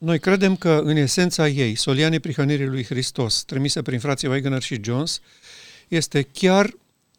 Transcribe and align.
noi 0.00 0.18
credem 0.18 0.56
că, 0.56 0.80
în 0.84 0.96
esența 0.96 1.48
ei, 1.48 1.74
solia 1.74 2.08
neprihănirii 2.08 2.66
lui 2.66 2.84
Hristos, 2.84 3.44
trimisă 3.44 3.82
prin 3.82 3.98
frații 3.98 4.28
Wegener 4.28 4.62
și 4.62 4.80
Jones, 4.82 5.20
este 5.88 6.22
chiar 6.22 6.74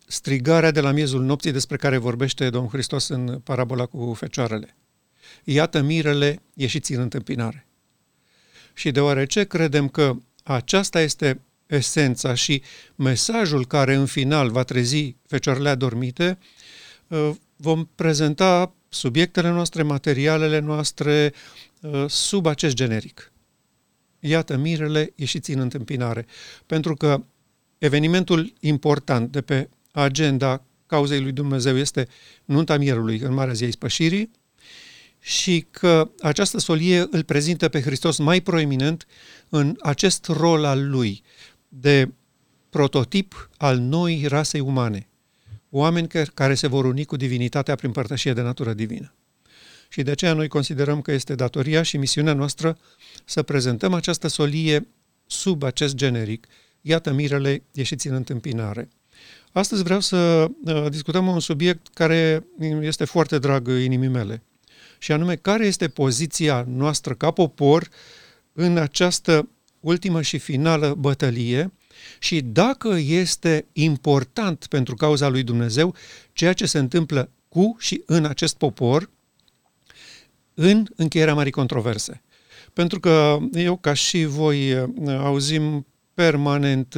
strigarea 0.07 0.71
de 0.71 0.81
la 0.81 0.91
miezul 0.91 1.23
nopții 1.23 1.51
despre 1.51 1.77
care 1.77 1.97
vorbește 1.97 2.49
Domnul 2.49 2.71
Hristos 2.71 3.07
în 3.07 3.39
parabola 3.43 3.85
cu 3.85 4.13
fecioarele. 4.13 4.75
Iată 5.43 5.81
mirele, 5.81 6.41
ieșiți 6.53 6.93
în 6.93 7.01
întâmpinare. 7.01 7.67
Și 8.73 8.91
deoarece 8.91 9.43
credem 9.43 9.87
că 9.87 10.15
aceasta 10.43 11.01
este 11.01 11.41
esența 11.67 12.33
și 12.33 12.61
mesajul 12.95 13.65
care 13.65 13.93
în 13.93 14.05
final 14.05 14.49
va 14.49 14.63
trezi 14.63 15.15
fecioarele 15.27 15.69
adormite, 15.69 16.37
uh, 17.07 17.31
vom 17.55 17.87
prezenta 17.95 18.73
subiectele 18.93 19.49
noastre, 19.49 19.83
materialele 19.83 20.59
noastre 20.59 21.33
uh, 21.81 22.05
sub 22.07 22.45
acest 22.45 22.75
generic. 22.75 23.31
Iată 24.19 24.57
mirele, 24.57 25.13
ieșiți 25.15 25.51
în 25.51 25.59
întâmpinare. 25.59 26.25
Pentru 26.65 26.93
că 26.93 27.23
evenimentul 27.77 28.53
important 28.59 29.31
de 29.31 29.41
pe 29.41 29.69
agenda 29.91 30.63
cauzei 30.85 31.21
lui 31.21 31.31
Dumnezeu 31.31 31.77
este 31.77 32.07
nunta 32.45 32.77
mierului 32.77 33.19
în 33.19 33.33
Marea 33.33 33.53
Zi 33.53 33.63
a 33.63 33.67
Ispășirii 33.67 34.31
și 35.19 35.65
că 35.71 36.11
această 36.21 36.59
solie 36.59 37.07
îl 37.09 37.23
prezintă 37.23 37.69
pe 37.69 37.81
Hristos 37.81 38.17
mai 38.17 38.41
proeminent 38.41 39.07
în 39.49 39.77
acest 39.81 40.25
rol 40.25 40.65
al 40.65 40.89
lui 40.89 41.23
de 41.67 42.11
prototip 42.69 43.49
al 43.57 43.77
noii 43.77 44.25
rasei 44.25 44.59
umane, 44.59 45.07
oameni 45.71 46.07
care 46.33 46.53
se 46.53 46.67
vor 46.67 46.85
uni 46.85 47.05
cu 47.05 47.15
divinitatea 47.15 47.75
prin 47.75 47.91
părtășie 47.91 48.33
de 48.33 48.41
natură 48.41 48.73
divină. 48.73 49.13
Și 49.89 50.01
de 50.01 50.11
aceea 50.11 50.33
noi 50.33 50.47
considerăm 50.47 51.01
că 51.01 51.11
este 51.11 51.35
datoria 51.35 51.81
și 51.81 51.97
misiunea 51.97 52.33
noastră 52.33 52.77
să 53.25 53.43
prezentăm 53.43 53.93
această 53.93 54.27
solie 54.27 54.87
sub 55.25 55.63
acest 55.63 55.95
generic. 55.95 56.47
Iată 56.81 57.11
mirele, 57.11 57.63
ieșiți 57.71 58.07
în 58.07 58.13
întâmpinare. 58.13 58.89
Astăzi 59.51 59.83
vreau 59.83 59.99
să 59.99 60.47
uh, 60.65 60.85
discutăm 60.89 61.27
un 61.27 61.39
subiect 61.39 61.87
care 61.93 62.45
este 62.81 63.05
foarte 63.05 63.39
drag 63.39 63.67
inimii 63.67 64.07
mele, 64.07 64.43
și 64.99 65.11
anume 65.11 65.35
care 65.35 65.65
este 65.65 65.87
poziția 65.87 66.65
noastră 66.67 67.13
ca 67.13 67.31
popor 67.31 67.89
în 68.53 68.77
această 68.77 69.49
ultimă 69.79 70.21
și 70.21 70.37
finală 70.37 70.95
bătălie 70.97 71.71
și 72.19 72.41
dacă 72.41 72.97
este 72.99 73.65
important 73.73 74.65
pentru 74.69 74.95
cauza 74.95 75.27
lui 75.27 75.43
Dumnezeu 75.43 75.95
ceea 76.33 76.53
ce 76.53 76.65
se 76.65 76.77
întâmplă 76.77 77.29
cu 77.49 77.75
și 77.79 78.03
în 78.05 78.25
acest 78.25 78.57
popor 78.57 79.09
în 80.53 80.85
încheierea 80.95 81.33
marii 81.33 81.51
controverse. 81.51 82.21
Pentru 82.73 82.99
că 82.99 83.37
eu, 83.53 83.77
ca 83.77 83.93
și 83.93 84.25
voi, 84.25 84.73
uh, 84.73 84.89
auzim 85.07 85.85
permanent 86.13 86.93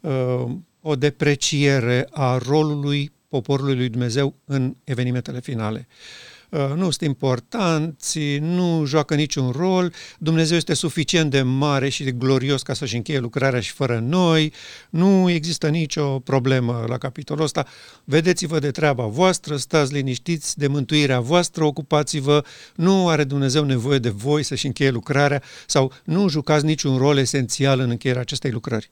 uh, 0.00 0.44
o 0.80 0.96
depreciere 0.96 2.08
a 2.10 2.36
rolului 2.36 3.12
poporului 3.28 3.76
lui 3.76 3.88
Dumnezeu 3.88 4.34
în 4.44 4.76
evenimentele 4.84 5.40
finale. 5.40 5.86
Uh, 5.88 6.29
nu 6.50 6.82
sunt 6.82 7.00
importanți, 7.00 8.38
nu 8.38 8.84
joacă 8.86 9.14
niciun 9.14 9.50
rol, 9.50 9.92
Dumnezeu 10.18 10.56
este 10.56 10.74
suficient 10.74 11.30
de 11.30 11.42
mare 11.42 11.88
și 11.88 12.04
de 12.04 12.12
glorios 12.12 12.62
ca 12.62 12.74
să-și 12.74 12.96
încheie 12.96 13.18
lucrarea 13.18 13.60
și 13.60 13.72
fără 13.72 13.98
noi, 13.98 14.52
nu 14.90 15.30
există 15.30 15.68
nicio 15.68 16.18
problemă 16.18 16.84
la 16.88 16.98
capitolul 16.98 17.44
ăsta, 17.44 17.66
vedeți-vă 18.04 18.58
de 18.58 18.70
treaba 18.70 19.04
voastră, 19.04 19.56
stați 19.56 19.92
liniștiți 19.92 20.58
de 20.58 20.66
mântuirea 20.66 21.20
voastră, 21.20 21.64
ocupați-vă, 21.64 22.44
nu 22.74 23.08
are 23.08 23.24
Dumnezeu 23.24 23.64
nevoie 23.64 23.98
de 23.98 24.10
voi 24.10 24.42
să-și 24.42 24.66
încheie 24.66 24.90
lucrarea 24.90 25.42
sau 25.66 25.92
nu 26.04 26.28
jucați 26.28 26.64
niciun 26.64 26.96
rol 26.96 27.18
esențial 27.18 27.80
în 27.80 27.90
încheierea 27.90 28.22
acestei 28.22 28.50
lucrări. 28.50 28.90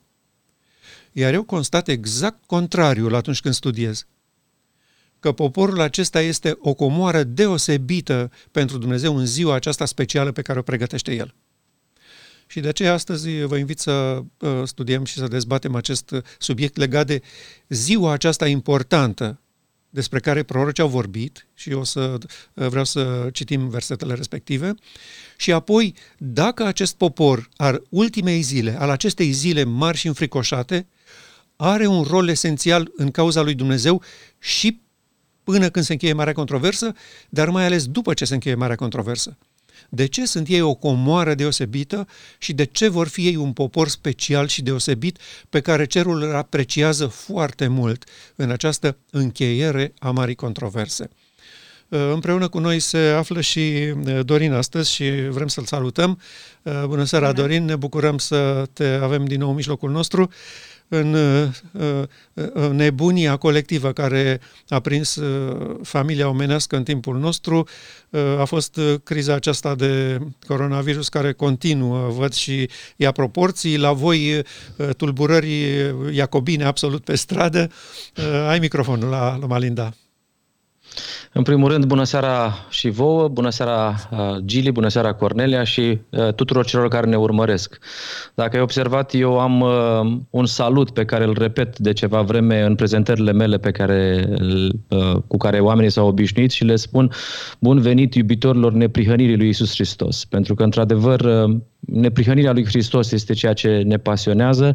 Iar 1.12 1.32
eu 1.32 1.42
constat 1.42 1.88
exact 1.88 2.44
contrariul 2.46 3.14
atunci 3.14 3.40
când 3.40 3.54
studiez. 3.54 4.06
Că 5.20 5.32
poporul 5.32 5.80
acesta 5.80 6.20
este 6.20 6.58
o 6.60 6.74
comoară 6.74 7.22
deosebită 7.22 8.30
pentru 8.50 8.78
Dumnezeu 8.78 9.16
în 9.16 9.26
ziua 9.26 9.54
aceasta 9.54 9.84
specială 9.84 10.32
pe 10.32 10.42
care 10.42 10.58
o 10.58 10.62
pregătește 10.62 11.14
El. 11.14 11.34
Și 12.46 12.60
de 12.60 12.68
aceea 12.68 12.92
astăzi 12.92 13.42
vă 13.42 13.56
invit 13.56 13.78
să 13.78 13.90
uh, 14.38 14.50
studiem 14.64 15.04
și 15.04 15.14
să 15.14 15.26
dezbatem 15.26 15.74
acest 15.74 16.14
subiect 16.38 16.76
legat 16.76 17.06
de 17.06 17.22
ziua 17.68 18.12
aceasta 18.12 18.48
importantă 18.48 19.40
despre 19.90 20.20
care 20.20 20.42
prorocii 20.42 20.82
au 20.82 20.88
vorbit 20.88 21.46
și 21.54 21.72
o 21.72 21.84
să 21.84 22.00
uh, 22.00 22.66
vreau 22.66 22.84
să 22.84 23.28
citim 23.32 23.68
versetele 23.68 24.14
respective. 24.14 24.74
Și 25.36 25.52
apoi, 25.52 25.94
dacă 26.18 26.64
acest 26.64 26.94
popor 26.94 27.48
al 27.56 27.82
ultimei 27.88 28.40
zile, 28.40 28.76
al 28.78 28.90
acestei 28.90 29.30
zile 29.30 29.64
mari 29.64 29.96
și 29.96 30.06
înfricoșate, 30.06 30.86
are 31.56 31.86
un 31.86 32.02
rol 32.02 32.28
esențial 32.28 32.92
în 32.96 33.10
cauza 33.10 33.42
lui 33.42 33.54
Dumnezeu 33.54 34.02
și 34.38 34.80
până 35.52 35.68
când 35.68 35.84
se 35.84 35.92
încheie 35.92 36.12
marea 36.12 36.32
controversă, 36.32 36.92
dar 37.28 37.48
mai 37.48 37.64
ales 37.64 37.86
după 37.86 38.14
ce 38.14 38.24
se 38.24 38.34
încheie 38.34 38.54
marea 38.54 38.76
controversă. 38.76 39.36
De 39.88 40.06
ce 40.06 40.26
sunt 40.26 40.48
ei 40.48 40.60
o 40.60 40.74
comoară 40.74 41.34
deosebită 41.34 42.06
și 42.38 42.52
de 42.52 42.64
ce 42.64 42.88
vor 42.88 43.08
fi 43.08 43.26
ei 43.26 43.36
un 43.36 43.52
popor 43.52 43.88
special 43.88 44.46
și 44.46 44.62
deosebit 44.62 45.18
pe 45.48 45.60
care 45.60 45.84
cerul 45.84 46.22
îl 46.22 46.34
apreciază 46.34 47.06
foarte 47.06 47.66
mult 47.66 48.04
în 48.36 48.50
această 48.50 48.96
încheiere 49.10 49.92
a 49.98 50.10
marii 50.10 50.34
controverse? 50.34 51.10
Împreună 51.88 52.48
cu 52.48 52.58
noi 52.58 52.80
se 52.80 52.98
află 52.98 53.40
și 53.40 53.94
uh, 54.06 54.20
Dorin 54.24 54.52
astăzi 54.52 54.92
și 54.92 55.10
vrem 55.28 55.48
să-l 55.48 55.64
salutăm. 55.64 56.20
Uh, 56.62 56.82
bună 56.86 57.04
seara, 57.04 57.32
Bună. 57.32 57.40
Dorin! 57.40 57.64
Ne 57.64 57.76
bucurăm 57.76 58.18
să 58.18 58.66
te 58.72 58.84
avem 59.02 59.24
din 59.24 59.38
nou 59.38 59.48
în 59.48 59.54
mijlocul 59.54 59.90
nostru 59.90 60.30
în 60.88 61.14
uh, 61.14 62.70
nebunia 62.70 63.36
colectivă 63.36 63.92
care 63.92 64.40
a 64.68 64.80
prins 64.80 65.16
uh, 65.16 65.76
familia 65.82 66.28
omenească 66.28 66.76
în 66.76 66.82
timpul 66.82 67.18
nostru. 67.18 67.68
Uh, 68.10 68.20
a 68.38 68.44
fost 68.44 68.80
criza 69.04 69.34
aceasta 69.34 69.74
de 69.74 70.18
coronavirus 70.46 71.08
care 71.08 71.32
continuă, 71.32 72.08
văd 72.08 72.32
și 72.32 72.68
ia 72.96 73.12
proporții. 73.12 73.76
La 73.76 73.92
voi 73.92 74.42
tulburări 74.96 75.66
iacobine 76.12 76.64
absolut 76.64 77.04
pe 77.04 77.16
stradă. 77.16 77.70
Ai 78.48 78.58
microfonul 78.58 79.08
la, 79.08 79.36
la 79.40 79.46
Malinda. 79.46 79.92
În 81.32 81.42
primul 81.42 81.70
rând, 81.70 81.84
bună 81.84 82.04
seara 82.04 82.54
și 82.70 82.88
vouă, 82.88 83.28
bună 83.28 83.50
seara 83.50 83.94
uh, 84.10 84.18
Gili, 84.44 84.72
bună 84.72 84.88
seara 84.88 85.12
Cornelia 85.12 85.64
și 85.64 85.98
uh, 86.10 86.32
tuturor 86.32 86.64
celor 86.64 86.88
care 86.88 87.06
ne 87.06 87.16
urmăresc. 87.16 87.78
Dacă 88.34 88.56
ai 88.56 88.62
observat, 88.62 89.14
eu 89.14 89.38
am 89.38 89.60
uh, 89.60 90.18
un 90.30 90.46
salut 90.46 90.90
pe 90.90 91.04
care 91.04 91.24
îl 91.24 91.36
repet 91.38 91.78
de 91.78 91.92
ceva 91.92 92.22
vreme 92.22 92.62
în 92.62 92.74
prezentările 92.74 93.32
mele 93.32 93.58
pe 93.58 93.70
care, 93.70 94.28
cu 95.26 95.36
care 95.36 95.60
oamenii 95.60 95.90
s-au 95.90 96.06
obișnuit 96.06 96.50
și 96.50 96.64
le 96.64 96.76
spun 96.76 97.10
bun 97.58 97.80
venit 97.80 98.14
iubitorilor 98.14 98.72
neprihănirii 98.72 99.36
lui 99.36 99.48
Isus 99.48 99.74
Hristos. 99.74 100.24
Pentru 100.24 100.54
că, 100.54 100.62
într-adevăr, 100.62 101.48
Neprihănirea 101.80 102.52
lui 102.52 102.64
Hristos 102.64 103.12
este 103.12 103.32
ceea 103.32 103.52
ce 103.52 103.82
ne 103.86 103.96
pasionează, 103.96 104.74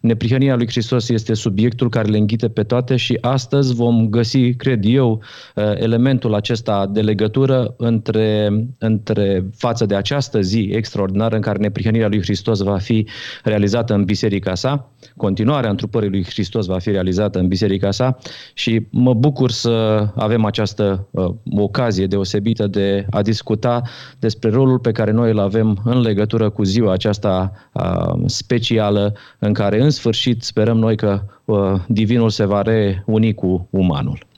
neprihănirea 0.00 0.56
lui 0.56 0.66
Hristos 0.68 1.08
este 1.08 1.34
subiectul 1.34 1.88
care 1.88 2.08
le 2.08 2.16
înghite 2.16 2.48
pe 2.48 2.62
toate 2.62 2.96
și 2.96 3.18
astăzi 3.20 3.74
vom 3.74 4.08
găsi, 4.08 4.54
cred 4.54 4.84
eu, 4.84 5.22
uh, 5.54 5.59
elementul 5.78 6.34
acesta 6.34 6.86
de 6.86 7.00
legătură 7.00 7.74
între, 7.76 8.50
între 8.78 9.44
față 9.56 9.86
de 9.86 9.94
această 9.94 10.40
zi 10.40 10.70
extraordinară 10.72 11.34
în 11.34 11.40
care 11.40 11.58
neprihănirea 11.58 12.08
lui 12.08 12.22
Hristos 12.22 12.60
va 12.60 12.78
fi 12.78 13.06
realizată 13.44 13.94
în 13.94 14.04
biserica 14.04 14.54
sa, 14.54 14.90
continuarea 15.16 15.70
întrupării 15.70 16.08
lui 16.08 16.24
Hristos 16.24 16.66
va 16.66 16.78
fi 16.78 16.90
realizată 16.90 17.38
în 17.38 17.48
biserica 17.48 17.90
sa 17.90 18.18
și 18.54 18.86
mă 18.90 19.14
bucur 19.14 19.50
să 19.50 20.06
avem 20.14 20.44
această 20.44 21.08
uh, 21.10 21.28
ocazie 21.56 22.06
deosebită 22.06 22.66
de 22.66 23.06
a 23.10 23.22
discuta 23.22 23.82
despre 24.18 24.50
rolul 24.50 24.78
pe 24.78 24.92
care 24.92 25.10
noi 25.10 25.30
îl 25.30 25.38
avem 25.38 25.80
în 25.84 26.00
legătură 26.00 26.50
cu 26.50 26.62
ziua 26.62 26.92
aceasta 26.92 27.52
uh, 27.72 28.12
specială 28.26 29.14
în 29.38 29.52
care 29.52 29.82
în 29.82 29.90
sfârșit 29.90 30.42
sperăm 30.42 30.78
noi 30.78 30.96
că 30.96 31.20
uh, 31.44 31.74
divinul 31.88 32.30
se 32.30 32.44
va 32.44 32.62
reuni 32.62 33.34
cu 33.34 33.68
umanul. 33.70 34.28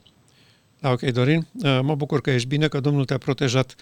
Da, 0.82 0.90
ok, 0.90 1.00
Dorin. 1.00 1.46
Uh, 1.52 1.78
mă 1.82 1.94
bucur 1.94 2.20
că 2.20 2.30
ești 2.30 2.48
bine, 2.48 2.68
că 2.68 2.80
Domnul 2.80 3.04
te-a 3.04 3.18
protejat 3.18 3.74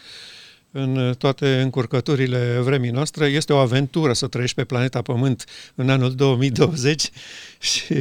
în 0.70 1.14
toate 1.18 1.60
încurcăturile 1.60 2.58
vremii 2.62 2.90
noastre. 2.90 3.26
Este 3.26 3.52
o 3.52 3.56
aventură 3.56 4.12
să 4.12 4.26
trăiești 4.26 4.56
pe 4.56 4.64
planeta 4.64 5.02
Pământ 5.02 5.44
în 5.74 5.90
anul 5.90 6.14
2020 6.14 7.10
și 7.58 7.92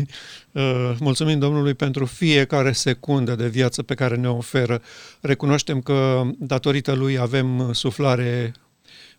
uh, 0.51 0.95
mulțumim 0.99 1.39
Domnului 1.39 1.73
pentru 1.73 2.05
fiecare 2.05 2.71
secundă 2.71 3.35
de 3.35 3.47
viață 3.47 3.83
pe 3.83 3.93
care 3.93 4.15
ne 4.15 4.29
oferă. 4.29 4.81
Recunoaștem 5.21 5.81
că 5.81 6.21
datorită 6.37 6.93
lui 6.93 7.17
avem 7.17 7.73
suflare 7.73 8.53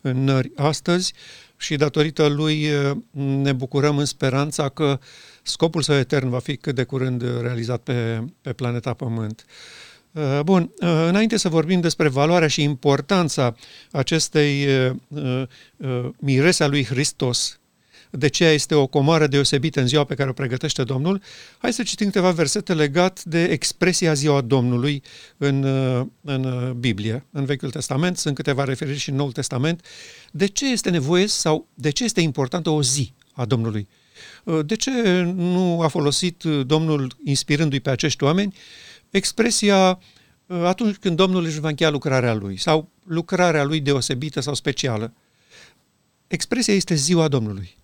în 0.00 0.25
nări 0.25 0.50
astăzi 0.56 1.12
și 1.56 1.77
datorită 1.77 2.27
lui 2.27 2.69
ne 3.12 3.53
bucurăm 3.53 3.99
în 3.99 4.05
speranța 4.05 4.69
că 4.69 4.99
scopul 5.43 5.83
său 5.83 5.97
etern 5.97 6.29
va 6.29 6.39
fi 6.39 6.57
cât 6.57 6.75
de 6.75 6.85
curând 6.85 7.41
realizat 7.41 7.81
pe, 7.81 8.25
pe 8.41 8.53
planeta 8.53 8.93
Pământ. 8.93 9.45
Uh, 10.13 10.41
bun, 10.45 10.63
uh, 10.63 10.89
înainte 11.09 11.37
să 11.37 11.49
vorbim 11.49 11.81
despre 11.81 12.09
valoarea 12.09 12.49
și 12.49 12.63
importanța 12.63 13.57
acestei 13.91 14.67
uh, 15.09 15.43
mirese 16.19 16.63
a 16.63 16.67
lui 16.67 16.85
Hristos, 16.85 17.61
de 18.11 18.29
ce 18.29 18.45
este 18.45 18.75
o 18.75 18.87
comară 18.87 19.27
deosebită 19.27 19.81
în 19.81 19.87
ziua 19.87 20.05
pe 20.05 20.15
care 20.15 20.29
o 20.29 20.33
pregătește 20.33 20.85
Domnul, 20.85 21.23
hai 21.59 21.73
să 21.73 21.83
citim 21.83 22.07
câteva 22.07 22.31
versete 22.31 22.75
legat 22.75 23.25
de 23.25 23.45
expresia 23.45 24.13
ziua 24.13 24.41
Domnului 24.41 25.03
în, 25.37 25.65
în 26.21 26.75
Biblie. 26.79 27.27
În 27.31 27.45
Vechiul 27.45 27.71
Testament 27.71 28.17
sunt 28.17 28.35
câteva 28.35 28.65
referiri 28.65 28.99
și 28.99 29.11
în 29.11 29.17
Noul 29.17 29.33
Testament. 29.33 29.85
De 30.31 30.47
ce 30.47 30.71
este 30.71 30.91
nevoie 30.91 31.27
sau 31.27 31.67
de 31.75 31.91
ce 31.91 32.05
este 32.05 32.21
importantă 32.21 32.71
o 32.71 32.83
zi 32.83 33.13
a 33.33 33.45
Domnului? 33.45 33.89
De 34.65 34.77
ce 34.77 35.23
nu 35.23 35.81
a 35.81 35.89
folosit 35.89 36.43
Domnul, 36.43 37.13
inspirându-i 37.25 37.81
pe 37.81 37.91
acești 37.91 38.25
oameni, 38.25 38.55
expresia 39.11 39.99
atunci 40.47 40.97
când 40.97 41.17
Domnul 41.17 41.45
își 41.45 41.61
va 41.61 41.69
încheia 41.69 41.91
lucrarea 41.91 42.35
lui 42.35 42.57
sau 42.57 42.89
lucrarea 43.05 43.65
lui 43.65 43.81
deosebită 43.81 44.41
sau 44.41 44.55
specială. 44.55 45.13
Expresia 46.27 46.75
este 46.75 46.95
ziua 46.95 47.29
Domnului. 47.29 47.77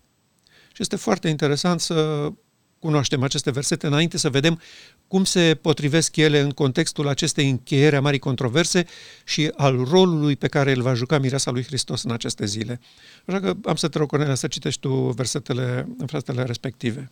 Și 0.73 0.81
este 0.81 0.95
foarte 0.95 1.27
interesant 1.27 1.79
să 1.79 2.31
cunoaștem 2.79 3.23
aceste 3.23 3.51
versete 3.51 3.87
înainte 3.87 4.17
să 4.17 4.29
vedem 4.29 4.61
cum 5.07 5.23
se 5.23 5.57
potrivesc 5.61 6.15
ele 6.15 6.39
în 6.39 6.51
contextul 6.51 7.07
acestei 7.07 7.49
încheiere 7.49 7.95
a 7.95 8.01
marii 8.01 8.19
controverse 8.19 8.85
și 9.25 9.51
al 9.55 9.83
rolului 9.83 10.35
pe 10.35 10.47
care 10.47 10.71
îl 10.71 10.81
va 10.81 10.93
juca 10.93 11.19
mireasa 11.19 11.51
lui 11.51 11.63
Hristos 11.63 12.03
în 12.03 12.11
aceste 12.11 12.45
zile. 12.45 12.79
Așa 13.25 13.39
că 13.39 13.55
am 13.65 13.75
să 13.75 13.87
te 13.87 13.97
rog, 13.97 14.07
Cornelia, 14.07 14.35
să 14.35 14.47
citești 14.47 14.79
tu 14.79 14.93
versetele, 14.93 15.87
versetele 15.97 16.43
respective. 16.43 17.11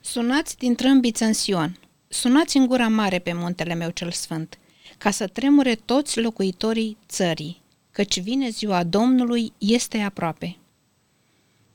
Sunați 0.00 0.56
din 0.56 0.74
trâmbiță 0.74 1.24
în 1.24 1.32
Sion, 1.32 1.78
sunați 2.08 2.56
în 2.56 2.66
gura 2.66 2.88
mare 2.88 3.18
pe 3.18 3.32
muntele 3.32 3.74
meu 3.74 3.90
cel 3.90 4.10
sfânt, 4.10 4.58
ca 4.98 5.10
să 5.10 5.26
tremure 5.26 5.74
toți 5.74 6.20
locuitorii 6.20 6.96
țării, 7.08 7.62
căci 7.90 8.20
vine 8.20 8.48
ziua 8.48 8.84
Domnului, 8.84 9.52
este 9.58 9.98
aproape. 9.98 10.56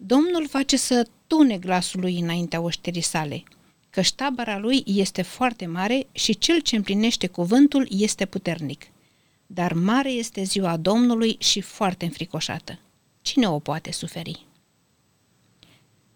Domnul 0.06 0.48
face 0.48 0.78
să 0.78 1.08
tune 1.28 1.58
glasul 1.58 2.00
lui 2.00 2.20
înaintea 2.20 2.62
oșterii 2.62 3.02
sale, 3.02 3.44
că 3.90 4.02
ștabăra 4.02 4.58
lui 4.58 4.84
este 4.86 5.22
foarte 5.22 5.66
mare 5.66 6.08
și 6.12 6.38
cel 6.38 6.60
ce 6.60 6.76
împlinește 6.76 7.28
cuvântul 7.28 7.88
este 7.90 8.26
puternic. 8.26 8.84
Dar 9.46 9.74
mare 9.74 10.12
este 10.12 10.44
ziua 10.44 10.78
Domnului 10.78 11.36
și 11.40 11.62
foarte 11.62 12.06
înfricoșată. 12.06 12.80
Cine 13.22 13.48
o 13.48 13.60
poate 13.60 13.92
suferi? 13.92 14.46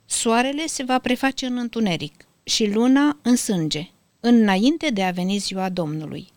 Soarele 0.06 0.66
se 0.66 0.83
va 0.83 1.00
preface 1.00 1.45
în 1.45 1.57
întuneric 1.57 2.25
și 2.44 2.72
luna 2.72 3.18
în 3.22 3.36
sânge, 3.36 3.90
înainte 4.19 4.90
de 4.90 5.04
a 5.04 5.12
veni 5.12 5.38
ziua 5.38 5.69
Domnului, 5.69 6.28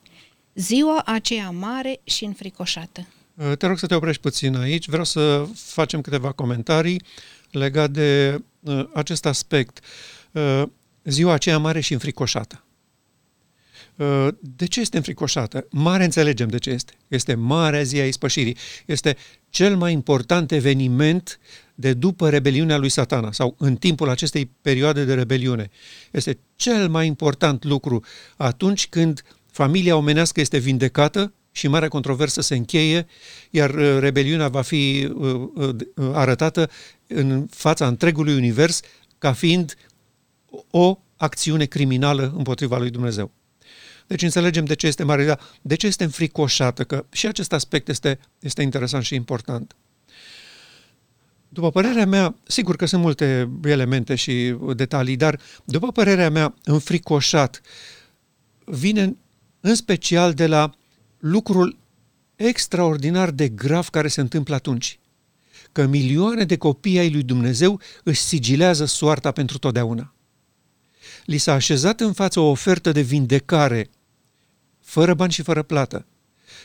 ziua 0.55 1.03
aceea 1.05 1.51
mare 1.51 2.01
și 2.05 2.25
înfricoșată. 2.25 3.07
Te 3.59 3.67
rog 3.67 3.79
să 3.79 3.87
te 3.87 3.95
oprești 3.95 4.23
puțin 4.23 4.57
aici. 4.57 4.89
Vreau 4.89 5.05
să 5.05 5.47
facem 5.55 6.01
câteva 6.01 6.33
comentarii 6.33 7.03
legat 7.51 7.91
de 7.91 8.41
uh, 8.61 8.89
acest 8.95 9.27
aspect. 9.27 9.81
Uh, 10.33 10.63
ziua 11.05 11.33
aceea 11.33 11.59
mare 11.59 11.81
și 11.81 11.93
înfricoșată. 11.93 12.65
Uh, 13.97 14.29
de 14.41 14.67
ce 14.67 14.81
este 14.81 14.97
înfricoșată? 14.97 15.67
Mare 15.71 16.05
înțelegem 16.05 16.49
de 16.49 16.59
ce 16.59 16.71
este. 16.71 16.93
Este 17.09 17.35
Marea 17.35 17.83
Zi 17.83 17.99
a 18.01 18.07
Ispășirii. 18.07 18.57
Este 18.87 19.17
cel 19.49 19.77
mai 19.77 19.93
important 19.93 20.53
eveniment 20.53 21.39
de 21.75 21.93
după 21.93 22.29
rebeliunea 22.29 22.77
lui 22.77 22.89
satana 22.89 23.33
sau 23.33 23.55
în 23.59 23.77
timpul 23.77 24.09
acestei 24.09 24.51
perioade 24.63 25.05
de 25.05 25.15
rebeliune. 25.15 25.71
Este 26.11 26.39
cel 26.57 26.89
mai 26.89 27.07
important 27.07 27.65
lucru 27.65 28.05
atunci 28.37 28.89
când 28.89 29.23
familia 29.51 29.97
omenească 29.97 30.41
este 30.41 30.59
vindecată 30.59 31.33
și 31.53 31.69
marea 31.69 31.89
controversă 31.89 32.41
se 32.41 32.55
încheie, 32.55 33.07
iar 33.51 33.71
uh, 33.71 33.97
rebeliunea 33.99 34.49
va 34.49 34.63
fi 34.63 35.09
uh, 35.15 35.49
uh, 35.55 35.77
arătată 36.13 36.71
în 37.07 37.47
fața 37.51 37.87
întregului 37.87 38.35
univers 38.35 38.81
ca 39.19 39.33
fiind 39.33 39.75
o 40.71 40.99
acțiune 41.17 41.65
criminală 41.65 42.33
împotriva 42.37 42.79
lui 42.79 42.91
Dumnezeu. 42.91 43.31
Deci 44.07 44.23
înțelegem 44.23 44.65
de 44.65 44.75
ce 44.75 44.87
este 44.87 45.03
mare, 45.03 45.39
de 45.63 45.75
ce 45.75 45.87
este 45.87 46.05
înfricoșată, 46.05 46.85
că 46.85 47.05
și 47.13 47.27
acest 47.27 47.53
aspect 47.53 47.89
este, 47.89 48.19
este 48.39 48.63
interesant 48.63 49.05
și 49.05 49.15
important. 49.15 49.77
După 51.49 51.71
părerea 51.71 52.07
mea, 52.07 52.35
sigur 52.47 52.77
că 52.77 52.87
sunt 52.87 53.03
multe 53.03 53.51
elemente 53.65 54.15
și 54.15 54.57
detalii, 54.77 55.17
dar 55.17 55.41
după 55.65 55.93
părerea 55.93 56.31
mea, 56.31 56.55
înfricoșat 56.65 57.61
vine 58.65 59.17
în 59.61 59.75
special 59.75 60.33
de 60.35 60.47
la 60.47 60.71
lucrul 61.21 61.79
extraordinar 62.37 63.31
de 63.31 63.49
grav 63.49 63.89
care 63.89 64.09
se 64.09 64.21
întâmplă 64.21 64.55
atunci. 64.55 64.99
Că 65.73 65.87
milioane 65.87 66.45
de 66.45 66.57
copii 66.57 66.99
ai 66.99 67.11
lui 67.11 67.23
Dumnezeu 67.23 67.81
își 68.05 68.21
sigilează 68.21 68.85
soarta 68.85 69.33
pentru 69.33 69.59
totdeauna. 69.59 70.15
Li 71.25 71.39
s-a 71.39 71.53
așezat 71.53 72.01
în 72.01 72.13
față 72.13 72.41
o 72.41 72.51
ofertă 72.51 72.93
de 72.93 73.01
vindecare, 73.01 73.91
fără 74.81 75.15
bani 75.15 75.33
și 75.33 75.43
fără 75.43 75.63
plată, 75.63 76.07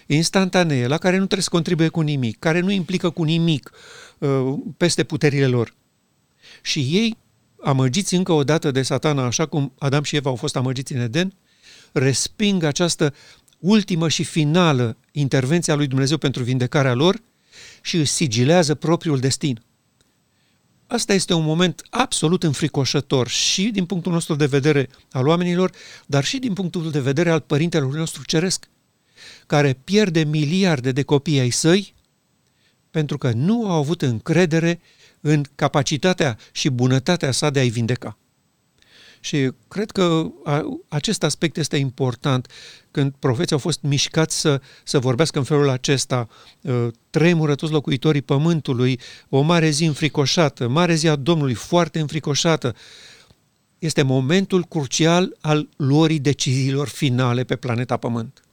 instantanee, 0.06 0.88
la 0.88 0.98
care 0.98 1.13
nu 1.16 1.25
trebuie 1.25 1.42
să 1.42 1.50
contribuie 1.50 1.88
cu 1.88 2.02
nimic, 2.02 2.40
care 2.40 2.60
nu 2.60 2.72
implică 2.72 3.10
cu 3.10 3.24
nimic 3.24 3.72
uh, 4.18 4.54
peste 4.78 5.04
puterile 5.04 5.48
lor. 5.48 5.74
Și 6.62 6.80
ei, 6.80 7.18
amăgiți 7.63 8.16
încă 8.16 8.31
o 8.31 8.44
dată 8.44 8.72
de 8.72 8.81
satana, 8.81 9.25
așa 9.25 9.46
cum 9.46 9.74
Adam 9.78 10.04
și 10.04 10.16
Eva 10.16 10.30
au 10.30 10.36
fost 10.36 10.56
amăgiți 10.56 10.94
în 10.94 11.02
Eden, 11.02 11.34
resping 11.92 12.63
această 12.63 13.13
ultimă 13.66 14.10
și 14.10 14.24
finală 14.24 14.98
intervenție 15.12 15.74
a 15.74 15.76
lui 15.76 15.88
Dumnezeu 15.88 16.18
pentru 16.18 16.44
vindecarea 16.44 16.94
lor 16.94 17.22
și 17.82 17.98
își 17.98 18.12
sigilează 18.12 18.76
propriul 18.76 19.20
destin. 19.20 19.62
Asta 20.88 21.14
este 21.14 21.34
un 21.34 21.44
moment 21.44 21.82
absolut 21.90 22.44
înfricoșător 22.44 23.28
și 23.28 23.70
din 23.70 23.86
punctul 23.86 24.12
nostru 24.12 24.36
de 24.36 24.46
vedere 24.46 24.90
al 25.12 25.28
oamenilor, 25.28 25.72
dar 26.06 26.24
și 26.24 26.38
din 26.38 26.54
punctul 26.54 26.92
de 26.92 27.00
vedere 27.00 27.30
al 27.30 27.40
părintelor 27.40 27.94
nostru 27.94 28.24
ceresc, 28.26 28.70
care 29.48 29.74
pierde 29.84 30.24
miliarde 30.24 30.92
de 30.92 31.04
copii 31.04 31.40
ai 31.40 31.50
săi 31.50 31.94
pentru 32.92 33.18
că 33.18 33.32
nu 33.32 33.70
au 33.70 33.78
avut 33.78 34.02
încredere 34.02 34.82
în 35.22 35.46
capacitatea 35.56 36.38
și 36.52 36.70
bunătatea 36.70 37.32
sa 37.32 37.50
de 37.50 37.60
a-i 37.60 37.70
vindeca. 37.70 38.18
Și 39.25 39.51
cred 39.68 39.92
că 39.92 40.31
acest 40.88 41.24
aspect 41.24 41.57
este 41.57 41.77
important 41.77 42.48
când 42.92 43.13
profeții 43.19 43.51
au 43.51 43.62
fost 43.62 43.81
mișcați 43.81 44.39
să, 44.39 44.62
să 44.83 45.00
vorbească 45.00 45.38
în 45.38 45.44
felul 45.44 45.69
acesta, 45.69 46.27
ă, 46.68 46.92
tremură 47.10 47.56
toți 47.56 47.72
locuitorii 47.72 48.22
pământului, 48.22 49.00
o 49.30 49.42
mare 49.42 49.69
zi 49.69 49.85
înfricoșată, 49.85 50.68
mare 50.68 50.94
zi 50.94 51.07
a 51.07 51.16
Domnului, 51.16 51.54
foarte 51.54 52.00
înfricoșată. 52.00 52.76
Este 53.80 54.02
momentul 54.02 54.66
crucial 54.66 55.38
al 55.42 55.69
luării 55.76 56.19
deciziilor 56.19 56.88
finale 56.88 57.44
pe 57.44 57.56
planeta 57.56 57.97
Pământ. 57.97 58.44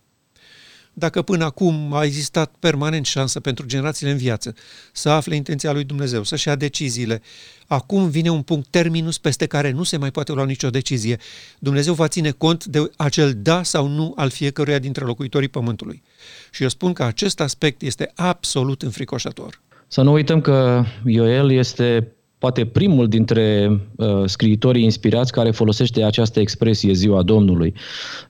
Dacă 0.92 1.22
până 1.22 1.44
acum 1.44 1.92
a 1.92 2.04
existat 2.04 2.54
permanent 2.58 3.06
șansă 3.06 3.40
pentru 3.40 3.66
generațiile 3.66 4.12
în 4.12 4.18
viață 4.18 4.54
să 4.92 5.08
afle 5.08 5.34
intenția 5.34 5.72
lui 5.72 5.84
Dumnezeu, 5.84 6.22
să-și 6.22 6.48
ia 6.48 6.54
deciziile, 6.54 7.22
acum 7.66 8.08
vine 8.08 8.30
un 8.30 8.42
punct 8.42 8.68
terminus 8.70 9.18
peste 9.18 9.46
care 9.46 9.70
nu 9.70 9.82
se 9.82 9.96
mai 9.96 10.10
poate 10.10 10.32
lua 10.32 10.44
nicio 10.44 10.70
decizie. 10.70 11.18
Dumnezeu 11.58 11.94
va 11.94 12.08
ține 12.08 12.30
cont 12.30 12.64
de 12.64 12.90
acel 12.96 13.34
da 13.36 13.62
sau 13.62 13.86
nu 13.86 14.12
al 14.16 14.30
fiecăruia 14.30 14.78
dintre 14.78 15.04
locuitorii 15.04 15.48
Pământului. 15.48 16.02
Și 16.50 16.62
eu 16.62 16.68
spun 16.68 16.92
că 16.92 17.02
acest 17.02 17.40
aspect 17.40 17.82
este 17.82 18.12
absolut 18.14 18.82
înfricoșător. 18.82 19.60
Să 19.88 20.02
nu 20.02 20.12
uităm 20.12 20.40
că 20.40 20.84
Ioel 21.04 21.52
este 21.52 22.12
poate 22.42 22.64
primul 22.64 23.08
dintre 23.08 23.70
uh, 23.96 24.22
scriitorii 24.24 24.82
inspirați 24.82 25.32
care 25.32 25.50
folosește 25.50 26.02
această 26.02 26.40
expresie 26.40 26.92
ziua 26.92 27.22
Domnului. 27.22 27.74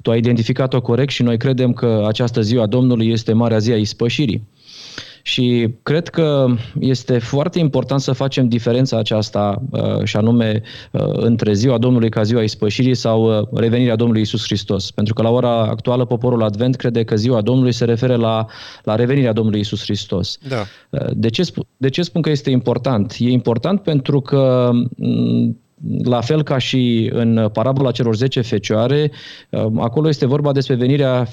Tu 0.03 0.11
ai 0.11 0.19
identificat-o 0.19 0.81
corect 0.81 1.11
și 1.11 1.23
noi 1.23 1.37
credem 1.37 1.73
că 1.73 2.05
această 2.07 2.41
ziua 2.41 2.67
Domnului 2.67 3.11
este 3.11 3.33
Marea 3.33 3.59
Zi 3.59 3.73
a 3.73 3.77
Ispășirii. 3.77 4.49
Și 5.23 5.75
cred 5.83 6.09
că 6.09 6.47
este 6.81 7.19
foarte 7.19 7.59
important 7.59 8.01
să 8.01 8.13
facem 8.13 8.49
diferența 8.49 8.99
aceasta 8.99 9.63
uh, 9.71 10.05
și 10.05 10.17
anume 10.17 10.63
uh, 10.91 11.03
între 11.13 11.53
ziua 11.53 11.79
Domnului 11.79 12.09
ca 12.09 12.23
ziua 12.23 12.43
ispășirii 12.43 12.95
sau 12.95 13.39
uh, 13.39 13.49
revenirea 13.53 13.97
Domnului 13.97 14.23
Isus 14.23 14.45
Hristos. 14.45 14.91
Pentru 14.91 15.15
că 15.15 15.23
la 15.23 15.31
ora 15.31 15.63
actuală 15.63 16.05
poporul 16.05 16.43
Advent 16.43 16.77
crede 16.77 17.05
că 17.05 17.17
ziua 17.17 17.41
Domnului 17.41 17.73
se 17.73 17.85
referă 17.85 18.17
la, 18.17 18.47
la 18.83 18.95
revenirea 18.95 19.33
Domnului 19.33 19.61
Isus 19.61 19.83
Hristos. 19.83 20.39
Da. 20.49 20.65
De, 21.13 21.29
ce, 21.29 21.43
de 21.77 21.89
ce 21.89 22.03
spun 22.03 22.23
că 22.23 22.31
este 22.31 22.51
important? 22.51 23.17
E 23.19 23.31
important 23.31 23.81
pentru 23.81 24.21
că 24.21 24.71
mm, 24.97 25.62
la 26.03 26.21
fel 26.21 26.43
ca 26.43 26.59
și 26.59 27.11
în 27.13 27.49
parabola 27.53 27.91
celor 27.91 28.17
10 28.17 28.41
fecioare, 28.41 29.11
acolo 29.77 30.09
este 30.09 30.27
vorba 30.27 30.53
despre 30.53 30.75
venirea 30.75 31.27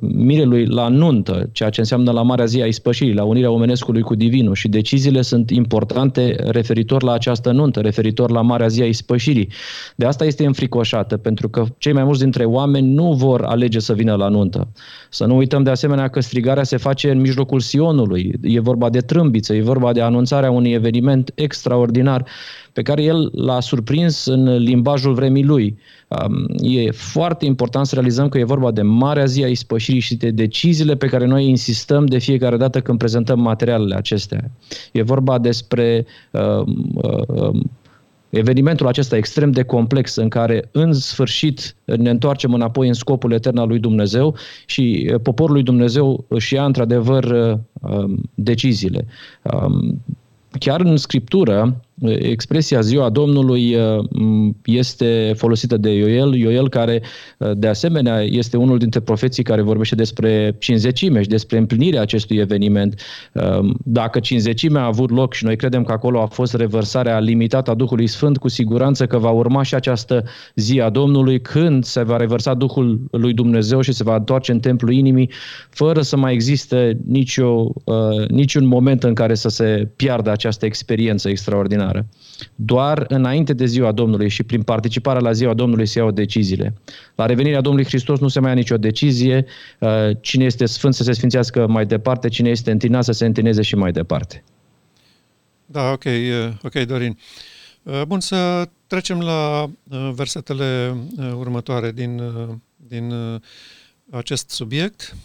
mirelui 0.00 0.66
la 0.66 0.88
nuntă, 0.88 1.48
ceea 1.52 1.70
ce 1.70 1.80
înseamnă 1.80 2.10
la 2.10 2.22
Marea 2.22 2.44
Zi 2.44 2.60
a 2.60 2.66
Ispășirii, 2.66 3.14
la 3.14 3.24
unirea 3.24 3.50
omenescului 3.50 4.02
cu 4.02 4.14
Divinul 4.14 4.54
și 4.54 4.68
deciziile 4.68 5.22
sunt 5.22 5.50
importante 5.50 6.36
referitor 6.38 7.02
la 7.02 7.12
această 7.12 7.50
nuntă, 7.50 7.80
referitor 7.80 8.30
la 8.30 8.40
Marea 8.40 8.66
Zi 8.66 8.82
a 8.82 8.86
Ispășirii. 8.86 9.48
De 9.96 10.06
asta 10.06 10.24
este 10.24 10.46
înfricoșată, 10.46 11.16
pentru 11.16 11.48
că 11.48 11.64
cei 11.78 11.92
mai 11.92 12.04
mulți 12.04 12.20
dintre 12.20 12.44
oameni 12.44 12.92
nu 12.92 13.12
vor 13.12 13.42
alege 13.42 13.78
să 13.78 13.92
vină 13.92 14.14
la 14.14 14.28
nuntă. 14.28 14.68
Să 15.10 15.24
nu 15.24 15.36
uităm 15.36 15.62
de 15.62 15.70
asemenea 15.70 16.08
că 16.08 16.20
strigarea 16.20 16.62
se 16.62 16.76
face 16.76 17.10
în 17.10 17.20
mijlocul 17.20 17.60
Sionului, 17.60 18.32
e 18.42 18.60
vorba 18.60 18.90
de 18.90 19.00
trâmbiță, 19.00 19.54
e 19.54 19.62
vorba 19.62 19.92
de 19.92 20.00
anunțarea 20.00 20.50
unui 20.50 20.72
eveniment 20.72 21.32
extraordinar 21.34 22.24
pe 22.74 22.82
care 22.82 23.02
el 23.02 23.30
l-a 23.34 23.60
surprins 23.60 24.26
în 24.26 24.56
limbajul 24.56 25.14
vremii 25.14 25.44
lui. 25.44 25.78
Um, 26.08 26.46
e 26.62 26.90
foarte 26.90 27.44
important 27.44 27.86
să 27.86 27.94
realizăm 27.94 28.28
că 28.28 28.38
e 28.38 28.44
vorba 28.44 28.70
de 28.70 28.82
marea 28.82 29.24
zi 29.24 29.42
a 29.42 29.48
ispășirii 29.48 30.00
și 30.00 30.16
de 30.16 30.30
deciziile 30.30 30.96
pe 30.96 31.06
care 31.06 31.26
noi 31.26 31.48
insistăm 31.48 32.06
de 32.06 32.18
fiecare 32.18 32.56
dată 32.56 32.80
când 32.80 32.98
prezentăm 32.98 33.40
materialele 33.40 33.94
acestea. 33.94 34.50
E 34.92 35.02
vorba 35.02 35.38
despre 35.38 36.06
uh, 36.30 36.66
uh, 36.94 37.60
evenimentul 38.30 38.86
acesta 38.86 39.16
extrem 39.16 39.50
de 39.50 39.62
complex 39.62 40.16
în 40.16 40.28
care 40.28 40.68
în 40.72 40.92
sfârșit 40.92 41.76
ne 41.84 42.10
întoarcem 42.10 42.54
înapoi 42.54 42.88
în 42.88 42.94
scopul 42.94 43.32
etern 43.32 43.58
al 43.58 43.68
lui 43.68 43.78
Dumnezeu 43.78 44.36
și 44.66 45.10
uh, 45.12 45.20
poporul 45.20 45.54
lui 45.54 45.62
Dumnezeu 45.62 46.24
își 46.28 46.54
ia 46.54 46.64
într-adevăr 46.64 47.24
uh, 47.24 47.58
um, 47.80 48.30
deciziile. 48.34 49.06
Um, 49.42 50.02
chiar 50.58 50.80
în 50.80 50.96
Scriptură, 50.96 51.83
expresia 52.02 52.80
ziua 52.80 53.08
Domnului 53.08 53.74
uh, 53.74 54.04
este 54.64 55.32
folosită 55.36 55.76
de 55.76 55.90
Ioel, 55.90 56.34
Ioel 56.34 56.68
care 56.68 57.02
uh, 57.38 57.50
de 57.56 57.66
asemenea 57.66 58.22
este 58.22 58.56
unul 58.56 58.78
dintre 58.78 59.00
profeții 59.00 59.42
care 59.42 59.62
vorbește 59.62 59.94
despre 59.94 60.56
cinzecime 60.58 61.22
și 61.22 61.28
despre 61.28 61.58
împlinirea 61.58 62.00
acestui 62.00 62.36
eveniment. 62.36 63.00
Um, 63.32 63.76
dacă 63.84 64.20
cinzecimea 64.20 64.82
a 64.82 64.86
avut 64.86 65.10
loc 65.10 65.34
și 65.34 65.44
noi 65.44 65.56
credem 65.56 65.84
că 65.84 65.92
acolo 65.92 66.20
a 66.20 66.26
fost 66.26 66.54
revărsarea 66.54 67.18
limitată 67.18 67.70
a 67.70 67.74
Duhului 67.74 68.06
Sfânt, 68.06 68.38
cu 68.38 68.48
siguranță 68.48 69.06
că 69.06 69.18
va 69.18 69.30
urma 69.30 69.62
și 69.62 69.74
această 69.74 70.24
zi 70.54 70.80
a 70.80 70.90
Domnului 70.90 71.40
când 71.40 71.84
se 71.84 72.02
va 72.02 72.16
revărsa 72.16 72.54
Duhul 72.54 73.00
lui 73.10 73.32
Dumnezeu 73.32 73.80
și 73.80 73.92
se 73.92 74.02
va 74.02 74.16
întoarce 74.16 74.52
în 74.52 74.60
templul 74.60 74.92
inimii, 74.92 75.30
fără 75.70 76.02
să 76.02 76.16
mai 76.16 76.32
existe 76.32 76.98
nicio, 77.06 77.72
uh, 77.84 78.28
niciun 78.28 78.66
moment 78.66 79.02
în 79.02 79.14
care 79.14 79.34
să 79.34 79.48
se 79.48 79.88
piardă 79.96 80.30
această 80.30 80.66
experiență 80.66 81.28
extraordinară 81.28 81.83
extraordinară. 81.84 82.06
Doar 82.54 83.04
înainte 83.08 83.52
de 83.52 83.64
ziua 83.64 83.92
Domnului 83.92 84.28
și 84.28 84.42
prin 84.42 84.62
participarea 84.62 85.20
la 85.20 85.32
ziua 85.32 85.54
Domnului 85.54 85.86
se 85.86 85.98
iau 85.98 86.10
deciziile. 86.10 86.74
La 87.14 87.26
revenirea 87.26 87.60
Domnului 87.60 87.88
Hristos 87.88 88.18
nu 88.20 88.28
se 88.28 88.40
mai 88.40 88.48
ia 88.48 88.56
nicio 88.56 88.76
decizie. 88.76 89.44
Uh, 89.78 89.88
cine 90.20 90.44
este 90.44 90.66
sfânt 90.66 90.94
să 90.94 91.02
se 91.02 91.12
sfințească 91.12 91.66
mai 91.66 91.86
departe, 91.86 92.28
cine 92.28 92.48
este 92.48 92.70
întinat 92.70 93.04
să 93.04 93.12
se 93.12 93.26
întineze 93.26 93.62
și 93.62 93.74
mai 93.74 93.92
departe. 93.92 94.44
Da, 95.66 95.90
ok, 95.90 96.04
uh, 96.04 96.52
ok, 96.62 96.86
Dorin. 96.86 97.18
Uh, 97.82 98.02
bun, 98.06 98.20
să 98.20 98.68
trecem 98.86 99.20
la 99.20 99.70
versetele 100.14 100.96
următoare 101.36 101.92
din, 101.92 102.22
din 102.76 103.12
acest 104.10 104.50
subiect. 104.50 105.16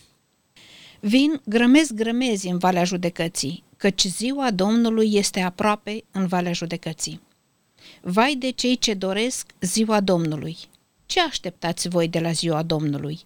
Vin, 1.00 1.42
grămezi 1.46 1.94
grămezi 1.94 2.48
în 2.48 2.58
valea 2.58 2.84
judecății, 2.84 3.64
căci 3.80 4.06
ziua 4.06 4.52
Domnului 4.52 5.14
este 5.14 5.40
aproape 5.40 6.04
în 6.12 6.28
valea 6.28 6.54
judecății. 6.54 7.22
Vai 8.02 8.36
de 8.36 8.50
cei 8.50 8.78
ce 8.78 8.94
doresc 8.94 9.52
ziua 9.62 10.00
Domnului! 10.00 10.58
Ce 11.06 11.22
așteptați 11.22 11.90
voi 11.90 12.08
de 12.08 12.20
la 12.20 12.32
ziua 12.32 12.64
Domnului? 12.64 13.20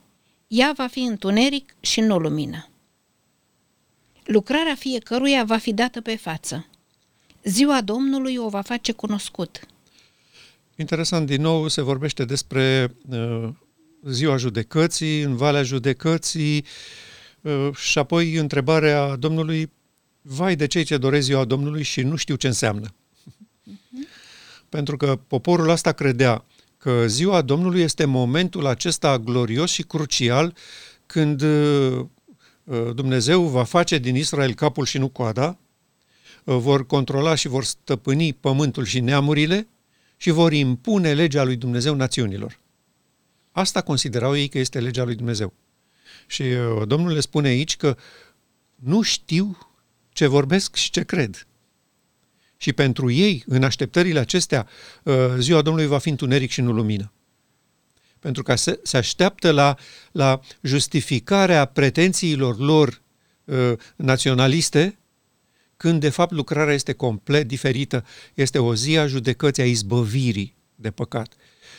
Ea 0.48 0.74
va 0.76 0.88
fi 0.88 1.00
întuneric 1.00 1.76
și 1.80 2.00
nu 2.00 2.18
lumină. 2.18 2.68
Lucrarea 4.24 4.76
fiecăruia 4.76 5.44
va 5.44 5.58
fi 5.58 5.74
dată 5.74 6.02
pe 6.02 6.16
față. 6.16 6.68
Ziua 7.44 7.82
Domnului 7.82 8.36
o 8.38 8.50
va 8.50 8.62
face 8.62 8.92
cunoscut. 8.92 9.68
Interesant, 10.76 11.26
din 11.26 11.42
nou 11.42 11.68
se 11.68 11.82
vorbește 11.82 12.26
despre 12.26 12.96
uh, 13.10 13.50
ziua 14.04 14.38
judecății, 14.38 15.22
în 15.22 15.36
valea 15.36 15.64
judecății 15.64 16.66
uh, 17.42 17.70
și 17.76 17.98
apoi 17.98 18.36
întrebarea 18.36 19.16
Domnului 19.16 19.72
vai 20.24 20.56
de 20.56 20.68
cei 20.68 20.84
ce 20.84 20.98
doresc 20.98 21.26
ziua 21.26 21.46
Domnului 21.46 21.84
și 21.84 22.02
nu 22.02 22.16
știu 22.16 22.36
ce 22.36 22.48
înseamnă. 22.48 22.94
Pentru 24.70 24.98
că 24.98 25.20
poporul 25.28 25.70
ăsta 25.70 25.92
credea 25.92 26.46
că 26.78 27.08
ziua 27.08 27.42
Domnului 27.42 27.82
este 27.82 28.06
momentul 28.06 28.66
acesta 28.66 29.20
glorios 29.20 29.72
și 29.72 29.84
crucial 29.84 30.56
când 31.06 31.42
uh, 31.42 32.06
uh, 32.64 32.96
Dumnezeu 32.96 33.44
va 33.44 33.64
face 33.64 33.98
din 33.98 34.16
Israel 34.16 34.54
capul 34.54 34.86
și 34.86 34.98
nu 34.98 35.08
coada, 35.08 35.58
uh, 36.44 36.56
vor 36.58 36.86
controla 36.86 37.36
și 37.36 37.48
vor 37.48 37.64
stăpâni 37.64 38.34
pământul 38.34 38.86
și 38.86 39.00
neamurile 39.00 39.68
și 40.18 40.30
vor 40.30 40.54
impune 40.54 41.14
legea 41.14 41.44
lui 41.44 41.56
Dumnezeu 41.56 41.96
națiunilor. 41.96 42.60
Asta 43.52 43.82
considerau 43.82 44.36
ei 44.36 44.48
că 44.48 44.60
este 44.60 44.80
legea 44.80 45.04
lui 45.04 45.16
Dumnezeu. 45.16 45.54
Și 46.28 46.44
Domnul 46.86 47.12
le 47.12 47.20
spune 47.20 47.48
aici 47.48 47.78
că 47.78 47.98
nu 48.76 49.02
știu 49.02 49.58
ce 50.14 50.28
vorbesc 50.28 50.76
și 50.76 50.90
ce 50.90 51.04
cred. 51.04 51.48
Și 52.58 52.74
pentru 52.74 53.12
ei, 53.12 53.44
în 53.48 53.64
așteptările 53.64 54.20
acestea, 54.20 54.68
uh, 55.04 55.16
ziua 55.38 55.62
Domnului 55.62 55.90
va 55.90 55.98
fi 55.98 56.10
întuneric 56.10 56.52
și 56.52 56.62
nu 56.62 56.72
lumină. 56.72 57.12
Pentru 58.20 58.44
că 58.44 58.56
se, 58.56 58.80
se 58.84 58.98
așteaptă 58.98 59.52
la, 59.52 59.78
la 60.12 60.40
justificarea 60.62 61.66
pretențiilor 61.66 62.58
lor 62.58 63.02
uh, 63.44 63.74
naționaliste, 63.96 64.98
când 65.78 66.00
de 66.00 66.10
fapt 66.10 66.32
lucrarea 66.32 66.74
este 66.74 66.94
complet 66.94 67.48
diferită. 67.48 68.06
Este 68.34 68.60
o 68.60 68.76
zi 68.76 68.98
a 68.98 69.08
judecății, 69.08 69.64
a 69.64 69.66
izbăvirii 69.66 70.56
de 70.76 70.92
păcat. 70.92 71.34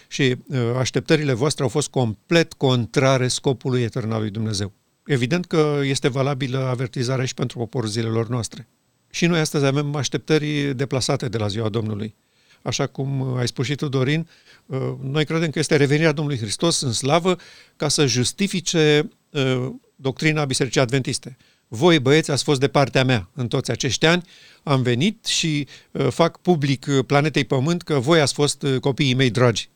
Și 0.09 0.37
uh, 0.47 0.59
așteptările 0.77 1.33
voastre 1.33 1.63
au 1.63 1.69
fost 1.69 1.89
complet 1.89 2.53
contrare 2.53 3.29
scopului 3.29 3.83
etern 3.83 4.11
al 4.11 4.21
lui 4.21 4.31
Dumnezeu. 4.31 4.73
Evident 5.05 5.47
că 5.47 5.81
este 5.83 6.09
valabilă 6.09 6.59
avertizarea 6.59 7.25
și 7.25 7.35
pentru 7.35 7.59
poporul 7.59 7.89
zilelor 7.89 8.29
noastre. 8.29 8.69
Și 9.11 9.27
noi 9.27 9.39
astăzi 9.39 9.65
avem 9.65 9.95
așteptări 9.95 10.75
deplasate 10.75 11.29
de 11.29 11.39
la 11.39 11.47
ziua 11.47 11.69
Domnului. 11.69 12.15
Așa 12.63 12.87
cum 12.87 13.37
ai 13.37 13.47
spus 13.47 13.67
și 13.67 13.75
tu, 13.75 13.89
Dorin, 13.89 14.29
uh, 14.67 14.79
noi 15.01 15.25
credem 15.25 15.51
că 15.51 15.59
este 15.59 15.77
revenirea 15.77 16.13
Domnului 16.13 16.41
Hristos 16.41 16.81
în 16.81 16.93
slavă 16.93 17.37
ca 17.77 17.89
să 17.89 18.07
justifice 18.07 19.11
uh, 19.31 19.71
doctrina 19.97 20.45
Bisericii 20.45 20.81
Adventiste. 20.81 21.37
Voi, 21.69 22.01
băieți, 22.01 22.31
ați 22.31 22.45
fost 22.45 22.61
de 22.61 22.69
partea 22.69 23.05
mea 23.05 23.29
în 23.35 23.49
toți 23.49 23.71
acești 23.71 24.07
ani, 24.07 24.23
am 24.63 24.83
venit 24.83 25.25
și 25.25 25.67
uh, 25.91 26.09
fac 26.11 26.41
public 26.41 26.87
planetei 27.07 27.45
Pământ 27.45 27.83
că 27.83 27.99
voi 27.99 28.21
ați 28.21 28.33
fost 28.33 28.67
copiii 28.81 29.15
mei 29.15 29.31
dragi. 29.31 29.69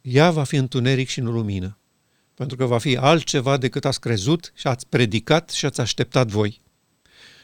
Ea 0.00 0.30
va 0.30 0.44
fi 0.44 0.56
întuneric 0.56 1.08
și 1.08 1.20
nu 1.20 1.30
lumină 1.30 1.78
pentru 2.36 2.56
că 2.56 2.64
va 2.64 2.78
fi 2.78 2.96
altceva 2.96 3.56
decât 3.56 3.84
ați 3.84 4.00
crezut 4.00 4.52
și 4.54 4.66
ați 4.66 4.88
predicat 4.88 5.50
și 5.50 5.66
ați 5.66 5.80
așteptat 5.80 6.26
voi. 6.26 6.60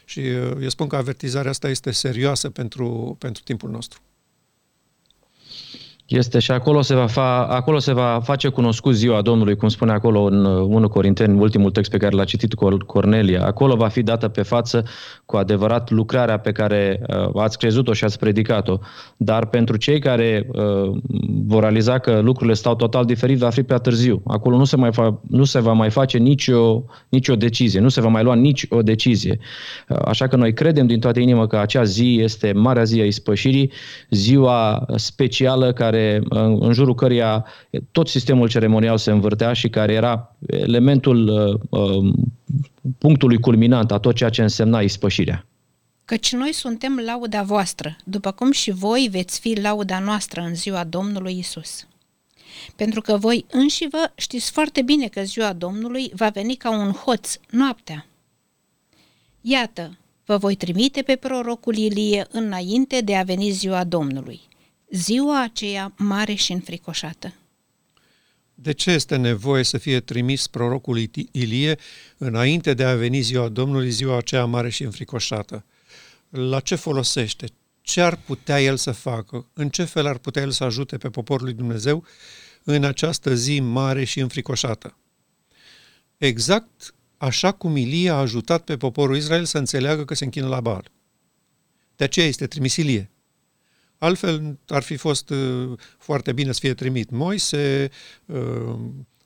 Și 0.05 0.19
uh, 0.21 0.57
eu 0.61 0.69
spun 0.69 0.87
că 0.89 0.97
avertizarea 0.97 1.51
asta 1.51 1.69
este 1.69 1.91
serioasă 1.91 2.51
pentru, 2.51 3.17
pentru 3.19 3.43
timpul 3.43 3.71
nostru. 3.71 4.01
Este 6.07 6.39
și 6.39 6.51
acolo 6.51 6.81
se, 6.81 6.95
va 6.95 7.07
fa, 7.07 7.45
acolo 7.45 7.79
se 7.79 7.93
va 7.93 8.21
face 8.23 8.49
cunoscut 8.49 8.95
ziua 8.95 9.23
Domnului, 9.23 9.57
cum 9.57 9.69
spune 9.69 9.93
acolo 9.93 10.23
în 10.23 10.45
1 10.45 10.83
uh, 10.83 10.91
Corinteni, 10.91 11.41
ultimul 11.41 11.71
text 11.71 11.91
pe 11.91 11.97
care 11.97 12.17
l-a 12.17 12.25
citit 12.25 12.55
Cornelia. 12.87 13.45
Acolo 13.45 13.77
va 13.77 13.89
fi 13.89 14.03
dată 14.03 14.29
pe 14.29 14.43
față 14.43 14.85
cu 15.27 15.37
adevărat 15.37 15.91
lucrarea 15.91 16.39
pe 16.39 16.53
care 16.53 17.01
uh, 17.09 17.43
ați 17.43 17.59
crezut-o 17.59 17.93
și 17.93 18.05
ați 18.05 18.19
predicat-o. 18.19 18.79
Dar 19.17 19.47
pentru 19.47 19.77
cei 19.77 19.99
care 19.99 20.47
uh, 20.53 20.91
vor 21.45 21.61
realiza 21.61 21.99
că 21.99 22.21
lucrurile 22.21 22.55
stau 22.55 22.75
total 22.75 23.05
diferit, 23.05 23.39
va 23.39 23.51
fi 23.51 23.63
prea 23.63 23.79
târziu. 23.79 24.23
Acolo 24.27 24.57
nu 24.57 24.65
se, 24.65 24.77
mai 24.77 24.93
fa, 24.93 25.21
nu 25.29 25.45
se 25.45 25.61
va 25.61 25.73
mai 25.73 25.91
face 25.91 26.19
nicio, 26.19 26.85
nicio 27.09 27.37
decizie, 27.37 27.81
nu 27.81 27.89
se 27.89 28.01
va 28.01 28.09
mai 28.09 28.23
lua 28.23 28.35
nici 28.35 28.67
o 28.69 28.83
decizie. 28.83 29.39
Uh, 29.89 29.99
așa 30.05 30.27
că 30.27 30.37
noi 30.37 30.53
credem 30.53 30.87
din 30.87 31.01
toată 31.01 31.21
inima 31.21 31.47
că 31.47 31.57
acea 31.57 31.85
zi 31.85 32.19
este 32.21 32.53
Marea 32.53 32.85
Zi 32.85 33.01
a 33.01 33.05
Ispășirii, 33.05 33.73
ziua 34.11 34.87
specială 34.97 35.73
care 35.73 35.92
în, 36.29 36.59
în 36.61 36.73
jurul 36.73 36.95
căreia 36.95 37.45
tot 37.91 38.09
sistemul 38.09 38.49
ceremonial 38.49 38.99
se 38.99 39.11
învârtea 39.11 39.53
și 39.53 39.69
care 39.69 39.93
era 39.93 40.37
elementul 40.47 41.29
uh, 41.29 41.81
um, 41.81 42.15
punctului 42.99 43.39
culminant 43.39 43.91
a 43.91 43.99
tot 43.99 44.15
ceea 44.15 44.31
ce 44.31 44.43
însemna 44.43 44.81
ispășirea. 44.81 45.47
Căci 46.05 46.33
noi 46.33 46.53
suntem 46.53 47.01
lauda 47.05 47.43
voastră, 47.43 47.97
după 48.05 48.31
cum 48.31 48.53
și 48.53 48.71
voi 48.71 49.09
veți 49.11 49.41
fi 49.41 49.61
lauda 49.61 49.99
noastră 49.99 50.41
în 50.41 50.55
ziua 50.55 50.85
Domnului 50.85 51.39
Isus. 51.39 51.87
Pentru 52.77 53.01
că 53.01 53.17
voi 53.17 53.45
înși 53.51 53.89
vă 53.91 54.11
știți 54.15 54.51
foarte 54.51 54.83
bine 54.83 55.07
că 55.07 55.23
ziua 55.23 55.53
Domnului 55.53 56.13
va 56.15 56.29
veni 56.29 56.55
ca 56.55 56.71
un 56.71 56.91
hoț 56.91 57.37
noaptea. 57.51 58.07
Iată, 59.41 59.83
vă 59.83 60.33
Vă 60.33 60.39
voi 60.39 60.55
trimite 60.55 61.03
pe 61.03 61.17
prorocul 61.17 61.77
Ilie 61.77 62.27
înainte 62.31 63.01
de 63.01 63.17
a 63.17 63.23
veni 63.23 63.51
ziua 63.51 63.85
Domnului, 63.85 64.41
ziua 64.93 65.43
aceea 65.43 65.93
mare 65.97 66.35
și 66.35 66.53
înfricoșată. 66.53 67.35
De 68.55 68.73
ce 68.73 68.91
este 68.91 69.17
nevoie 69.17 69.63
să 69.63 69.79
fie 69.79 70.01
trimis 70.01 70.47
prorocul 70.47 71.11
Ilie 71.31 71.79
înainte 72.19 72.75
de 72.75 72.85
a 72.85 72.95
veni 72.95 73.21
ziua 73.21 73.49
Domnului, 73.49 73.91
ziua 73.91 74.17
aceea 74.17 74.45
mare 74.45 74.71
și 74.71 74.83
înfricoșată? 74.83 75.65
La 76.29 76.61
ce 76.61 76.75
folosește? 76.75 77.47
Ce 77.81 78.01
ar 78.01 78.17
putea 78.17 78.63
el 78.63 78.77
să 78.77 78.93
facă? 78.93 79.47
În 79.53 79.69
ce 79.69 79.85
fel 79.85 80.07
ar 80.07 80.19
putea 80.19 80.43
el 80.43 80.51
să 80.51 80.65
ajute 80.65 80.97
pe 80.97 81.11
poporul 81.11 81.47
lui 81.47 81.55
Dumnezeu 81.55 82.05
în 82.65 82.85
această 82.85 83.35
zi 83.35 83.61
mare 83.61 84.05
și 84.05 84.21
înfricoșată? 84.21 84.97
Exact 86.17 86.95
așa 87.17 87.53
cum 87.53 87.77
Ilie 87.77 88.11
a 88.11 88.15
ajutat 88.15 88.65
pe 88.65 88.77
poporul 88.77 89.17
Israel 89.17 89.45
să 89.45 89.59
înțeleagă 89.59 90.05
că 90.05 90.15
se 90.15 90.25
închină 90.25 90.49
la 90.49 90.61
Baal. 90.61 90.91
De 91.97 92.05
aceea 92.05 92.27
este 92.27 92.47
trimis 92.47 92.77
Ilie. 92.77 93.12
Altfel 94.03 94.59
ar 94.69 94.83
fi 94.83 94.97
fost 94.97 95.31
uh, 95.31 95.79
foarte 95.99 96.33
bine 96.33 96.53
să 96.53 96.59
fie 96.61 96.75
trimit 96.75 97.11
Moise, 97.11 97.91
uh, 98.27 98.39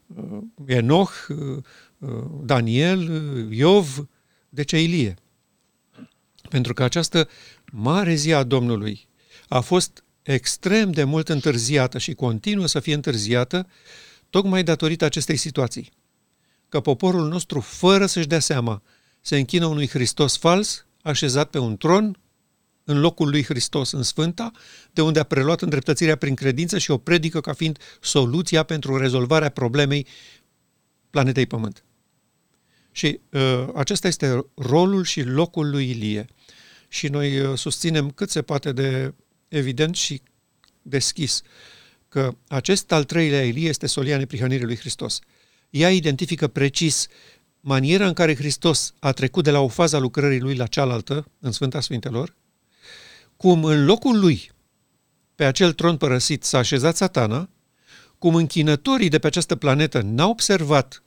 uh, 0.06 0.38
Enoch, 0.66 1.26
Daniel, 2.42 3.11
Iov, 3.50 4.09
de 4.49 4.62
ce 4.62 4.83
Ilie? 4.83 5.14
Pentru 6.49 6.75
că 6.75 6.83
această 6.83 7.28
mare 7.73 8.14
zi 8.14 8.33
a 8.33 8.42
Domnului 8.42 9.09
a 9.49 9.61
fost 9.61 10.04
extrem 10.23 10.92
de 10.92 11.04
mult 11.04 11.28
întârziată 11.28 11.99
și 11.99 12.14
continuă 12.14 12.66
să 12.66 12.80
fie 12.80 12.95
întârziată 12.95 13.66
tocmai 14.30 14.62
datorită 14.62 15.04
acestei 15.04 15.37
situații. 15.37 15.92
Că 16.68 16.80
poporul 16.80 17.28
nostru, 17.28 17.61
fără 17.61 18.06
să-și 18.06 18.26
dea 18.26 18.40
seama, 18.40 18.83
se 19.21 19.37
închină 19.37 19.66
unui 19.66 19.88
Hristos 19.88 20.37
fals, 20.37 20.87
așezat 21.02 21.50
pe 21.50 21.59
un 21.59 21.76
tron, 21.76 22.18
în 22.88 23.00
locul 23.00 23.28
lui 23.28 23.45
Hristos 23.45 23.93
în 23.93 24.02
Sfânta, 24.02 24.50
de 24.93 25.02
unde 25.02 25.19
a 25.19 25.23
preluat 25.23 25.62
îndreptățirea 25.62 26.16
prin 26.16 26.35
credință 26.35 26.78
și 26.78 26.90
o 26.90 26.99
predică 26.99 27.40
ca 27.40 27.52
fiind 27.52 27.78
soluția 28.00 28.62
pentru 28.62 28.97
rezolvarea 28.97 29.49
problemei 29.49 30.07
planetei 31.11 31.47
Pământ. 31.47 31.85
Și 32.93 33.21
uh, 33.31 33.69
acesta 33.75 34.09
este 34.09 34.47
rolul 34.55 35.05
și 35.05 35.23
locul 35.23 35.71
lui 35.71 35.90
Ilie. 35.90 36.26
Și 36.88 37.09
noi 37.09 37.40
uh, 37.40 37.59
susținem 37.59 38.11
cât 38.11 38.31
se 38.31 38.43
poate 38.43 38.73
de 38.73 39.14
evident 39.49 39.95
și 39.95 40.23
deschis 40.83 41.43
că 42.09 42.37
acest 42.49 42.93
al 42.93 43.05
treilea 43.05 43.45
Ilie 43.45 43.69
este 43.69 43.87
solia 43.87 44.19
neprihănirii 44.19 44.64
lui 44.64 44.76
Hristos. 44.76 45.19
Ea 45.71 45.90
identifică 45.93 46.49
precis 46.49 47.07
maniera 47.61 48.07
în 48.07 48.12
care 48.12 48.37
Hristos 48.37 48.95
a 48.99 49.12
trecut 49.12 49.45
de 49.45 49.50
la 49.50 49.61
o 49.61 49.69
fază 49.69 49.97
a 49.97 49.99
lucrării 49.99 50.40
lui 50.40 50.55
la 50.55 50.66
cealaltă, 50.66 51.31
în 51.40 51.52
Sfânta 51.52 51.81
Sfintelor, 51.81 52.35
cum 53.37 53.64
în 53.64 53.85
locul 53.85 54.19
lui, 54.19 54.50
pe 55.35 55.45
acel 55.45 55.73
tron 55.73 55.97
părăsit, 55.97 56.45
s-a 56.45 56.59
așezat 56.59 56.97
satana, 56.97 57.49
cum 58.19 58.35
închinătorii 58.35 59.09
de 59.09 59.19
pe 59.19 59.26
această 59.26 59.57
planetă 59.57 60.00
n-au 60.00 60.31
observat 60.31 61.02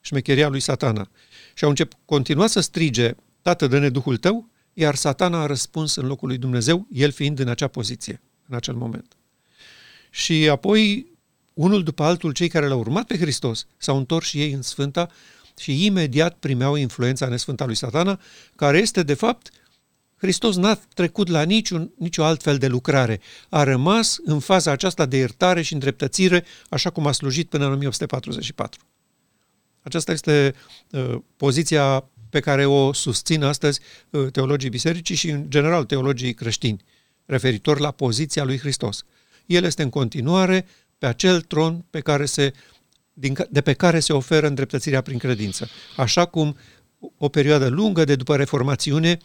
șmecheria 0.00 0.48
lui 0.48 0.60
satana 0.60 1.10
și 1.54 1.64
au 1.64 1.70
început 1.70 1.98
continuat 2.04 2.50
să 2.50 2.60
strige, 2.60 3.14
Tată, 3.42 3.66
dă-ne 3.66 3.88
Duhul 3.88 4.16
tău, 4.16 4.48
iar 4.72 4.94
satana 4.94 5.42
a 5.42 5.46
răspuns 5.46 5.94
în 5.94 6.06
locul 6.06 6.28
lui 6.28 6.38
Dumnezeu, 6.38 6.86
el 6.92 7.12
fiind 7.12 7.38
în 7.38 7.48
acea 7.48 7.68
poziție, 7.68 8.22
în 8.48 8.56
acel 8.56 8.74
moment. 8.74 9.16
Și 10.10 10.48
apoi, 10.48 11.06
unul 11.54 11.82
după 11.82 12.02
altul, 12.02 12.32
cei 12.32 12.48
care 12.48 12.66
l-au 12.66 12.78
urmat 12.78 13.06
pe 13.06 13.18
Hristos 13.18 13.66
s-au 13.76 13.96
întors 13.96 14.26
și 14.26 14.40
ei 14.40 14.52
în 14.52 14.62
Sfânta 14.62 15.10
și 15.58 15.84
imediat 15.84 16.36
primeau 16.38 16.74
influența 16.74 17.28
nesfânta 17.28 17.64
lui 17.64 17.74
satana, 17.74 18.20
care 18.56 18.78
este, 18.78 19.02
de 19.02 19.14
fapt, 19.14 19.50
Hristos 20.16 20.56
n-a 20.56 20.78
trecut 20.94 21.28
la 21.28 21.42
niciun, 21.42 21.92
nicio 21.98 22.24
altfel 22.24 22.58
de 22.58 22.66
lucrare. 22.66 23.20
A 23.48 23.62
rămas 23.62 24.16
în 24.24 24.40
faza 24.40 24.70
aceasta 24.70 25.06
de 25.06 25.16
iertare 25.16 25.62
și 25.62 25.72
îndreptățire, 25.72 26.44
așa 26.68 26.90
cum 26.90 27.06
a 27.06 27.12
slujit 27.12 27.48
până 27.48 27.64
în 27.64 27.72
1844. 27.72 28.80
Aceasta 29.82 30.12
este 30.12 30.54
uh, 30.90 31.14
poziția 31.36 32.04
pe 32.30 32.40
care 32.40 32.64
o 32.64 32.92
susțin 32.92 33.42
astăzi 33.42 33.80
uh, 34.10 34.30
teologii 34.32 34.68
bisericii 34.68 35.14
și, 35.14 35.30
în 35.30 35.50
general, 35.50 35.84
teologii 35.84 36.34
creștini, 36.34 36.84
referitor 37.24 37.78
la 37.78 37.90
poziția 37.90 38.44
lui 38.44 38.58
Hristos. 38.58 39.04
El 39.46 39.64
este 39.64 39.82
în 39.82 39.90
continuare 39.90 40.66
pe 40.98 41.06
acel 41.06 41.40
tron 41.40 41.84
pe 41.90 42.00
care 42.00 42.24
se, 42.24 42.52
din, 43.12 43.36
de 43.50 43.60
pe 43.60 43.72
care 43.72 44.00
se 44.00 44.12
oferă 44.12 44.46
îndreptățirea 44.46 45.00
prin 45.00 45.18
credință. 45.18 45.68
Așa 45.96 46.24
cum 46.24 46.56
o 47.18 47.28
perioadă 47.28 47.68
lungă 47.68 48.04
de 48.04 48.16
după 48.16 48.36
Reformațiune 48.36 49.18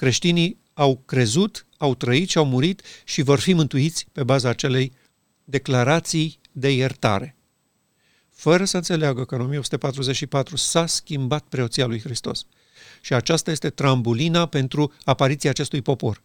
creștinii 0.00 0.60
au 0.72 0.96
crezut, 0.96 1.66
au 1.76 1.94
trăit 1.94 2.28
și 2.28 2.38
au 2.38 2.44
murit 2.44 2.82
și 3.04 3.22
vor 3.22 3.40
fi 3.40 3.52
mântuiți 3.52 4.06
pe 4.12 4.24
baza 4.24 4.48
acelei 4.48 4.92
declarații 5.44 6.40
de 6.52 6.72
iertare. 6.72 7.36
Fără 8.30 8.64
să 8.64 8.76
înțeleagă 8.76 9.24
că 9.24 9.34
în 9.34 9.40
1844 9.40 10.56
s-a 10.56 10.86
schimbat 10.86 11.44
preoția 11.48 11.86
lui 11.86 12.00
Hristos. 12.00 12.46
Și 13.00 13.14
aceasta 13.14 13.50
este 13.50 13.70
trambulina 13.70 14.46
pentru 14.46 14.92
apariția 15.04 15.50
acestui 15.50 15.82
popor, 15.82 16.22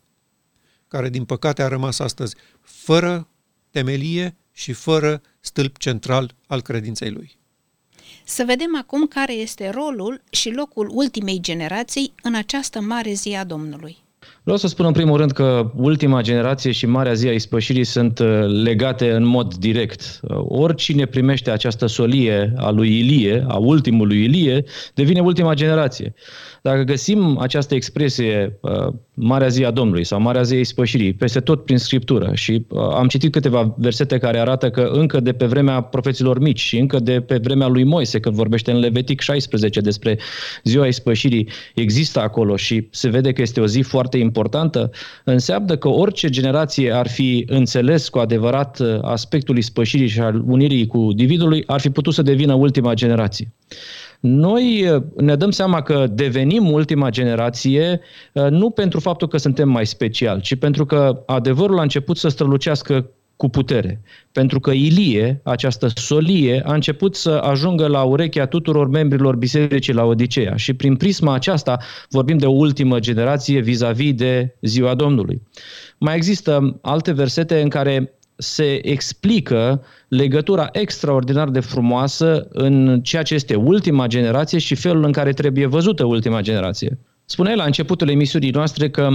care 0.87 1.09
din 1.09 1.25
păcate 1.25 1.63
a 1.63 1.67
rămas 1.67 1.99
astăzi 1.99 2.35
fără 2.61 3.27
temelie 3.69 4.37
și 4.51 4.73
fără 4.73 5.21
stâlp 5.39 5.77
central 5.77 6.35
al 6.47 6.61
credinței 6.61 7.11
lui. 7.11 7.39
Să 8.27 8.43
vedem 8.47 8.77
acum 8.77 9.07
care 9.07 9.33
este 9.33 9.69
rolul 9.73 10.21
și 10.29 10.53
locul 10.53 10.89
ultimei 10.93 11.39
generații 11.41 12.13
în 12.23 12.35
această 12.35 12.81
mare 12.81 13.11
zi 13.13 13.35
a 13.39 13.43
Domnului. 13.43 13.97
Vreau 14.43 14.57
să 14.57 14.67
spun 14.67 14.85
în 14.85 14.91
primul 14.91 15.17
rând 15.17 15.31
că 15.31 15.71
ultima 15.75 16.21
generație 16.21 16.71
și 16.71 16.85
Marea 16.85 17.13
Zi 17.13 17.27
a 17.27 17.31
Ispășirii 17.31 17.83
sunt 17.83 18.19
uh, 18.19 18.45
legate 18.63 19.11
în 19.11 19.25
mod 19.25 19.53
direct. 19.53 20.19
Uh, 20.21 20.37
oricine 20.47 21.05
primește 21.05 21.51
această 21.51 21.85
solie 21.85 22.53
a 22.57 22.69
lui 22.69 22.99
Ilie, 22.99 23.45
a 23.47 23.57
ultimului 23.57 24.23
Ilie, 24.23 24.63
devine 24.93 25.19
ultima 25.19 25.53
generație. 25.53 26.13
Dacă 26.65 26.83
găsim 26.83 27.37
această 27.37 27.75
expresie, 27.75 28.57
uh, 28.61 28.93
Marea 29.13 29.47
Zi 29.47 29.63
a 29.63 29.71
Domnului 29.71 30.03
sau 30.03 30.19
Marea 30.19 30.41
Zi 30.41 30.53
a 30.53 30.59
Ispășirii, 30.59 31.13
peste 31.13 31.39
tot 31.39 31.65
prin 31.65 31.77
Scriptură 31.77 32.31
și 32.33 32.65
am 32.95 33.07
citit 33.07 33.31
câteva 33.31 33.75
versete 33.77 34.17
care 34.17 34.39
arată 34.39 34.69
că 34.69 34.89
încă 34.93 35.19
de 35.19 35.33
pe 35.33 35.45
vremea 35.45 35.81
profeților 35.81 36.39
mici 36.39 36.59
și 36.59 36.77
încă 36.77 36.99
de 36.99 37.21
pe 37.21 37.37
vremea 37.37 37.67
lui 37.67 37.83
Moise, 37.83 38.19
când 38.19 38.35
vorbește 38.35 38.71
în 38.71 38.79
Levitic 38.79 39.19
16 39.19 39.79
despre 39.79 40.17
ziua 40.63 40.87
Ispășirii, 40.87 41.49
există 41.75 42.21
acolo 42.21 42.55
și 42.55 42.87
se 42.91 43.09
vede 43.09 43.31
că 43.31 43.41
este 43.41 43.59
o 43.59 43.67
zi 43.67 43.81
foarte 43.81 44.17
importantă, 44.17 44.91
înseamnă 45.23 45.75
că 45.75 45.87
orice 45.87 46.29
generație 46.29 46.91
ar 46.91 47.07
fi 47.07 47.45
înțeles 47.47 48.09
cu 48.09 48.19
adevărat 48.19 48.79
uh, 48.79 48.97
aspectul 49.01 49.57
ispășirii 49.57 50.07
și 50.07 50.19
al 50.19 50.43
unirii 50.45 50.87
cu 50.87 51.13
dividului, 51.15 51.63
ar 51.65 51.79
fi 51.79 51.89
putut 51.89 52.13
să 52.13 52.21
devină 52.21 52.53
ultima 52.53 52.93
generație. 52.93 53.53
Noi 54.25 54.87
uh, 54.89 55.03
ne 55.15 55.35
dăm 55.35 55.51
seama 55.51 55.81
că 55.81 56.07
devenim 56.11 56.71
ultima 56.71 57.09
generație 57.09 57.99
uh, 58.33 58.47
nu 58.49 58.69
pentru 58.69 58.99
faptul 58.99 59.27
că 59.27 59.37
suntem 59.37 59.69
mai 59.69 59.85
special, 59.85 60.41
ci 60.41 60.55
pentru 60.55 60.85
că 60.85 61.23
adevărul 61.25 61.79
a 61.79 61.81
început 61.81 62.17
să 62.17 62.27
strălucească 62.27 63.09
cu 63.35 63.49
putere. 63.49 64.01
Pentru 64.31 64.59
că 64.59 64.71
Ilie, 64.71 65.41
această 65.43 65.87
solie, 65.95 66.61
a 66.65 66.73
început 66.73 67.15
să 67.15 67.29
ajungă 67.29 67.87
la 67.87 68.03
urechea 68.03 68.45
tuturor 68.45 68.87
membrilor 68.87 69.35
bisericii 69.35 69.93
la 69.93 70.03
Odiseea 70.03 70.55
și 70.55 70.73
prin 70.73 70.95
prisma 70.95 71.33
aceasta 71.33 71.77
vorbim 72.09 72.37
de 72.37 72.45
o 72.45 72.51
ultimă 72.51 72.99
generație 72.99 73.59
vis-a-vis 73.59 74.13
de 74.13 74.55
ziua 74.61 74.95
Domnului. 74.95 75.41
Mai 75.97 76.15
există 76.15 76.79
alte 76.81 77.11
versete 77.11 77.61
în 77.61 77.69
care 77.69 78.13
se 78.35 78.87
explică 78.87 79.83
legătura 80.07 80.69
extraordinar 80.71 81.49
de 81.49 81.59
frumoasă 81.59 82.47
în 82.49 83.01
ceea 83.01 83.23
ce 83.23 83.33
este 83.33 83.55
ultima 83.55 84.07
generație 84.07 84.57
și 84.57 84.75
felul 84.75 85.03
în 85.03 85.11
care 85.11 85.31
trebuie 85.31 85.65
văzută 85.65 86.05
ultima 86.05 86.41
generație. 86.41 86.99
Spuneai 87.27 87.55
la 87.55 87.63
începutul 87.63 88.09
emisiunii 88.09 88.49
noastre 88.49 88.89
că 88.89 89.09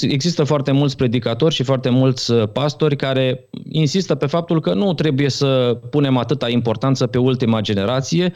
există 0.00 0.44
foarte 0.44 0.72
mulți 0.72 0.96
predicatori 0.96 1.54
și 1.54 1.62
foarte 1.62 1.88
mulți 1.88 2.30
uh, 2.30 2.48
pastori 2.52 2.96
care 2.96 3.48
insistă 3.68 4.14
pe 4.14 4.26
faptul 4.26 4.60
că 4.60 4.74
nu 4.74 4.94
trebuie 4.94 5.28
să 5.28 5.78
punem 5.90 6.16
atâta 6.16 6.48
importanță 6.48 7.06
pe 7.06 7.18
ultima 7.18 7.60
generație, 7.60 8.32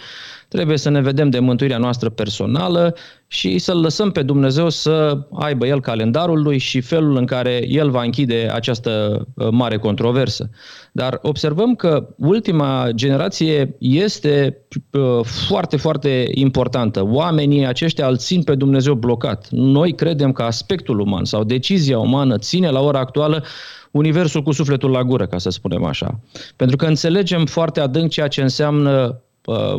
trebuie 0.50 0.76
să 0.76 0.90
ne 0.90 1.00
vedem 1.00 1.30
de 1.30 1.38
mântuirea 1.38 1.78
noastră 1.78 2.08
personală 2.08 2.94
și 3.26 3.58
să-L 3.58 3.80
lăsăm 3.80 4.10
pe 4.10 4.22
Dumnezeu 4.22 4.68
să 4.68 5.26
aibă 5.32 5.66
El 5.66 5.80
calendarul 5.80 6.42
lui 6.42 6.58
și 6.58 6.80
felul 6.80 7.16
în 7.16 7.24
care 7.24 7.64
El 7.68 7.90
va 7.90 8.02
închide 8.02 8.50
această 8.52 9.24
uh, 9.34 9.48
mare 9.50 9.76
controversă. 9.76 10.50
Dar 10.92 11.18
observăm 11.22 11.74
că 11.74 12.08
ultima 12.16 12.88
generație 12.94 13.76
este 13.78 14.66
uh, 14.92 15.24
foarte, 15.24 15.76
foarte 15.76 16.28
importantă. 16.34 17.04
Oamenii 17.04 17.66
aceștia 17.66 18.06
îl 18.06 18.16
țin 18.16 18.42
pe 18.42 18.54
Dumnezeu 18.54 18.94
blocat. 18.94 19.48
Noi 19.50 19.94
credem 19.94 20.32
că 20.32 20.42
aspectul 20.42 20.98
uman 20.98 21.24
sau 21.24 21.44
decizia 21.44 21.98
umană 21.98 22.38
ține 22.38 22.70
la 22.70 22.80
ora 22.80 22.98
actuală 22.98 23.44
universul 23.90 24.42
cu 24.42 24.52
sufletul 24.52 24.90
la 24.90 25.04
gură, 25.04 25.26
ca 25.26 25.38
să 25.38 25.50
spunem 25.50 25.84
așa. 25.84 26.20
Pentru 26.56 26.76
că 26.76 26.86
înțelegem 26.86 27.46
foarte 27.46 27.80
adânc 27.80 28.10
ceea 28.10 28.28
ce 28.28 28.42
înseamnă 28.42 29.20
uh, 29.44 29.74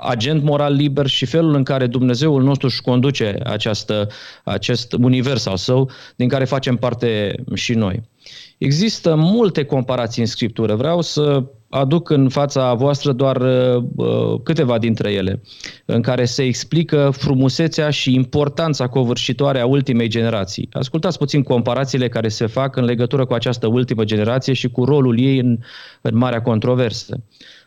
agent 0.00 0.42
moral 0.42 0.74
liber 0.74 1.06
și 1.06 1.26
felul 1.26 1.54
în 1.54 1.62
care 1.62 1.86
Dumnezeul 1.86 2.42
nostru 2.42 2.66
își 2.66 2.80
conduce 2.80 3.36
această, 3.44 4.08
acest 4.44 4.92
univers 4.92 5.46
al 5.46 5.56
său, 5.56 5.90
din 6.16 6.28
care 6.28 6.44
facem 6.44 6.76
parte 6.76 7.34
și 7.54 7.74
noi. 7.74 8.02
Există 8.58 9.14
multe 9.14 9.64
comparații 9.64 10.22
în 10.22 10.28
Scriptură. 10.28 10.74
Vreau 10.74 11.00
să 11.00 11.44
aduc 11.70 12.10
în 12.10 12.28
fața 12.28 12.74
voastră 12.74 13.12
doar 13.12 13.36
uh, 13.36 14.40
câteva 14.42 14.78
dintre 14.78 15.12
ele, 15.12 15.42
în 15.84 16.02
care 16.02 16.24
se 16.24 16.42
explică 16.42 17.10
frumusețea 17.12 17.90
și 17.90 18.14
importanța 18.14 18.86
covârșitoare 18.86 19.60
a 19.60 19.66
ultimei 19.66 20.08
generații. 20.08 20.68
Ascultați 20.72 21.18
puțin 21.18 21.42
comparațiile 21.42 22.08
care 22.08 22.28
se 22.28 22.46
fac 22.46 22.76
în 22.76 22.84
legătură 22.84 23.24
cu 23.24 23.32
această 23.32 23.66
ultimă 23.66 24.04
generație 24.04 24.52
și 24.52 24.68
cu 24.68 24.84
rolul 24.84 25.18
ei 25.20 25.38
în, 25.38 25.58
în 26.00 26.16
marea 26.16 26.42
controversă. 26.42 27.22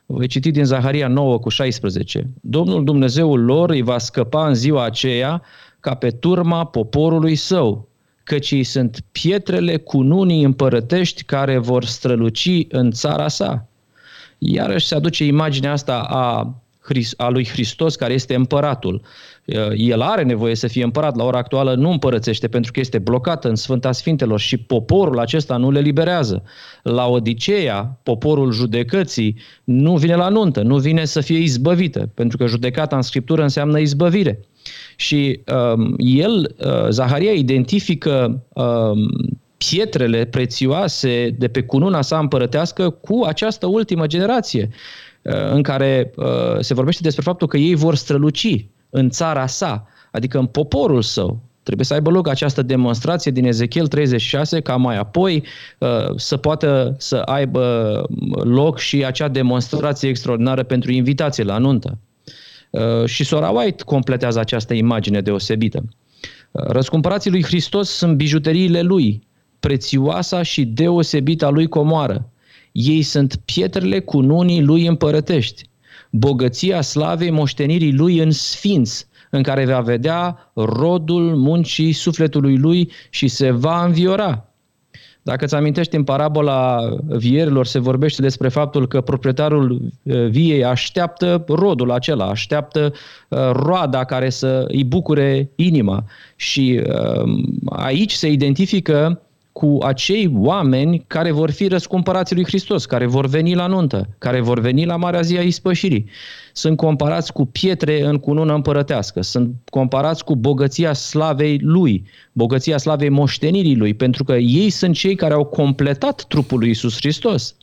Voi 0.05 0.27
citi 0.27 0.51
din 0.51 0.63
Zaharia 0.63 1.07
9 1.07 1.39
cu 1.39 1.49
16. 1.49 2.29
Domnul 2.41 2.83
Dumnezeul 2.83 3.43
lor 3.43 3.69
îi 3.69 3.81
va 3.81 3.97
scăpa 3.97 4.47
în 4.47 4.53
ziua 4.53 4.83
aceea 4.83 5.41
ca 5.79 5.93
pe 5.93 6.09
turma 6.09 6.65
poporului 6.65 7.35
său, 7.35 7.89
căci 8.23 8.51
ei 8.51 8.63
sunt 8.63 8.99
pietrele 9.11 9.77
cununii 9.77 10.43
împărătești 10.43 11.23
care 11.23 11.57
vor 11.57 11.83
străluci 11.83 12.65
în 12.69 12.91
țara 12.91 13.27
sa. 13.27 13.67
Iarăși 14.45 14.87
se 14.87 14.95
aduce 14.95 15.25
imaginea 15.25 15.71
asta 15.71 16.05
a, 16.09 16.55
a 17.17 17.29
lui 17.29 17.47
Hristos 17.47 17.95
care 17.95 18.13
este 18.13 18.35
împăratul. 18.35 19.01
El 19.75 20.01
are 20.01 20.23
nevoie 20.23 20.55
să 20.55 20.67
fie 20.67 20.83
împărat, 20.83 21.15
la 21.15 21.23
ora 21.23 21.37
actuală 21.37 21.75
nu 21.75 21.89
împărățește 21.89 22.47
pentru 22.47 22.71
că 22.71 22.79
este 22.79 22.97
blocat 22.97 23.45
în 23.45 23.55
Sfânta 23.55 23.91
Sfintelor 23.91 24.39
și 24.39 24.57
poporul 24.57 25.19
acesta 25.19 25.57
nu 25.57 25.71
le 25.71 25.79
liberează. 25.79 26.43
La 26.83 27.07
Odiceea, 27.07 27.99
poporul 28.03 28.51
judecății 28.51 29.35
nu 29.63 29.95
vine 29.97 30.15
la 30.15 30.29
nuntă, 30.29 30.61
nu 30.61 30.77
vine 30.77 31.05
să 31.05 31.21
fie 31.21 31.37
izbăvită, 31.37 32.09
pentru 32.13 32.37
că 32.37 32.45
judecata 32.45 32.95
în 32.95 33.01
Scriptură 33.01 33.41
înseamnă 33.41 33.79
izbăvire. 33.79 34.39
Și 34.95 35.39
um, 35.75 35.95
el, 35.97 36.55
uh, 36.65 36.89
Zaharia, 36.89 37.31
identifică 37.31 38.43
um, 38.53 39.09
pietrele 39.69 40.25
prețioase 40.25 41.35
de 41.37 41.47
pe 41.47 41.63
cununa 41.63 42.01
sa 42.01 42.17
împărătească 42.19 42.89
cu 42.89 43.23
această 43.25 43.67
ultimă 43.67 44.07
generație, 44.07 44.69
uh, 45.21 45.33
în 45.51 45.61
care 45.61 46.11
uh, 46.15 46.25
se 46.59 46.73
vorbește 46.73 47.01
despre 47.01 47.21
faptul 47.21 47.47
că 47.47 47.57
ei 47.57 47.75
vor 47.75 47.95
străluci 47.95 48.65
în 48.89 49.09
țara 49.09 49.47
sa, 49.47 49.87
adică 50.11 50.37
în 50.37 50.45
poporul 50.45 51.01
său. 51.01 51.41
Trebuie 51.63 51.85
să 51.85 51.93
aibă 51.93 52.09
loc 52.09 52.27
această 52.27 52.61
demonstrație 52.61 53.31
din 53.31 53.45
Ezechiel 53.45 53.87
36 53.87 54.59
ca 54.59 54.75
mai 54.75 54.97
apoi 54.97 55.43
uh, 55.77 55.89
să 56.15 56.37
poată 56.37 56.95
să 56.97 57.15
aibă 57.15 58.03
loc 58.43 58.79
și 58.79 59.05
acea 59.05 59.27
demonstrație 59.27 60.09
extraordinară 60.09 60.63
pentru 60.63 60.91
invitație 60.91 61.43
la 61.43 61.57
nuntă. 61.57 61.97
Și 63.05 63.23
Sora 63.23 63.49
White 63.49 63.83
completează 63.83 64.39
această 64.39 64.73
imagine 64.73 65.21
deosebită. 65.21 65.83
Răscumpărații 66.51 67.31
lui 67.31 67.43
Hristos 67.43 67.89
sunt 67.89 68.15
bijuteriile 68.15 68.81
lui, 68.81 69.21
prețioasa 69.63 70.41
și 70.41 70.65
deosebită 70.65 71.45
a 71.45 71.49
lui 71.49 71.67
comoară. 71.67 72.29
Ei 72.71 73.01
sunt 73.01 73.35
pietrele 73.45 73.99
cu 73.99 74.19
nunii 74.21 74.61
lui 74.61 74.85
împărătești, 74.85 75.63
bogăția 76.11 76.81
slavei 76.81 77.29
moștenirii 77.29 77.93
lui 77.93 78.19
în 78.19 78.31
sfinț, 78.31 79.05
în 79.29 79.43
care 79.43 79.65
va 79.65 79.79
vedea 79.79 80.51
rodul 80.53 81.35
muncii 81.35 81.91
sufletului 81.91 82.57
lui 82.57 82.91
și 83.09 83.27
se 83.27 83.51
va 83.51 83.85
înviora. 83.85 84.45
Dacă 85.21 85.45
îți 85.45 85.55
amintești, 85.55 85.95
în 85.95 86.03
parabola 86.03 86.77
vierilor 87.07 87.65
se 87.65 87.79
vorbește 87.79 88.21
despre 88.21 88.49
faptul 88.49 88.87
că 88.87 89.01
proprietarul 89.01 89.71
uh, 90.03 90.27
viei 90.29 90.63
așteaptă 90.63 91.43
rodul 91.47 91.91
acela, 91.91 92.25
așteaptă 92.25 92.93
uh, 93.29 93.39
roada 93.51 94.03
care 94.03 94.29
să 94.29 94.65
îi 94.67 94.83
bucure 94.83 95.49
inima. 95.55 96.03
Și 96.35 96.81
uh, 96.87 97.23
aici 97.65 98.11
se 98.11 98.27
identifică 98.27 99.21
cu 99.53 99.77
acei 99.81 100.31
oameni 100.35 101.03
care 101.07 101.31
vor 101.31 101.51
fi 101.51 101.67
răscumpărați 101.67 102.33
lui 102.33 102.45
Hristos, 102.45 102.85
care 102.85 103.05
vor 103.05 103.27
veni 103.27 103.55
la 103.55 103.67
nuntă, 103.67 104.09
care 104.17 104.41
vor 104.41 104.59
veni 104.59 104.85
la 104.85 104.95
Marea 104.95 105.21
Zi 105.21 105.37
a 105.37 105.41
Ispășirii. 105.41 106.09
Sunt 106.53 106.77
comparați 106.77 107.33
cu 107.33 107.45
pietre 107.45 108.05
în 108.05 108.17
cunună 108.17 108.53
împărătească, 108.53 109.21
sunt 109.21 109.55
comparați 109.69 110.23
cu 110.23 110.35
bogăția 110.35 110.93
slavei 110.93 111.59
lui, 111.61 112.03
bogăția 112.31 112.77
slavei 112.77 113.09
moștenirii 113.09 113.75
lui, 113.75 113.93
pentru 113.93 114.23
că 114.23 114.33
ei 114.33 114.69
sunt 114.69 114.95
cei 114.95 115.15
care 115.15 115.33
au 115.33 115.45
completat 115.45 116.25
trupul 116.27 116.59
lui 116.59 116.69
Isus 116.69 116.95
Hristos. 116.95 117.55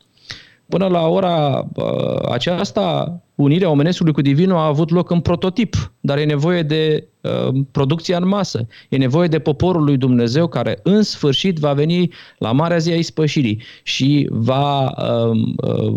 Până 0.71 0.87
la 0.87 1.07
ora 1.07 1.67
uh, 1.75 2.31
aceasta, 2.31 3.19
unirea 3.35 3.69
omenescului 3.69 4.13
cu 4.13 4.21
divinul 4.21 4.57
a 4.57 4.65
avut 4.65 4.89
loc 4.89 5.09
în 5.09 5.19
prototip, 5.19 5.91
dar 5.99 6.17
e 6.17 6.23
nevoie 6.23 6.61
de 6.61 7.07
uh, 7.21 7.61
producția 7.71 8.17
în 8.17 8.27
masă. 8.27 8.67
E 8.89 8.97
nevoie 8.97 9.27
de 9.27 9.39
poporul 9.39 9.83
lui 9.83 9.97
Dumnezeu 9.97 10.47
care 10.47 10.79
în 10.83 11.01
sfârșit 11.01 11.57
va 11.57 11.73
veni 11.73 12.09
la 12.37 12.51
Marea 12.51 12.77
Zi 12.77 12.91
a 12.91 12.95
Ispășirii 12.95 13.61
și 13.83 14.27
va 14.29 14.83
uh, 14.83 15.37
uh, 15.55 15.93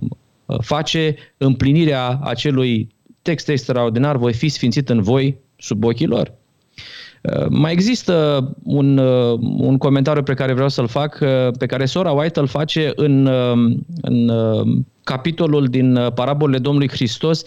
face 0.61 1.17
împlinirea 1.37 2.21
acelui 2.23 2.89
text 3.23 3.49
extraordinar, 3.49 4.17
voi 4.17 4.33
fi 4.33 4.49
sfințit 4.49 4.89
în 4.89 5.03
voi 5.03 5.37
sub 5.57 5.85
ochii 5.85 6.07
lor. 6.07 6.33
Uh, 7.33 7.47
mai 7.49 7.73
există 7.73 8.49
un, 8.63 8.99
uh, 8.99 9.39
un 9.41 9.79
comentariu 9.79 10.23
pe 10.23 10.35
care 10.35 10.53
vreau 10.53 10.69
să-l 10.69 10.89
fac, 10.89 11.19
uh, 11.23 11.29
pe 11.59 11.67
care 11.67 11.85
sora 11.85 12.11
White 12.11 12.41
îl 12.41 12.47
face 12.47 12.93
în, 12.95 13.27
în 14.01 14.33
capitolul 15.05 15.67
din 15.67 16.11
parabolele 16.15 16.59
Domnului 16.59 16.89
Hristos 16.89 17.43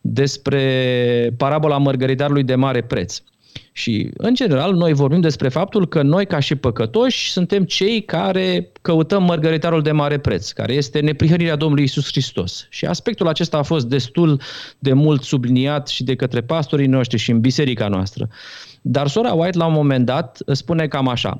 despre 0.00 1.34
parabola 1.36 1.78
mărgăritarului 1.78 2.42
de 2.42 2.54
mare 2.54 2.80
preț. 2.80 3.22
Și, 3.72 4.10
în 4.16 4.34
general, 4.34 4.74
noi 4.74 4.92
vorbim 4.92 5.20
despre 5.20 5.48
faptul 5.48 5.88
că 5.88 6.02
noi, 6.02 6.26
ca 6.26 6.38
și 6.38 6.54
păcătoși, 6.54 7.30
suntem 7.30 7.64
cei 7.64 8.02
care 8.04 8.72
căutăm 8.82 9.22
mărgăritarul 9.22 9.82
de 9.82 9.92
mare 9.92 10.18
preț, 10.18 10.50
care 10.50 10.72
este 10.72 11.00
neprihănirea 11.00 11.56
Domnului 11.56 11.84
Isus 11.84 12.06
Hristos. 12.06 12.66
Și 12.70 12.84
aspectul 12.84 13.28
acesta 13.28 13.58
a 13.58 13.62
fost 13.62 13.86
destul 13.86 14.40
de 14.78 14.92
mult 14.92 15.22
subliniat 15.22 15.88
și 15.88 16.04
de 16.04 16.16
către 16.16 16.40
pastorii 16.40 16.86
noștri 16.86 17.18
și 17.18 17.30
în 17.30 17.40
biserica 17.40 17.88
noastră. 17.88 18.28
Dar 18.82 19.08
sora 19.08 19.32
White, 19.32 19.58
la 19.58 19.66
un 19.66 19.72
moment 19.72 20.04
dat, 20.04 20.38
spune 20.46 20.86
cam 20.86 21.08
așa. 21.08 21.38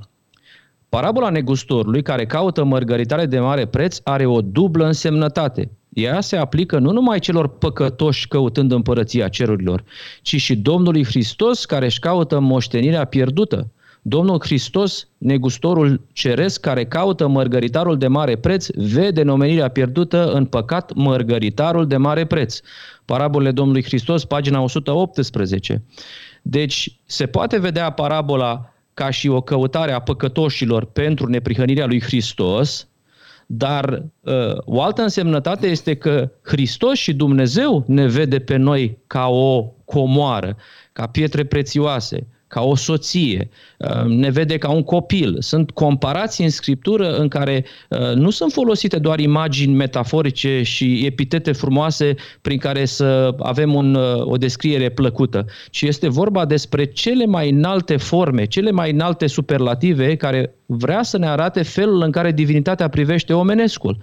Parabola 0.88 1.31
negustorului 1.31 2.02
care 2.02 2.26
caută 2.26 2.64
mărgăritare 2.64 3.26
de 3.26 3.38
mare 3.38 3.66
preț 3.66 3.98
are 4.05 4.26
o 4.26 4.40
dublă 4.40 4.87
însemnătate– 4.87 5.70
ea 5.92 6.20
se 6.20 6.37
aplică 6.37 6.78
nu 6.78 6.90
numai 6.90 7.18
celor 7.18 7.48
păcătoși 7.48 8.28
căutând 8.28 8.72
împărăția 8.72 9.28
cerurilor, 9.28 9.85
ci 10.22 10.37
și 10.37 10.57
Domnului 10.57 11.05
Hristos 11.05 11.64
care 11.64 11.85
își 11.85 11.98
caută 11.98 12.38
moștenirea 12.38 13.05
pierdută. 13.05 13.70
Domnul 14.02 14.40
Hristos, 14.42 15.09
negustorul 15.18 16.00
ceresc 16.12 16.61
care 16.61 16.85
caută 16.85 17.26
mărgăritarul 17.26 17.98
de 17.98 18.07
mare 18.07 18.37
preț, 18.37 18.66
vede 18.74 19.22
nomenirea 19.22 19.68
pierdută 19.68 20.33
în 20.33 20.44
păcat 20.44 20.92
mărgăritarul 20.94 21.87
de 21.87 21.96
mare 21.96 22.24
preț. 22.24 22.61
Parabolele 23.05 23.52
Domnului 23.52 23.83
Hristos, 23.83 24.24
pagina 24.24 24.61
118. 24.61 25.83
Deci 26.42 26.96
se 27.05 27.26
poate 27.26 27.59
vedea 27.59 27.90
parabola 27.90 28.72
ca 28.94 29.11
și 29.11 29.28
o 29.28 29.40
căutare 29.40 29.92
a 29.92 29.98
păcătoșilor 29.98 30.85
pentru 30.85 31.26
neprihănirea 31.26 31.87
lui 31.87 32.00
Hristos, 32.00 32.88
dar 33.46 34.02
uh, 34.20 34.33
o 34.57 34.83
altă 34.83 35.02
însemnătate 35.02 35.66
este 35.66 35.94
că 35.94 36.31
Hristos 36.42 36.98
și 36.98 37.14
Dumnezeu 37.14 37.85
ne 37.87 38.07
vede 38.07 38.38
pe 38.38 38.57
noi 38.57 38.98
ca 39.07 39.28
o 39.28 39.62
comoară, 39.85 40.57
ca 40.92 41.07
pietre 41.07 41.44
prețioase, 41.44 42.26
ca 42.53 42.61
o 42.61 42.77
soție, 42.77 43.49
uh, 43.79 44.05
ne 44.05 44.31
vede 44.31 44.59
ca 44.59 44.71
un 44.71 44.83
copil. 44.83 45.37
Sunt 45.38 45.71
comparații 45.71 46.45
în 46.45 46.51
scriptură 46.51 47.17
în 47.17 47.29
care 47.29 47.65
uh, 47.88 48.15
nu 48.15 48.31
sunt 48.31 48.53
folosite 48.53 48.99
doar 48.99 49.19
imagini 49.19 49.75
metaforice 49.75 50.62
și 50.62 51.07
epitete 51.07 51.53
frumoase 51.53 52.15
prin 52.41 52.59
care 52.59 52.85
să 52.85 53.35
avem 53.38 53.75
un, 53.75 53.95
uh, 53.95 54.27
o 54.27 54.37
descriere 54.37 54.88
plăcută, 54.88 55.47
ci 55.71 55.83
este 55.83 56.09
vorba 56.09 56.45
despre 56.45 56.85
cele 56.85 57.27
mai 57.27 57.51
înalte 57.51 57.97
forme, 57.97 58.45
cele 58.45 58.71
mai 58.71 58.91
înalte 58.91 59.27
superlative 59.27 60.17
care 60.17 60.55
vrea 60.67 61.03
să 61.03 61.19
ne 61.19 61.27
arate 61.27 61.62
felul 61.62 62.03
în 62.03 62.11
care 62.11 62.33
divinitatea 62.33 62.88
privește 62.88 63.33
omenescul. 63.33 63.97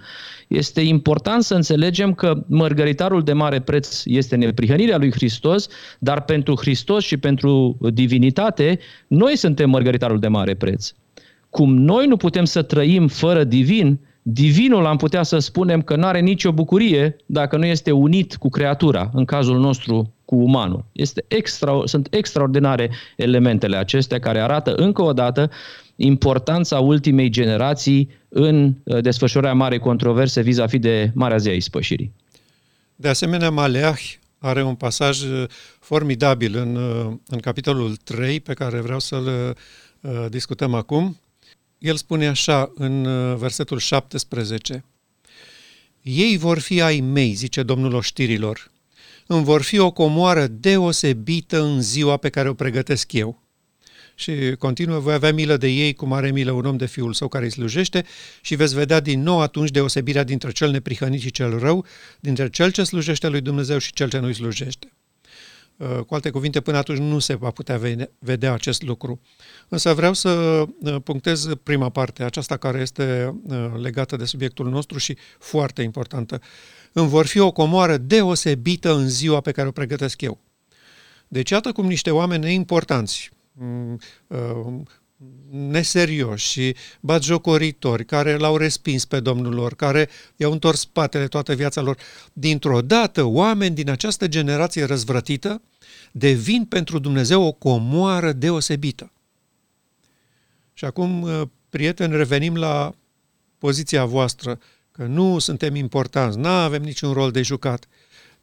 Este 0.50 0.80
important 0.80 1.42
să 1.42 1.54
înțelegem 1.54 2.14
că 2.14 2.44
mărgăritarul 2.46 3.22
de 3.22 3.32
mare 3.32 3.60
preț 3.60 4.02
este 4.04 4.36
neprihănirea 4.36 4.96
lui 4.96 5.12
Hristos, 5.12 5.68
dar 5.98 6.24
pentru 6.24 6.56
Hristos 6.56 7.04
și 7.04 7.16
pentru 7.16 7.78
divinitate, 7.92 8.78
noi 9.06 9.36
suntem 9.36 9.70
mărgăritarul 9.70 10.18
de 10.18 10.28
mare 10.28 10.54
preț. 10.54 10.92
Cum 11.50 11.74
noi 11.74 12.06
nu 12.06 12.16
putem 12.16 12.44
să 12.44 12.62
trăim 12.62 13.08
fără 13.08 13.44
divin, 13.44 14.00
divinul 14.22 14.86
am 14.86 14.96
putea 14.96 15.22
să 15.22 15.38
spunem 15.38 15.82
că 15.82 15.96
nu 15.96 16.06
are 16.06 16.20
nicio 16.20 16.52
bucurie 16.52 17.16
dacă 17.26 17.56
nu 17.56 17.64
este 17.64 17.90
unit 17.90 18.36
cu 18.36 18.48
creatura, 18.48 19.10
în 19.12 19.24
cazul 19.24 19.58
nostru 19.58 20.14
cu 20.24 20.36
umanul. 20.36 20.84
Este 20.92 21.24
extra, 21.28 21.82
sunt 21.84 22.06
extraordinare 22.10 22.90
elementele 23.16 23.76
acestea 23.76 24.18
care 24.18 24.40
arată 24.40 24.74
încă 24.74 25.02
o 25.02 25.12
dată 25.12 25.50
importanța 26.02 26.78
ultimei 26.78 27.28
generații 27.28 28.10
în 28.28 28.74
uh, 28.84 29.02
desfășurarea 29.02 29.54
mare 29.54 29.78
controverse 29.78 30.40
vis-a-vis 30.40 30.80
de 30.80 31.10
Marea 31.14 31.36
Zi 31.36 31.48
a 31.48 31.54
Ispășirii. 31.54 32.12
De 32.96 33.08
asemenea, 33.08 33.50
Maleah 33.50 33.98
are 34.38 34.62
un 34.62 34.74
pasaj 34.74 35.22
uh, 35.22 35.48
formidabil 35.80 36.56
în, 36.56 36.76
uh, 36.76 37.12
în 37.26 37.38
capitolul 37.38 37.96
3 37.96 38.40
pe 38.40 38.54
care 38.54 38.80
vreau 38.80 38.98
să-l 38.98 39.56
uh, 40.00 40.26
discutăm 40.28 40.74
acum. 40.74 41.20
El 41.78 41.96
spune 41.96 42.28
așa 42.28 42.72
în 42.74 43.02
versetul 43.36 43.78
17. 43.78 44.84
Ei 46.02 46.36
vor 46.36 46.58
fi 46.58 46.80
ai 46.80 47.00
mei, 47.00 47.32
zice 47.32 47.62
Domnul 47.62 47.94
oștirilor. 47.94 48.70
Îmi 49.26 49.44
vor 49.44 49.62
fi 49.62 49.78
o 49.78 49.90
comoară 49.90 50.46
deosebită 50.46 51.62
în 51.62 51.82
ziua 51.82 52.16
pe 52.16 52.28
care 52.28 52.48
o 52.48 52.54
pregătesc 52.54 53.12
eu 53.12 53.42
și 54.20 54.54
continuă, 54.58 54.98
voi 54.98 55.12
avea 55.12 55.32
milă 55.32 55.56
de 55.56 55.68
ei 55.68 55.94
cum 55.94 56.12
are 56.12 56.30
milă 56.30 56.50
un 56.50 56.64
om 56.64 56.76
de 56.76 56.86
fiul 56.86 57.12
său 57.12 57.28
care 57.28 57.44
îi 57.44 57.50
slujește 57.50 58.04
și 58.40 58.54
veți 58.54 58.74
vedea 58.74 59.00
din 59.00 59.22
nou 59.22 59.40
atunci 59.40 59.70
deosebirea 59.70 60.24
dintre 60.24 60.50
cel 60.50 60.70
neprihănit 60.70 61.20
și 61.20 61.30
cel 61.30 61.58
rău, 61.58 61.84
dintre 62.20 62.48
cel 62.48 62.70
ce 62.70 62.82
slujește 62.82 63.28
lui 63.28 63.40
Dumnezeu 63.40 63.78
și 63.78 63.92
cel 63.92 64.08
ce 64.08 64.18
nu 64.18 64.26
îi 64.26 64.34
slujește. 64.34 64.92
Uh, 65.76 65.98
cu 66.06 66.14
alte 66.14 66.30
cuvinte, 66.30 66.60
până 66.60 66.76
atunci 66.76 66.98
nu 66.98 67.18
se 67.18 67.34
va 67.34 67.50
putea 67.50 67.80
vedea 68.18 68.52
acest 68.52 68.82
lucru. 68.82 69.20
Însă 69.68 69.94
vreau 69.94 70.12
să 70.12 70.28
uh, 70.30 70.96
punctez 71.04 71.48
prima 71.62 71.88
parte, 71.88 72.22
aceasta 72.22 72.56
care 72.56 72.80
este 72.80 73.34
uh, 73.42 73.72
legată 73.82 74.16
de 74.16 74.24
subiectul 74.24 74.70
nostru 74.70 74.98
și 74.98 75.16
foarte 75.38 75.82
importantă. 75.82 76.40
Îmi 76.92 77.08
vor 77.08 77.26
fi 77.26 77.38
o 77.38 77.52
comoară 77.52 77.96
deosebită 77.96 78.94
în 78.94 79.08
ziua 79.08 79.40
pe 79.40 79.52
care 79.52 79.68
o 79.68 79.72
pregătesc 79.72 80.20
eu. 80.20 80.38
Deci 81.28 81.50
iată 81.50 81.72
cum 81.72 81.86
niște 81.86 82.10
oameni 82.10 82.44
neimportanți, 82.44 83.30
Mm, 83.30 83.36
uh, 83.36 83.39
neserioși 85.50 86.48
și 86.48 86.76
batjocoritori, 87.00 88.04
care 88.04 88.36
l-au 88.36 88.56
respins 88.56 89.04
pe 89.04 89.20
Domnul 89.20 89.54
lor, 89.54 89.74
care 89.74 90.08
i-au 90.36 90.52
întors 90.52 90.80
spatele 90.80 91.26
toată 91.26 91.54
viața 91.54 91.80
lor. 91.80 91.96
Dintr-o 92.32 92.80
dată, 92.80 93.22
oameni 93.22 93.74
din 93.74 93.90
această 93.90 94.28
generație 94.28 94.84
răzvrătită 94.84 95.62
devin 96.12 96.64
pentru 96.64 96.98
Dumnezeu 96.98 97.42
o 97.42 97.52
comoară 97.52 98.32
deosebită. 98.32 99.12
Și 100.72 100.84
acum, 100.84 101.22
uh, 101.22 101.42
prieteni, 101.68 102.16
revenim 102.16 102.56
la 102.56 102.94
poziția 103.58 104.04
voastră, 104.04 104.58
că 104.92 105.04
nu 105.04 105.38
suntem 105.38 105.74
importanți, 105.74 106.38
nu 106.38 106.48
avem 106.48 106.82
niciun 106.82 107.12
rol 107.12 107.30
de 107.30 107.42
jucat. 107.42 107.88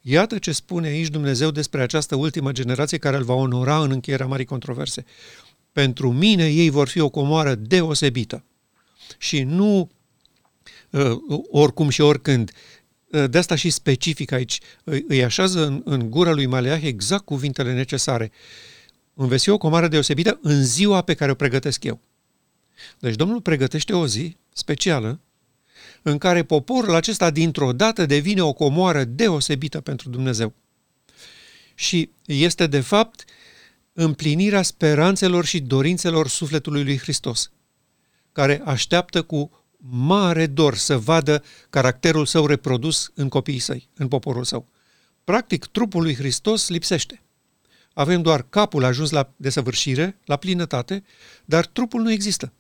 Iată 0.10 0.38
ce 0.38 0.52
spune 0.52 0.88
aici 0.88 1.08
Dumnezeu 1.08 1.52
despre 1.52 1.82
această 1.82 2.16
ultimă 2.16 2.52
generație 2.52 2.98
care 2.98 3.18
îl 3.18 3.24
va 3.24 3.34
onora 3.34 3.82
în 3.82 3.92
încheierea 3.92 4.26
marii 4.26 4.46
controverse. 4.46 5.06
Pentru 5.72 6.12
mine 6.12 6.48
ei 6.48 6.70
vor 6.70 6.88
fi 6.88 7.00
o 7.00 7.10
comoară 7.10 7.56
deosebită. 7.56 8.44
Și 9.18 9.44
nu 9.44 9.90
uh, 10.90 11.12
oricum 11.52 11.90
și 11.90 12.02
oricând. 12.02 12.52
Uh, 13.12 13.30
de 13.30 13.38
asta 13.38 13.56
și 13.56 13.70
specific 13.70 14.32
aici. 14.32 14.60
Îi 14.84 15.24
așează 15.24 15.66
în, 15.66 15.82
în 15.86 16.10
gura 16.10 16.32
lui 16.32 16.46
Maleah 16.46 16.84
exact 16.84 17.26
cuvintele 17.26 17.74
necesare. 17.74 18.32
Îmi 19.14 19.28
vei 19.28 19.40
o 19.48 19.58
comoară 19.58 19.88
deosebită 19.88 20.40
în 20.42 20.64
ziua 20.64 21.02
pe 21.02 21.14
care 21.14 21.32
o 21.32 21.36
pregătesc 21.36 21.84
eu. 21.84 22.00
Deci 23.00 23.16
Domnul 23.16 23.42
pregătește 23.42 23.94
o 23.94 24.08
zi 24.08 24.38
specială 24.54 25.20
în 26.10 26.18
care 26.18 26.44
poporul 26.44 26.96
acesta 26.96 27.30
dintr-o 27.30 27.74
dată 27.74 28.06
devine 28.06 28.42
o 28.44 28.54
comoară 28.54 29.04
deosebită 29.04 29.82
pentru 29.82 30.10
Dumnezeu. 30.10 30.54
Și 31.76 32.10
este 32.26 32.68
de 32.68 32.80
fapt 32.80 33.26
împlinirea 33.94 34.62
speranțelor 34.62 35.46
și 35.46 35.60
dorințelor 35.60 36.28
sufletului 36.28 36.84
lui 36.84 36.98
Hristos, 36.98 37.52
care 38.32 38.62
așteaptă 38.66 39.22
cu 39.22 39.66
mare 39.90 40.46
dor 40.46 40.76
să 40.76 40.98
vadă 40.98 41.44
caracterul 41.70 42.26
său 42.26 42.46
reprodus 42.46 43.12
în 43.14 43.30
copiii 43.30 43.60
săi, 43.60 43.90
în 43.96 44.08
poporul 44.08 44.44
său. 44.44 44.68
Practic, 45.24 45.66
trupul 45.66 46.02
lui 46.02 46.16
Hristos 46.16 46.70
lipsește. 46.70 47.22
Avem 47.94 48.22
doar 48.22 48.42
capul 48.50 48.84
ajuns 48.84 49.10
la 49.10 49.34
desăvârșire, 49.36 50.18
la 50.26 50.36
plinătate, 50.36 51.04
dar 51.46 51.66
trupul 51.66 52.02
nu 52.02 52.12
există. 52.12 52.54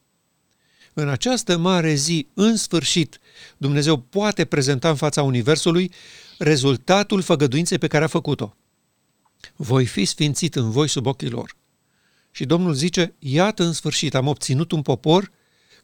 În 0.93 1.09
această 1.09 1.57
mare 1.57 1.93
zi, 1.93 2.27
în 2.33 2.55
sfârșit, 2.55 3.19
Dumnezeu 3.57 3.97
poate 3.97 4.45
prezenta 4.45 4.89
în 4.89 4.95
fața 4.95 5.21
Universului 5.23 5.91
rezultatul 6.37 7.21
făgăduinței 7.21 7.77
pe 7.77 7.87
care 7.87 8.03
a 8.03 8.07
făcut-o. 8.07 8.55
Voi 9.55 9.85
fi 9.85 10.05
sfințit 10.05 10.55
în 10.55 10.71
voi 10.71 10.87
sub 10.87 11.05
ochii 11.05 11.29
lor. 11.29 11.55
Și 12.31 12.45
Domnul 12.45 12.73
zice, 12.73 13.15
iată 13.19 13.63
în 13.63 13.73
sfârșit, 13.73 14.15
am 14.15 14.27
obținut 14.27 14.71
un 14.71 14.81
popor 14.81 15.31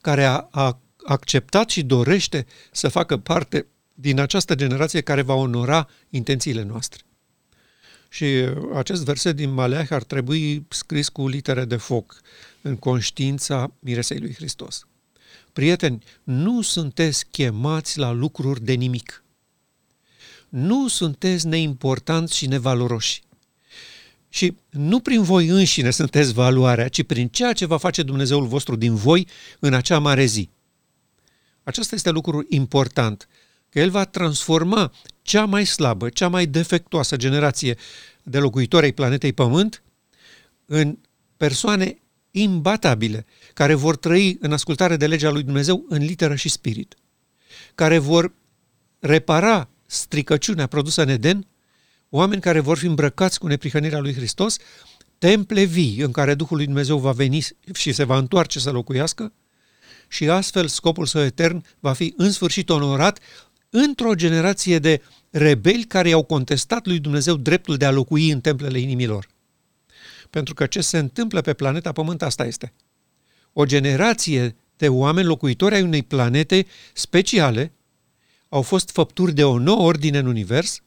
care 0.02 0.24
a, 0.24 0.48
a 0.52 0.82
acceptat 1.04 1.70
și 1.70 1.84
dorește 1.84 2.46
să 2.72 2.88
facă 2.88 3.18
parte 3.18 3.68
din 3.94 4.20
această 4.20 4.56
generație 4.56 5.02
care 5.02 5.22
va 5.22 5.34
onora 5.34 5.90
intențiile 6.10 6.64
noastre. 6.64 7.02
Și 8.10 8.26
acest 8.74 9.04
verset 9.04 9.36
din 9.36 9.54
Maleah 9.54 9.88
ar 9.90 10.04
trebui 10.04 10.66
scris 10.70 11.10
cu 11.10 11.28
litere 11.28 11.66
de 11.66 11.76
foc 11.76 12.22
în 12.62 12.76
conștiința 12.76 13.74
miresei 13.80 14.20
lui 14.20 14.34
Hristos. 14.34 14.88
Prieteni, 15.54 16.04
nu 16.24 16.62
sunteți 16.62 17.26
chemați 17.32 17.98
la 17.98 18.12
lucruri 18.12 18.64
de 18.64 18.74
nimic. 18.74 19.24
Nu 20.50 20.88
sunteți 20.88 21.48
neimportanți 21.48 22.38
și 22.38 22.48
nevaloroși. 22.48 23.22
Și 24.30 24.58
nu 24.70 25.00
prin 25.00 25.22
voi 25.22 25.48
înșine 25.48 25.92
sunteți 25.92 26.34
valoarea, 26.34 26.88
ci 26.88 27.04
prin 27.04 27.28
ceea 27.28 27.54
ce 27.54 27.66
va 27.66 27.78
face 27.78 28.04
Dumnezeul 28.04 28.46
vostru 28.46 28.76
din 28.76 28.96
voi 28.96 29.28
în 29.60 29.74
acea 29.74 30.00
mare 30.00 30.26
zi. 30.26 30.50
Acesta 31.64 31.96
este 31.96 32.10
lucrul 32.10 32.46
important, 32.50 33.28
că 33.70 33.80
El 33.80 33.90
va 33.90 34.06
transforma 34.06 34.92
cea 35.22 35.46
mai 35.46 35.66
slabă, 35.66 36.10
cea 36.10 36.28
mai 36.28 36.46
defectuoasă 36.46 37.16
generație 37.16 37.78
de 38.24 38.40
locuitori 38.40 38.86
ai 38.86 38.92
planetei 38.92 39.34
Pământ 39.34 39.84
în 40.66 40.98
persoane 41.38 41.98
imbatabile, 42.32 43.26
care 43.54 43.74
vor 43.74 43.96
trăi 43.96 44.38
în 44.40 44.52
ascultare 44.54 44.98
de 44.98 45.08
legea 45.08 45.30
lui 45.30 45.44
Dumnezeu 45.44 45.86
în 45.90 46.04
literă 46.04 46.36
și 46.36 46.50
spirit, 46.50 46.96
care 47.76 47.98
vor 47.98 48.34
repara 49.00 49.70
stricăciunea 49.86 50.68
produsă 50.68 51.02
în 51.02 51.10
Eden, 51.10 51.48
oameni 52.10 52.42
care 52.42 52.60
vor 52.60 52.78
fi 52.78 52.86
îmbrăcați 52.86 53.40
cu 53.40 53.48
neprihănirea 53.48 54.00
lui 54.00 54.14
Hristos, 54.14 54.58
temple 55.18 55.64
vii 55.64 56.00
în 56.00 56.12
care 56.12 56.34
Duhul 56.34 56.58
lui 56.58 56.66
Dumnezeu 56.66 56.98
va 56.98 57.12
veni 57.12 57.48
și 57.74 57.92
se 57.92 58.04
va 58.04 58.18
întoarce 58.18 58.60
să 58.60 58.72
locuiască 58.72 59.34
și 60.08 60.30
astfel 60.30 60.68
scopul 60.68 61.06
său 61.06 61.22
etern 61.22 61.66
va 61.80 61.94
fi 61.94 62.14
în 62.18 62.32
sfârșit 62.32 62.70
onorat 62.70 63.20
într-o 63.70 64.14
generație 64.14 64.80
de 64.80 65.02
rebeli 65.30 65.84
care 65.84 66.10
i-au 66.10 66.24
contestat 66.24 66.86
lui 66.86 67.00
Dumnezeu 67.00 67.36
dreptul 67.36 67.78
de 67.78 67.86
a 67.86 67.92
locui 67.92 68.30
în 68.30 68.42
templele 68.42 68.80
inimilor. 68.80 69.30
Pentru 70.30 70.54
că 70.54 70.66
ce 70.66 70.82
se 70.82 70.98
întâmplă 70.98 71.42
pe 71.42 71.54
planeta 71.54 71.92
Pământ 71.92 72.22
asta 72.22 72.46
este. 72.46 72.74
O 73.54 73.66
generație 73.66 74.56
de 74.78 74.90
oameni 74.90 75.28
locuitori 75.28 75.76
ai 75.76 75.82
unei 75.82 76.04
planete 76.04 76.66
speciale 76.94 77.74
au 78.50 78.62
fost 78.62 78.90
făpturi 78.90 79.34
de 79.34 79.44
o 79.44 79.58
nouă 79.58 79.82
ordine 79.82 80.18
în 80.18 80.26
univers, 80.26 80.82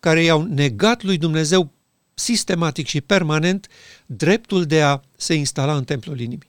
care 0.00 0.22
i-au 0.22 0.42
negat 0.42 1.02
lui 1.02 1.18
Dumnezeu 1.18 1.72
sistematic 2.14 2.86
și 2.86 3.00
permanent 3.00 3.66
dreptul 4.06 4.64
de 4.64 4.82
a 4.82 5.00
se 5.16 5.34
instala 5.34 5.76
în 5.76 5.84
templul 5.84 6.20
inimii. 6.20 6.48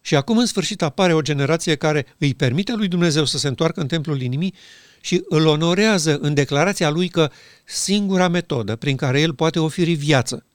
Și 0.00 0.16
acum 0.16 0.38
în 0.38 0.46
sfârșit 0.46 0.82
apare 0.82 1.14
o 1.14 1.22
generație 1.22 1.74
care 1.74 2.06
îi 2.18 2.34
permite 2.34 2.72
lui 2.72 2.88
Dumnezeu 2.88 3.24
să 3.24 3.38
se 3.38 3.48
întoarcă 3.48 3.80
în 3.80 3.86
templul 3.86 4.20
inimii 4.20 4.54
și 5.00 5.24
îl 5.28 5.46
onorează 5.46 6.18
în 6.18 6.34
declarația 6.34 6.90
lui 6.90 7.08
că 7.08 7.30
singura 7.64 8.28
metodă 8.28 8.76
prin 8.76 8.96
care 8.96 9.20
el 9.20 9.34
poate 9.34 9.58
oferi 9.58 9.92
viață 9.92 10.46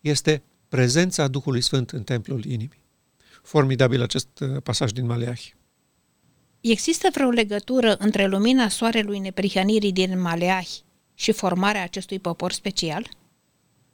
este 0.00 0.42
prezența 0.68 1.28
Duhului 1.28 1.60
Sfânt 1.60 1.90
în 1.90 2.02
templul 2.02 2.44
inimii. 2.44 2.85
Formidabil 3.46 4.02
acest 4.02 4.28
uh, 4.40 4.48
pasaj 4.62 4.90
din 4.90 5.06
Maleahi. 5.06 5.54
Există 6.60 7.08
vreo 7.12 7.28
legătură 7.28 7.96
între 7.98 8.26
lumina 8.26 8.68
soarelui 8.68 9.18
neprihănirii 9.18 9.92
din 9.92 10.20
Maleahi 10.20 10.82
și 11.14 11.32
formarea 11.32 11.82
acestui 11.82 12.18
popor 12.18 12.52
special? 12.52 13.08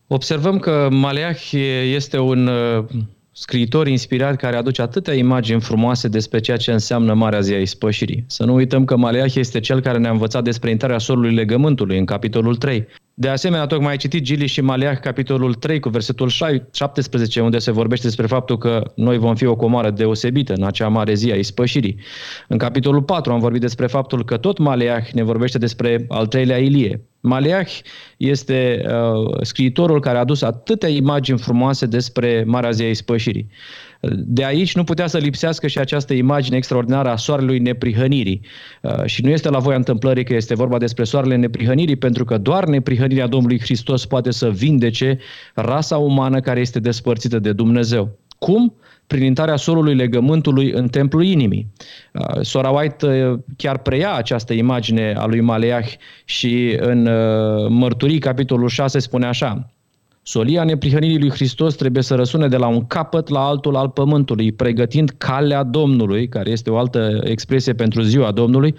Observăm 0.06 0.58
că 0.58 0.88
Maleahi 0.90 1.56
este 1.94 2.18
un 2.18 2.46
uh, 2.46 2.84
scriitor 3.32 3.86
inspirat 3.86 4.36
care 4.36 4.56
aduce 4.56 4.82
atâtea 4.82 5.14
imagini 5.14 5.60
frumoase 5.60 6.08
despre 6.08 6.40
ceea 6.40 6.56
ce 6.56 6.72
înseamnă 6.72 7.14
Marea 7.14 7.40
Zi 7.40 7.52
a 7.52 7.60
Ispășirii. 7.60 8.24
Să 8.26 8.44
nu 8.44 8.54
uităm 8.54 8.84
că 8.84 8.96
Maleah 8.96 9.34
este 9.34 9.60
cel 9.60 9.80
care 9.80 9.98
ne-a 9.98 10.10
învățat 10.10 10.44
despre 10.44 10.70
intrarea 10.70 10.98
solului 10.98 11.34
legământului 11.34 11.98
în 11.98 12.04
capitolul 12.04 12.56
3. 12.56 12.86
De 13.14 13.28
asemenea, 13.28 13.66
tocmai 13.66 13.90
ai 13.90 13.96
citit 13.96 14.22
Gili 14.22 14.46
și 14.46 14.60
Maleah, 14.60 14.98
capitolul 14.98 15.54
3, 15.54 15.80
cu 15.80 15.88
versetul 15.88 16.28
17, 16.28 17.40
unde 17.40 17.58
se 17.58 17.70
vorbește 17.70 18.06
despre 18.06 18.26
faptul 18.26 18.58
că 18.58 18.92
noi 18.94 19.18
vom 19.18 19.34
fi 19.34 19.46
o 19.46 19.56
comoară 19.56 19.90
deosebită 19.90 20.52
în 20.52 20.64
acea 20.64 20.88
mare 20.88 21.14
zi 21.14 21.30
a 21.30 21.34
ispășirii. 21.34 22.00
În 22.48 22.58
capitolul 22.58 23.02
4 23.02 23.32
am 23.32 23.38
vorbit 23.38 23.60
despre 23.60 23.86
faptul 23.86 24.24
că 24.24 24.36
tot 24.36 24.58
Maleah 24.58 25.10
ne 25.12 25.22
vorbește 25.22 25.58
despre 25.58 26.04
al 26.08 26.26
treilea 26.26 26.58
Ilie, 26.58 27.00
Maleah 27.22 27.68
este 28.16 28.84
uh, 28.86 29.42
scriitorul 29.42 30.00
care 30.00 30.16
a 30.16 30.20
adus 30.20 30.42
atâtea 30.42 30.88
imagini 30.88 31.38
frumoase 31.38 31.86
despre 31.86 32.44
Marea 32.46 32.70
Zi 32.70 32.82
a 32.82 32.88
Ispășirii. 32.88 33.48
De 34.10 34.44
aici 34.44 34.74
nu 34.74 34.84
putea 34.84 35.06
să 35.06 35.18
lipsească 35.18 35.66
și 35.66 35.78
această 35.78 36.14
imagine 36.14 36.56
extraordinară 36.56 37.08
a 37.08 37.16
soarelui 37.16 37.58
neprihănirii. 37.58 38.40
Uh, 38.80 39.04
și 39.04 39.24
nu 39.24 39.30
este 39.30 39.50
la 39.50 39.58
voia 39.58 39.76
întâmplării 39.76 40.24
că 40.24 40.34
este 40.34 40.54
vorba 40.54 40.78
despre 40.78 41.04
soarele 41.04 41.36
neprihănirii, 41.36 41.96
pentru 41.96 42.24
că 42.24 42.38
doar 42.38 42.64
neprihănirea 42.66 43.26
Domnului 43.26 43.60
Hristos 43.60 44.06
poate 44.06 44.30
să 44.30 44.50
vindece 44.50 45.18
rasa 45.54 45.96
umană 45.96 46.40
care 46.40 46.60
este 46.60 46.80
despărțită 46.80 47.38
de 47.38 47.52
Dumnezeu. 47.52 48.18
Cum? 48.38 48.74
prin 49.06 49.24
intrarea 49.24 49.56
solului 49.56 49.94
legământului 49.94 50.70
în 50.70 50.88
templul 50.88 51.24
inimii. 51.24 51.72
Uh, 52.12 52.40
Sora 52.40 52.70
White 52.70 53.06
uh, 53.06 53.38
chiar 53.56 53.78
preia 53.78 54.14
această 54.14 54.52
imagine 54.52 55.14
a 55.16 55.26
lui 55.26 55.40
Maleah 55.40 55.86
și 56.24 56.76
în 56.80 57.06
uh, 57.06 57.68
Mărturii, 57.68 58.18
capitolul 58.18 58.68
6, 58.68 58.98
spune 58.98 59.26
așa, 59.26 59.72
Solia 60.24 60.64
neprihănirii 60.64 61.18
lui 61.18 61.30
Hristos 61.30 61.74
trebuie 61.74 62.02
să 62.02 62.14
răsune 62.14 62.48
de 62.48 62.56
la 62.56 62.66
un 62.66 62.86
capăt 62.86 63.28
la 63.28 63.46
altul 63.46 63.76
al 63.76 63.88
pământului, 63.88 64.52
pregătind 64.52 65.10
calea 65.18 65.62
Domnului, 65.62 66.28
care 66.28 66.50
este 66.50 66.70
o 66.70 66.76
altă 66.76 67.20
expresie 67.24 67.72
pentru 67.72 68.02
ziua 68.02 68.30
Domnului. 68.30 68.74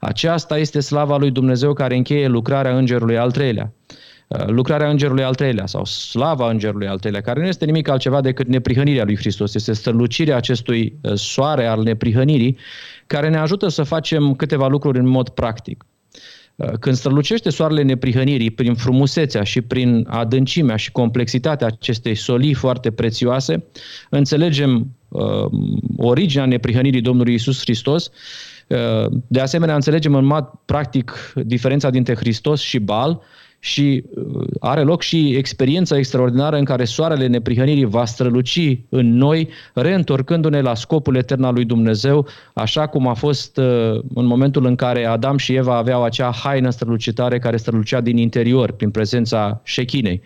Aceasta 0.00 0.58
este 0.58 0.80
slava 0.80 1.16
lui 1.16 1.30
Dumnezeu 1.30 1.72
care 1.72 1.96
încheie 1.96 2.26
lucrarea 2.26 2.76
îngerului 2.76 3.18
al 3.18 3.30
treilea. 3.30 3.72
Uh, 4.28 4.46
lucrarea 4.46 4.90
îngerului 4.90 5.24
al 5.24 5.34
treilea 5.34 5.66
sau 5.66 5.84
slava 5.84 6.50
îngerului 6.50 6.86
al 6.86 6.98
treilea, 6.98 7.20
care 7.20 7.40
nu 7.40 7.46
este 7.46 7.64
nimic 7.64 7.88
altceva 7.88 8.20
decât 8.20 8.46
neprihănirea 8.46 9.04
lui 9.04 9.16
Hristos, 9.16 9.54
este 9.54 9.72
strălucirea 9.72 10.36
acestui 10.36 10.98
uh, 11.00 11.12
soare 11.14 11.66
al 11.66 11.82
neprihănirii, 11.82 12.58
care 13.06 13.28
ne 13.28 13.38
ajută 13.38 13.68
să 13.68 13.82
facem 13.82 14.34
câteva 14.34 14.68
lucruri 14.68 14.98
în 14.98 15.08
mod 15.08 15.28
practic. 15.28 15.84
Uh, 16.56 16.70
când 16.80 16.96
strălucește 16.96 17.50
soarele 17.50 17.82
neprihănirii 17.82 18.50
prin 18.50 18.74
frumusețea 18.74 19.42
și 19.42 19.60
prin 19.60 20.06
adâncimea 20.10 20.76
și 20.76 20.92
complexitatea 20.92 21.66
acestei 21.66 22.14
solii 22.14 22.54
foarte 22.54 22.90
prețioase, 22.90 23.64
înțelegem 24.10 24.96
uh, 25.08 25.50
originea 25.96 26.46
neprihănirii 26.46 27.00
Domnului 27.00 27.34
Isus 27.34 27.60
Hristos. 27.60 28.10
Uh, 28.66 29.06
de 29.26 29.40
asemenea, 29.40 29.74
înțelegem 29.74 30.14
în 30.14 30.24
mod 30.24 30.50
practic 30.64 31.32
diferența 31.34 31.90
dintre 31.90 32.14
Hristos 32.14 32.60
și 32.60 32.78
Bal 32.78 33.20
și 33.66 34.04
uh, 34.14 34.46
are 34.60 34.82
loc 34.82 35.02
și 35.02 35.34
experiența 35.36 35.96
extraordinară 35.96 36.56
în 36.56 36.64
care 36.64 36.84
soarele 36.84 37.26
neprihănirii 37.26 37.84
va 37.84 38.04
străluci 38.04 38.78
în 38.88 39.16
noi, 39.16 39.48
reîntorcându-ne 39.74 40.60
la 40.60 40.74
scopul 40.74 41.16
etern 41.16 41.42
al 41.42 41.54
lui 41.54 41.64
Dumnezeu, 41.64 42.26
așa 42.54 42.86
cum 42.86 43.06
a 43.06 43.14
fost 43.14 43.56
uh, 43.56 43.64
în 44.14 44.26
momentul 44.26 44.66
în 44.66 44.74
care 44.74 45.04
Adam 45.04 45.36
și 45.36 45.54
Eva 45.54 45.76
aveau 45.76 46.04
acea 46.04 46.32
haină 46.32 46.70
strălucitare 46.70 47.38
care 47.38 47.56
strălucea 47.56 48.00
din 48.00 48.16
interior, 48.16 48.72
prin 48.72 48.90
prezența 48.90 49.60
șechinei. 49.64 50.20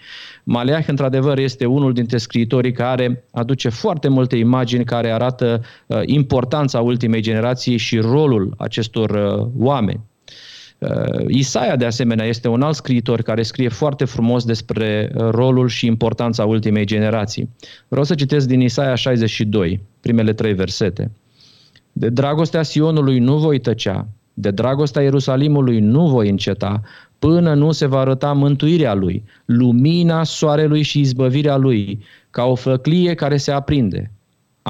Maleah, 0.44 0.87
într-adevăr, 0.87 1.38
este 1.38 1.64
unul 1.64 1.92
dintre 1.92 2.16
scriitorii 2.16 2.72
care 2.72 3.24
aduce 3.33 3.68
foarte 3.68 4.09
multe 4.09 4.37
imagini 4.37 4.85
care 4.85 5.11
arată 5.11 5.62
uh, 5.87 6.00
importanța 6.05 6.81
ultimei 6.81 7.20
generații 7.20 7.76
și 7.76 7.98
rolul 7.98 8.55
acestor 8.59 9.11
oameni. 9.59 10.10
Uh, 10.81 11.25
Isaia, 11.29 11.77
de 11.77 11.85
asemenea, 11.85 12.27
este 12.27 12.49
un 12.49 12.62
alt 12.62 12.75
scriitor 12.75 13.23
care 13.23 13.43
scrie 13.43 13.69
foarte 13.69 14.05
frumos 14.05 14.45
despre 14.45 15.12
uh, 15.14 15.29
rolul 15.31 15.69
și 15.69 15.87
importanța 15.87 16.45
ultimei 16.45 16.85
generații. 16.85 17.49
Vreau 17.88 18.05
să 18.05 18.14
citesc 18.14 18.47
din 18.47 18.61
Isaia 18.61 18.95
62, 18.95 19.83
primele 20.01 20.33
trei 20.33 20.53
versete. 20.53 21.11
De 21.93 22.09
dragostea 22.09 22.62
Sionului 22.62 23.19
nu 23.19 23.38
voi 23.38 23.59
tăcea, 23.59 24.09
de 24.35 24.51
dragostea 24.51 25.03
Ierusalimului 25.03 25.81
nu 25.81 26.07
voi 26.09 26.29
înceta, 26.29 26.83
până 27.19 27.55
nu 27.55 27.73
se 27.73 27.87
va 27.87 27.99
arăta 27.99 28.33
mântuirea 28.33 28.95
lui, 28.95 29.25
lumina 29.45 30.25
soarelui 30.25 30.83
și 30.83 31.01
izbăvirea 31.01 31.57
lui, 31.57 32.03
ca 32.31 32.45
o 32.45 32.55
făclie 32.55 33.14
care 33.14 33.37
se 33.37 33.51
aprinde. 33.51 34.11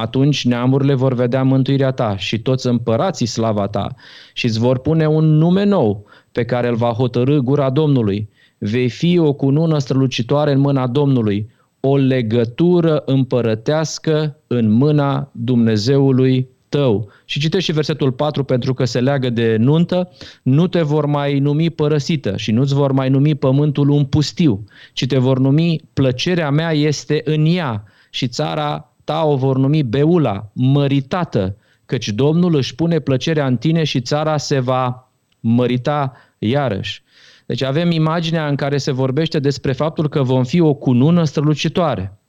Atunci 0.00 0.44
neamurile 0.44 0.94
vor 0.94 1.14
vedea 1.14 1.42
mântuirea 1.42 1.90
ta 1.90 2.16
și 2.16 2.38
toți 2.38 2.66
împărații 2.66 3.26
slava 3.26 3.66
ta 3.66 3.94
și 4.32 4.46
îți 4.46 4.58
vor 4.58 4.78
pune 4.78 5.06
un 5.06 5.24
nume 5.24 5.64
nou 5.64 6.04
pe 6.32 6.44
care 6.44 6.68
îl 6.68 6.74
va 6.74 6.90
hotărâ 6.90 7.38
gura 7.38 7.70
Domnului. 7.70 8.28
Vei 8.58 8.88
fi 8.88 9.18
o 9.18 9.32
cunună 9.32 9.78
strălucitoare 9.78 10.52
în 10.52 10.58
mâna 10.58 10.86
Domnului, 10.86 11.50
o 11.80 11.96
legătură 11.96 13.02
împărătească 13.06 14.36
în 14.46 14.70
mâna 14.70 15.30
Dumnezeului 15.32 16.48
tău. 16.68 17.10
Și 17.24 17.40
citește 17.40 17.70
și 17.70 17.72
versetul 17.72 18.12
4 18.12 18.44
pentru 18.44 18.74
că 18.74 18.84
se 18.84 19.00
leagă 19.00 19.30
de 19.30 19.56
nuntă, 19.58 20.10
nu 20.42 20.66
te 20.66 20.82
vor 20.82 21.06
mai 21.06 21.38
numi 21.38 21.70
părăsită 21.70 22.36
și 22.36 22.52
nu-ți 22.52 22.74
vor 22.74 22.92
mai 22.92 23.08
numi 23.08 23.34
pământul 23.34 23.88
un 23.88 24.04
pustiu, 24.04 24.64
ci 24.92 25.06
te 25.06 25.18
vor 25.18 25.38
numi 25.38 25.80
plăcerea 25.92 26.50
mea 26.50 26.72
este 26.72 27.20
în 27.24 27.46
ea 27.46 27.84
și 28.10 28.28
țara 28.28 28.89
ta 29.04 29.24
o 29.24 29.36
vor 29.36 29.56
numi 29.56 29.82
Beula, 29.82 30.50
măritată, 30.52 31.56
căci 31.86 32.08
Domnul 32.08 32.54
își 32.54 32.74
pune 32.74 32.98
plăcerea 32.98 33.46
în 33.46 33.56
tine 33.56 33.84
și 33.84 34.00
țara 34.00 34.36
se 34.36 34.58
va 34.58 35.12
mărita 35.40 36.12
iarăși. 36.38 37.02
Deci 37.46 37.62
avem 37.62 37.90
imaginea 37.90 38.48
în 38.48 38.56
care 38.56 38.78
se 38.78 38.92
vorbește 38.92 39.38
despre 39.38 39.72
faptul 39.72 40.08
că 40.08 40.22
vom 40.22 40.44
fi 40.44 40.60
o 40.60 40.74
cunună 40.74 41.24
strălucitoare. 41.24 42.19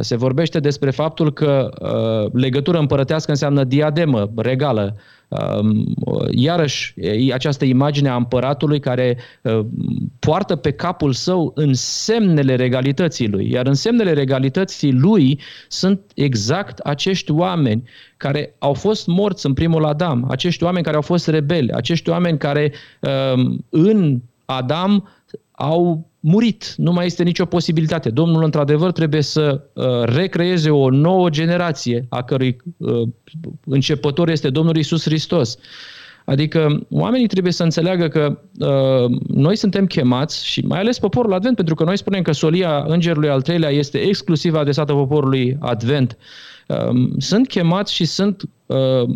Se 0.00 0.16
vorbește 0.16 0.60
despre 0.60 0.90
faptul 0.90 1.32
că 1.32 1.70
uh, 1.80 2.40
legătură 2.40 2.78
împărătească 2.78 3.30
înseamnă 3.30 3.64
diademă 3.64 4.30
regală. 4.36 4.96
Uh, 5.28 6.28
iarăși, 6.30 6.94
această 7.32 7.64
imagine 7.64 8.08
a 8.08 8.14
împăratului 8.14 8.80
care 8.80 9.18
uh, 9.42 9.60
poartă 10.18 10.56
pe 10.56 10.70
capul 10.70 11.12
său 11.12 11.52
însemnele 11.54 12.54
regalității 12.54 13.28
lui. 13.28 13.50
Iar 13.50 13.66
însemnele 13.66 14.12
regalității 14.12 14.92
lui 14.92 15.40
sunt 15.68 16.00
exact 16.14 16.78
acești 16.78 17.30
oameni 17.30 17.82
care 18.16 18.54
au 18.58 18.72
fost 18.72 19.06
morți 19.06 19.46
în 19.46 19.52
primul 19.52 19.84
Adam, 19.84 20.26
acești 20.30 20.64
oameni 20.64 20.84
care 20.84 20.96
au 20.96 21.02
fost 21.02 21.28
rebeli, 21.28 21.72
acești 21.72 22.10
oameni 22.10 22.38
care 22.38 22.72
uh, 23.00 23.44
în 23.68 24.20
Adam 24.44 25.08
au 25.50 26.10
murit, 26.22 26.74
nu 26.76 26.92
mai 26.92 27.06
este 27.06 27.22
nicio 27.22 27.44
posibilitate. 27.44 28.10
Domnul, 28.10 28.44
într-adevăr, 28.44 28.92
trebuie 28.92 29.22
să 29.22 29.60
uh, 29.72 29.84
recreeze 30.02 30.70
o 30.70 30.90
nouă 30.90 31.30
generație, 31.30 32.06
a 32.08 32.22
cărui 32.22 32.56
uh, 32.76 33.08
începător 33.64 34.28
este 34.28 34.50
Domnul 34.50 34.76
Isus 34.76 35.02
Hristos. 35.02 35.58
Adică 36.24 36.86
oamenii 36.90 37.26
trebuie 37.26 37.52
să 37.52 37.62
înțeleagă 37.62 38.08
că 38.08 38.38
uh, 38.58 39.20
noi 39.26 39.56
suntem 39.56 39.86
chemați 39.86 40.46
și 40.46 40.60
mai 40.60 40.78
ales 40.78 40.98
poporul 40.98 41.32
Advent, 41.32 41.56
pentru 41.56 41.74
că 41.74 41.84
noi 41.84 41.98
spunem 41.98 42.22
că 42.22 42.32
solia 42.32 42.84
Îngerului 42.88 43.28
al 43.28 43.42
treilea 43.42 43.70
este 43.70 43.98
exclusiv 43.98 44.54
adresată 44.54 44.92
poporului 44.92 45.56
Advent. 45.60 46.16
Uh, 46.66 47.10
sunt 47.18 47.48
chemați 47.48 47.94
și 47.94 48.04
sunt 48.04 48.42
uh, 48.66 49.08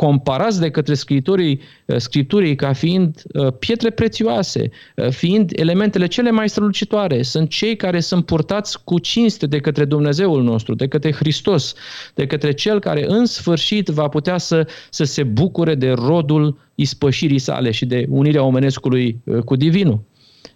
comparați 0.00 0.60
de 0.60 0.70
către 0.70 0.94
scritorii 0.94 1.60
uh, 1.86 1.96
Scripturii 1.96 2.54
ca 2.54 2.72
fiind 2.72 3.22
uh, 3.32 3.52
pietre 3.58 3.90
prețioase, 3.90 4.70
uh, 4.96 5.08
fiind 5.08 5.50
elementele 5.54 6.06
cele 6.06 6.30
mai 6.30 6.48
strălucitoare. 6.48 7.22
Sunt 7.22 7.48
cei 7.48 7.76
care 7.76 8.00
sunt 8.00 8.26
purtați 8.26 8.84
cu 8.84 8.98
cinste 8.98 9.46
de 9.46 9.58
către 9.58 9.84
Dumnezeul 9.84 10.42
nostru, 10.42 10.74
de 10.74 10.88
către 10.88 11.12
Hristos, 11.12 11.74
de 12.14 12.26
către 12.26 12.52
Cel 12.52 12.78
care 12.78 13.04
în 13.08 13.26
sfârșit 13.26 13.88
va 13.88 14.08
putea 14.08 14.38
să, 14.38 14.66
să 14.90 15.04
se 15.04 15.22
bucure 15.22 15.74
de 15.74 15.90
rodul 15.90 16.58
ispășirii 16.74 17.38
sale 17.38 17.70
și 17.70 17.86
de 17.86 18.06
unirea 18.08 18.42
omenescului 18.42 19.22
cu 19.44 19.56
Divinul. 19.56 20.00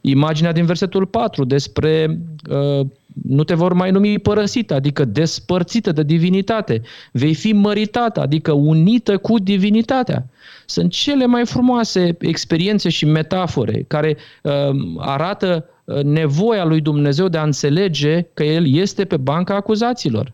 Imaginea 0.00 0.52
din 0.52 0.64
versetul 0.64 1.07
4 1.07 1.44
despre 1.44 2.20
uh, 2.50 2.87
nu 3.22 3.44
te 3.44 3.55
vor 3.55 3.72
mai 3.72 3.90
numi 3.90 4.18
părăsită, 4.18 4.74
adică 4.74 5.05
despărțită 5.05 5.92
de 5.92 6.03
divinitate. 6.03 6.83
Vei 7.12 7.35
fi 7.35 7.53
măritată, 7.53 8.20
adică 8.20 8.53
unită 8.53 9.16
cu 9.16 9.38
divinitatea. 9.38 10.27
Sunt 10.66 10.92
cele 10.92 11.27
mai 11.27 11.46
frumoase 11.46 12.16
experiențe 12.20 12.88
și 12.88 13.05
metafore 13.05 13.85
care 13.88 14.16
uh, 14.42 14.53
arată 14.96 15.64
uh, 15.85 16.03
nevoia 16.03 16.64
lui 16.64 16.81
Dumnezeu 16.81 17.29
de 17.29 17.38
a 17.38 17.42
înțelege 17.42 18.27
că 18.35 18.44
El 18.44 18.74
este 18.74 19.05
pe 19.05 19.16
banca 19.16 19.55
acuzaților. 19.55 20.33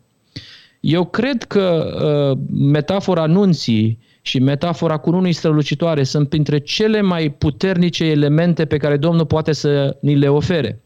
Eu 0.80 1.04
cred 1.04 1.42
că 1.42 1.94
uh, 2.32 2.38
metafora 2.50 3.22
anunții 3.22 3.98
și 4.22 4.38
metafora 4.38 4.96
cununii 4.96 5.32
strălucitoare 5.32 6.02
sunt 6.02 6.28
printre 6.28 6.58
cele 6.58 7.00
mai 7.00 7.30
puternice 7.30 8.04
elemente 8.04 8.64
pe 8.64 8.76
care 8.76 8.96
Domnul 8.96 9.26
poate 9.26 9.52
să 9.52 9.96
ni 10.00 10.16
le 10.16 10.28
ofere. 10.28 10.80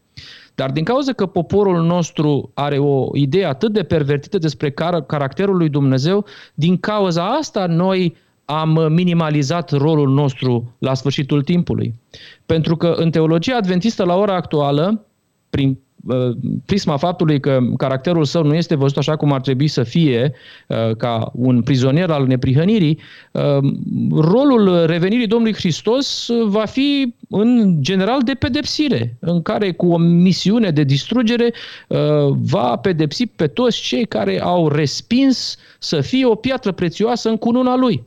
Dar 0.55 0.71
din 0.71 0.83
cauza 0.83 1.13
că 1.13 1.25
poporul 1.25 1.85
nostru 1.85 2.51
are 2.53 2.77
o 2.77 3.09
idee 3.13 3.45
atât 3.45 3.73
de 3.73 3.83
pervertită 3.83 4.37
despre 4.37 4.69
car- 4.71 5.05
caracterul 5.07 5.57
lui 5.57 5.69
Dumnezeu, 5.69 6.25
din 6.53 6.77
cauza 6.77 7.35
asta 7.35 7.65
noi 7.65 8.15
am 8.45 8.93
minimalizat 8.93 9.71
rolul 9.71 10.09
nostru 10.09 10.75
la 10.79 10.93
sfârșitul 10.93 11.43
timpului. 11.43 11.93
Pentru 12.45 12.75
că 12.75 12.87
în 12.97 13.11
teologia 13.11 13.55
adventistă 13.55 14.03
la 14.03 14.15
ora 14.15 14.35
actuală, 14.35 15.05
prin 15.49 15.79
prisma 16.65 16.97
faptului 16.97 17.39
că 17.39 17.59
caracterul 17.77 18.25
său 18.25 18.43
nu 18.43 18.53
este 18.53 18.75
văzut 18.75 18.97
așa 18.97 19.15
cum 19.15 19.31
ar 19.31 19.41
trebui 19.41 19.67
să 19.67 19.83
fie, 19.83 20.33
ca 20.97 21.31
un 21.33 21.61
prizonier 21.61 22.09
al 22.09 22.25
neprihănirii, 22.25 22.99
rolul 24.11 24.85
revenirii 24.85 25.27
Domnului 25.27 25.55
Hristos 25.55 26.29
va 26.45 26.65
fi 26.65 27.15
în 27.29 27.77
general 27.81 28.21
de 28.21 28.33
pedepsire, 28.33 29.17
în 29.19 29.41
care 29.41 29.71
cu 29.71 29.87
o 29.87 29.97
misiune 29.97 30.69
de 30.69 30.83
distrugere 30.83 31.53
va 32.29 32.75
pedepsi 32.75 33.25
pe 33.25 33.47
toți 33.47 33.81
cei 33.81 34.05
care 34.05 34.41
au 34.41 34.67
respins 34.67 35.57
să 35.79 36.01
fie 36.01 36.25
o 36.25 36.35
piatră 36.35 36.71
prețioasă 36.71 37.29
în 37.29 37.37
cununa 37.37 37.75
lui. 37.75 38.03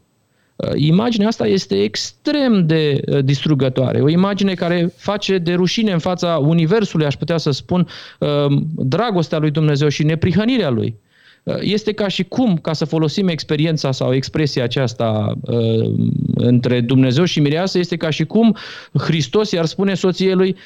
Uh, 0.58 0.72
imaginea 0.74 1.26
asta 1.26 1.46
este 1.46 1.82
extrem 1.82 2.66
de 2.66 3.00
uh, 3.06 3.24
distrugătoare. 3.24 4.00
O 4.00 4.08
imagine 4.08 4.54
care 4.54 4.92
face 4.96 5.38
de 5.38 5.54
rușine 5.54 5.92
în 5.92 5.98
fața 5.98 6.36
Universului, 6.36 7.06
aș 7.06 7.14
putea 7.14 7.36
să 7.36 7.50
spun, 7.50 7.88
uh, 8.18 8.28
dragostea 8.74 9.38
lui 9.38 9.50
Dumnezeu 9.50 9.88
și 9.88 10.04
neprihănirea 10.04 10.70
lui. 10.70 10.96
Este 11.60 11.92
ca 11.92 12.08
și 12.08 12.24
cum, 12.24 12.56
ca 12.56 12.72
să 12.72 12.84
folosim 12.84 13.28
experiența 13.28 13.92
sau 13.92 14.14
expresia 14.14 14.64
aceasta 14.64 15.34
între 16.34 16.80
Dumnezeu 16.80 17.24
și 17.24 17.40
mireasă, 17.40 17.78
este 17.78 17.96
ca 17.96 18.10
și 18.10 18.24
cum 18.24 18.56
Hristos 18.98 19.50
i-ar 19.50 19.64
spune 19.64 19.94
soției 19.94 20.34
lui, 20.34 20.56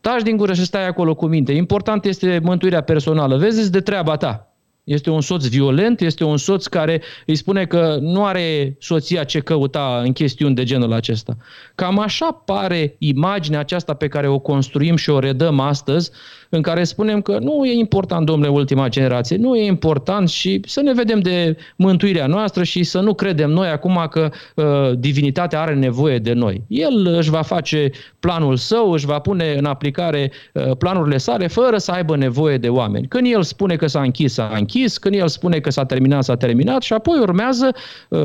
taci 0.00 0.22
din 0.22 0.36
gură 0.36 0.52
și 0.52 0.64
stai 0.64 0.86
acolo 0.86 1.14
cu 1.14 1.26
minte. 1.26 1.52
Important 1.52 2.04
este 2.04 2.40
mântuirea 2.42 2.80
personală. 2.80 3.36
Vezi 3.36 3.70
de 3.70 3.80
treaba 3.80 4.16
ta. 4.16 4.51
Este 4.84 5.10
un 5.10 5.20
soț 5.20 5.46
violent, 5.46 6.00
este 6.00 6.24
un 6.24 6.36
soț 6.36 6.66
care 6.66 7.02
îi 7.26 7.34
spune 7.34 7.66
că 7.66 7.98
nu 8.00 8.24
are 8.24 8.76
soția 8.80 9.24
ce 9.24 9.40
căuta 9.40 10.00
în 10.04 10.12
chestiuni 10.12 10.54
de 10.54 10.64
genul 10.64 10.92
acesta. 10.92 11.36
Cam 11.74 11.98
așa 11.98 12.32
pare 12.32 12.94
imaginea 12.98 13.60
aceasta 13.60 13.94
pe 13.94 14.08
care 14.08 14.28
o 14.28 14.38
construim 14.38 14.96
și 14.96 15.10
o 15.10 15.18
redăm 15.18 15.60
astăzi, 15.60 16.10
în 16.54 16.62
care 16.62 16.84
spunem 16.84 17.22
că 17.22 17.38
nu 17.38 17.64
e 17.64 17.72
important, 17.72 18.26
domnule, 18.26 18.50
ultima 18.50 18.88
generație, 18.88 19.36
nu 19.36 19.56
e 19.56 19.66
important 19.66 20.28
și 20.28 20.60
să 20.64 20.80
ne 20.80 20.92
vedem 20.92 21.20
de 21.20 21.56
mântuirea 21.76 22.26
noastră 22.26 22.62
și 22.62 22.82
să 22.82 23.00
nu 23.00 23.14
credem 23.14 23.50
noi 23.50 23.68
acum 23.68 24.06
că 24.10 24.30
uh, 24.54 24.64
divinitatea 24.98 25.60
are 25.60 25.74
nevoie 25.74 26.18
de 26.18 26.32
noi. 26.32 26.62
El 26.66 27.06
își 27.18 27.30
va 27.30 27.42
face 27.42 27.90
planul 28.20 28.56
său, 28.56 28.90
își 28.90 29.06
va 29.06 29.18
pune 29.18 29.54
în 29.58 29.64
aplicare 29.64 30.32
uh, 30.52 30.76
planurile 30.78 31.16
sale 31.16 31.46
fără 31.46 31.78
să 31.78 31.90
aibă 31.90 32.16
nevoie 32.16 32.58
de 32.58 32.68
oameni. 32.68 33.06
Când 33.06 33.26
el 33.32 33.42
spune 33.42 33.76
că 33.76 33.86
s-a 33.86 34.00
închis, 34.00 34.32
s-a 34.32 34.52
închis, 34.54 34.98
când 34.98 35.14
el 35.14 35.28
spune 35.28 35.58
că 35.58 35.70
s-a 35.70 35.84
terminat, 35.84 36.24
s-a 36.24 36.36
terminat 36.36 36.82
și 36.82 36.92
apoi 36.92 37.18
urmează 37.18 37.74
uh, 38.08 38.20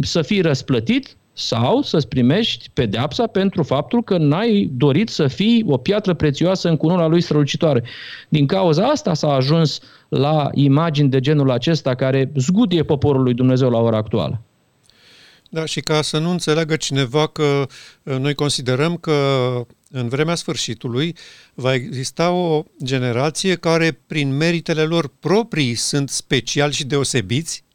să 0.00 0.22
fii 0.22 0.40
răsplătit 0.40 1.16
sau 1.38 1.82
să-ți 1.82 2.08
primești 2.08 2.70
pedeapsa 2.72 3.26
pentru 3.26 3.62
faptul 3.62 4.02
că 4.02 4.16
n-ai 4.16 4.70
dorit 4.76 5.08
să 5.08 5.26
fii 5.26 5.64
o 5.66 5.76
piatră 5.76 6.14
prețioasă 6.14 6.68
în 6.68 6.76
cununa 6.76 7.06
lui 7.06 7.20
strălucitoare. 7.20 7.82
Din 8.28 8.46
cauza 8.46 8.86
asta 8.86 9.14
s-a 9.14 9.32
ajuns 9.32 9.80
la 10.08 10.48
imagini 10.52 11.08
de 11.08 11.20
genul 11.20 11.50
acesta 11.50 11.94
care 11.94 12.32
zgudie 12.36 12.82
poporul 12.82 13.22
lui 13.22 13.34
Dumnezeu 13.34 13.70
la 13.70 13.78
ora 13.78 13.96
actuală. 13.96 14.42
Da, 15.50 15.64
și 15.64 15.80
ca 15.80 16.02
să 16.02 16.18
nu 16.18 16.30
înțeleagă 16.30 16.76
cineva 16.76 17.26
că 17.26 17.66
uh, 18.02 18.16
noi 18.16 18.34
considerăm 18.34 18.96
că 18.96 19.12
în 19.90 20.08
vremea 20.08 20.34
sfârșitului 20.34 21.16
va 21.54 21.74
exista 21.74 22.30
o 22.30 22.64
generație 22.84 23.54
care 23.54 24.00
prin 24.06 24.36
meritele 24.36 24.82
lor 24.82 25.12
proprii 25.20 25.74
sunt 25.74 26.10
speciali 26.10 26.72
și 26.72 26.84
deosebiți 26.84 27.66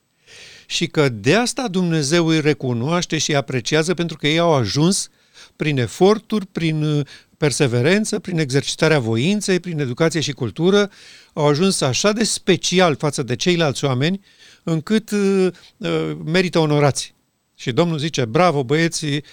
și 0.73 0.87
că 0.87 1.09
de 1.09 1.35
asta 1.35 1.67
Dumnezeu 1.67 2.27
îi 2.27 2.41
recunoaște 2.41 3.17
și 3.17 3.29
îi 3.29 3.35
apreciază 3.35 3.93
pentru 3.93 4.17
că 4.17 4.27
ei 4.27 4.39
au 4.39 4.53
ajuns 4.53 5.09
prin 5.55 5.77
eforturi, 5.77 6.45
prin 6.45 6.83
uh, 6.83 7.05
perseverență, 7.37 8.19
prin 8.19 8.39
exercitarea 8.39 8.99
voinței, 8.99 9.59
prin 9.59 9.79
educație 9.79 10.19
și 10.19 10.31
cultură, 10.31 10.89
au 11.33 11.47
ajuns 11.47 11.81
așa 11.81 12.11
de 12.11 12.23
special 12.23 12.95
față 12.95 13.23
de 13.23 13.35
ceilalți 13.35 13.85
oameni, 13.85 14.19
încât 14.63 15.11
uh, 15.11 15.47
uh, 15.77 16.11
merită 16.25 16.59
onorați. 16.59 17.13
Și 17.55 17.71
Domnul 17.71 17.97
zice, 17.97 18.25
bravo 18.25 18.63
băieții, 18.63 19.23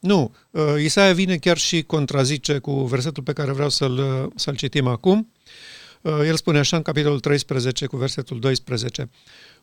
nu, 0.00 0.34
uh, 0.50 0.62
Isaia 0.82 1.12
vine 1.12 1.36
chiar 1.36 1.58
și 1.58 1.82
contrazice 1.82 2.58
cu 2.58 2.84
versetul 2.84 3.22
pe 3.22 3.32
care 3.32 3.52
vreau 3.52 3.68
să-l, 3.68 3.98
uh, 3.98 4.30
să-l 4.34 4.56
citim 4.56 4.86
acum. 4.86 5.32
Uh, 6.00 6.20
el 6.26 6.36
spune 6.36 6.58
așa 6.58 6.76
în 6.76 6.82
capitolul 6.82 7.20
13 7.20 7.86
cu 7.86 7.96
versetul 7.96 8.38
12 8.38 9.10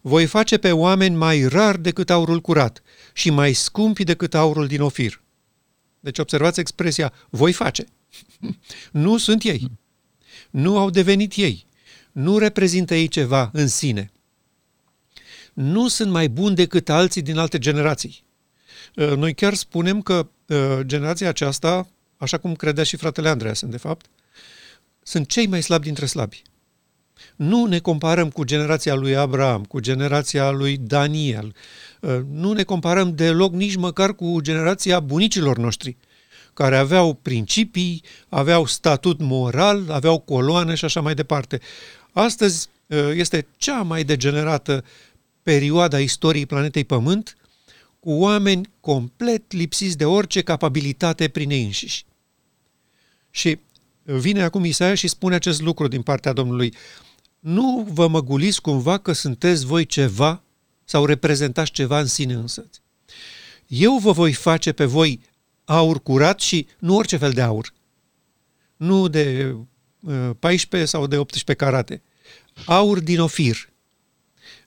voi 0.08 0.26
face 0.26 0.58
pe 0.58 0.72
oameni 0.72 1.16
mai 1.16 1.48
rar 1.48 1.78
decât 1.78 2.10
aurul 2.10 2.42
curat 2.42 2.82
și 3.14 3.30
mai 3.30 3.54
scumpi 3.54 4.04
decât 4.04 4.34
aurul 4.34 4.68
din 4.68 4.82
ofir. 4.82 5.22
Deci 6.00 6.18
observați 6.18 6.60
expresia 6.60 7.14
voi 7.30 7.54
face. 7.54 7.86
nu 8.92 9.18
sunt 9.18 9.44
ei. 9.44 9.72
Nu 10.50 10.78
au 10.78 10.90
devenit 10.90 11.34
ei. 11.36 11.66
Nu 12.12 12.38
reprezintă 12.38 12.96
ei 12.96 13.08
ceva 13.08 13.50
în 13.54 13.68
sine. 13.68 14.12
Nu 15.54 15.88
sunt 15.88 16.12
mai 16.12 16.30
buni 16.30 16.56
decât 16.56 16.90
alții 16.90 17.22
din 17.22 17.38
alte 17.38 17.58
generații. 17.58 18.24
Uh, 18.96 19.16
noi 19.16 19.34
chiar 19.34 19.54
spunem 19.54 20.02
că 20.02 20.30
uh, 20.48 20.80
generația 20.82 21.30
aceasta, 21.30 21.88
așa 22.18 22.38
cum 22.38 22.56
credea 22.56 22.84
și 22.84 22.96
fratele 22.96 23.30
Andreasen, 23.30 23.70
de 23.70 23.78
fapt, 23.78 24.06
sunt 25.04 25.28
cei 25.28 25.48
mai 25.48 25.64
slabi 25.64 25.86
dintre 25.86 26.06
slabi. 26.06 26.42
Nu 27.36 27.66
ne 27.66 27.80
comparăm 27.80 28.30
cu 28.30 28.44
generația 28.44 28.96
lui 28.96 29.16
Abraham, 29.16 29.64
cu 29.64 29.80
generația 29.80 30.50
lui 30.50 30.78
Daniel, 30.78 31.56
uh, 32.00 32.20
nu 32.32 32.54
ne 32.54 32.64
comparăm 32.64 33.16
deloc 33.16 33.54
nici 33.54 33.76
măcar 33.76 34.16
cu 34.16 34.40
generația 34.42 35.00
bunicilor 35.00 35.58
noștri, 35.58 35.98
care 36.54 36.78
aveau 36.78 37.14
principii, 37.14 38.04
aveau 38.30 38.66
statut 38.66 39.20
moral, 39.22 39.92
aveau 39.92 40.20
coloane 40.20 40.76
și 40.76 40.86
așa 40.86 41.02
mai 41.02 41.14
departe. 41.14 41.60
Astăzi 42.12 42.68
uh, 42.88 42.98
este 43.14 43.48
cea 43.58 43.82
mai 43.82 44.04
degenerată 44.04 44.84
perioada 45.44 46.00
istoriei 46.00 46.46
planetei 46.46 46.84
Pământ, 46.84 47.38
cu 48.00 48.12
oameni 48.12 48.70
complet 48.80 49.52
lipsiți 49.52 49.98
de 49.98 50.06
orice 50.06 50.42
capabilitate 50.42 51.28
prin 51.28 51.50
ei 51.50 51.64
înșiși. 51.64 52.06
Și 53.30 53.60
vine 54.04 54.44
acum 54.44 54.66
Isaia 54.66 54.94
și 54.94 55.08
spune 55.08 55.36
acest 55.36 55.62
lucru 55.62 55.88
din 55.88 56.02
partea 56.02 56.34
Domnului 56.34 56.74
nu 57.48 57.88
vă 57.94 58.08
măguliți 58.08 58.62
cumva 58.62 58.98
că 58.98 59.12
sunteți 59.12 59.66
voi 59.66 59.86
ceva 59.86 60.44
sau 60.84 61.06
reprezentați 61.06 61.72
ceva 61.72 62.00
în 62.00 62.06
sine 62.06 62.34
însăți. 62.34 62.82
Eu 63.68 63.98
vă 63.98 64.12
voi 64.12 64.34
face 64.34 64.72
pe 64.72 64.86
voi 64.86 65.22
aur 65.66 66.02
curat 66.02 66.40
și 66.40 66.68
nu 66.80 66.96
orice 66.96 67.18
fel 67.18 67.32
de 67.32 67.42
aur. 67.42 67.74
Nu 68.78 69.08
de 69.08 69.56
uh, 70.00 70.30
14 70.40 70.90
sau 70.90 71.08
de 71.08 71.18
18 71.18 71.66
carate. 71.66 72.02
Aur 72.66 73.00
din 73.00 73.20
ofir. 73.20 73.70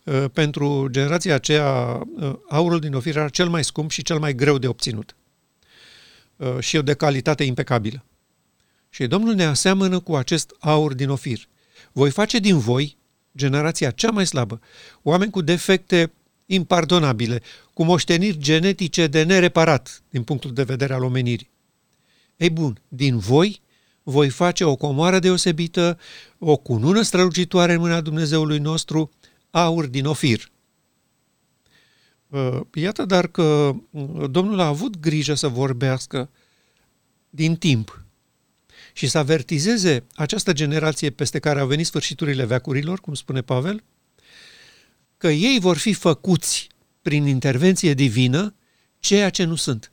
Uh, 0.04 0.24
pentru 0.32 0.88
generația 0.90 1.34
aceea, 1.34 2.02
uh, 2.16 2.32
aurul 2.48 2.80
din 2.80 2.94
ofir 2.94 3.16
era 3.16 3.28
cel 3.28 3.48
mai 3.48 3.64
scump 3.64 3.90
și 3.90 4.02
cel 4.02 4.18
mai 4.18 4.34
greu 4.34 4.58
de 4.58 4.66
obținut. 4.66 5.16
Uh, 6.36 6.58
și 6.58 6.76
o 6.76 6.82
de 6.82 6.94
calitate 6.94 7.44
impecabilă. 7.44 8.04
Și 8.90 9.06
Domnul 9.06 9.34
ne 9.34 9.44
aseamănă 9.44 10.00
cu 10.00 10.16
acest 10.16 10.56
aur 10.58 10.94
din 10.94 11.10
ofir 11.10 11.48
voi 11.92 12.10
face 12.10 12.38
din 12.38 12.58
voi 12.58 12.96
generația 13.36 13.90
cea 13.90 14.10
mai 14.10 14.26
slabă, 14.26 14.60
oameni 15.02 15.30
cu 15.30 15.40
defecte 15.40 16.12
impardonabile, 16.46 17.42
cu 17.72 17.84
moșteniri 17.84 18.38
genetice 18.38 19.06
de 19.06 19.22
nereparat 19.22 20.02
din 20.10 20.22
punctul 20.22 20.52
de 20.52 20.62
vedere 20.62 20.94
al 20.94 21.02
omenirii. 21.02 21.50
Ei 22.36 22.50
bun, 22.50 22.80
din 22.88 23.18
voi 23.18 23.60
voi 24.02 24.28
face 24.28 24.64
o 24.64 24.76
comoară 24.76 25.18
deosebită, 25.18 25.98
o 26.38 26.56
cunună 26.56 27.02
strălucitoare 27.02 27.72
în 27.72 27.80
mâna 27.80 28.00
Dumnezeului 28.00 28.58
nostru, 28.58 29.10
aur 29.50 29.86
din 29.86 30.06
ofir. 30.06 30.50
Uh, 32.28 32.60
iată 32.74 33.04
dar 33.04 33.26
că 33.26 33.74
uh, 33.90 34.30
Domnul 34.30 34.60
a 34.60 34.66
avut 34.66 35.00
grijă 35.00 35.34
să 35.34 35.48
vorbească 35.48 36.30
din 37.30 37.56
timp 37.56 38.04
și 39.00 39.08
să 39.08 39.18
avertizeze 39.18 40.04
această 40.14 40.52
generație 40.52 41.10
peste 41.10 41.38
care 41.38 41.60
au 41.60 41.66
venit 41.66 41.86
sfârșiturile 41.86 42.44
veacurilor, 42.44 43.00
cum 43.00 43.14
spune 43.14 43.40
Pavel, 43.40 43.82
că 45.16 45.28
ei 45.28 45.58
vor 45.60 45.76
fi 45.76 45.92
făcuți 45.92 46.68
prin 47.02 47.26
intervenție 47.26 47.94
divină 47.94 48.54
ceea 48.98 49.30
ce 49.30 49.44
nu 49.44 49.54
sunt. 49.54 49.92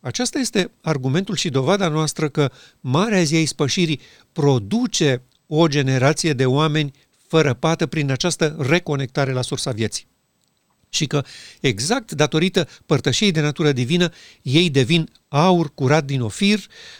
Aceasta 0.00 0.38
este 0.38 0.70
argumentul 0.82 1.36
și 1.36 1.48
dovada 1.48 1.88
noastră 1.88 2.28
că 2.28 2.50
Marea 2.80 3.22
Zi 3.22 3.34
a 3.34 3.40
Ispășirii 3.40 4.00
produce 4.32 5.22
o 5.46 5.66
generație 5.66 6.32
de 6.32 6.46
oameni 6.46 6.92
fără 7.26 7.54
pată 7.54 7.86
prin 7.86 8.10
această 8.10 8.56
reconectare 8.58 9.32
la 9.32 9.42
sursa 9.42 9.70
vieții 9.70 10.06
și 10.88 11.06
că 11.06 11.24
exact 11.60 12.12
datorită 12.12 12.68
părtășiei 12.86 13.30
de 13.30 13.40
natură 13.40 13.72
divină 13.72 14.10
ei 14.42 14.70
devin 14.70 15.10
aur 15.28 15.74
curat 15.74 16.04
din 16.04 16.20
ofir, 16.20 16.58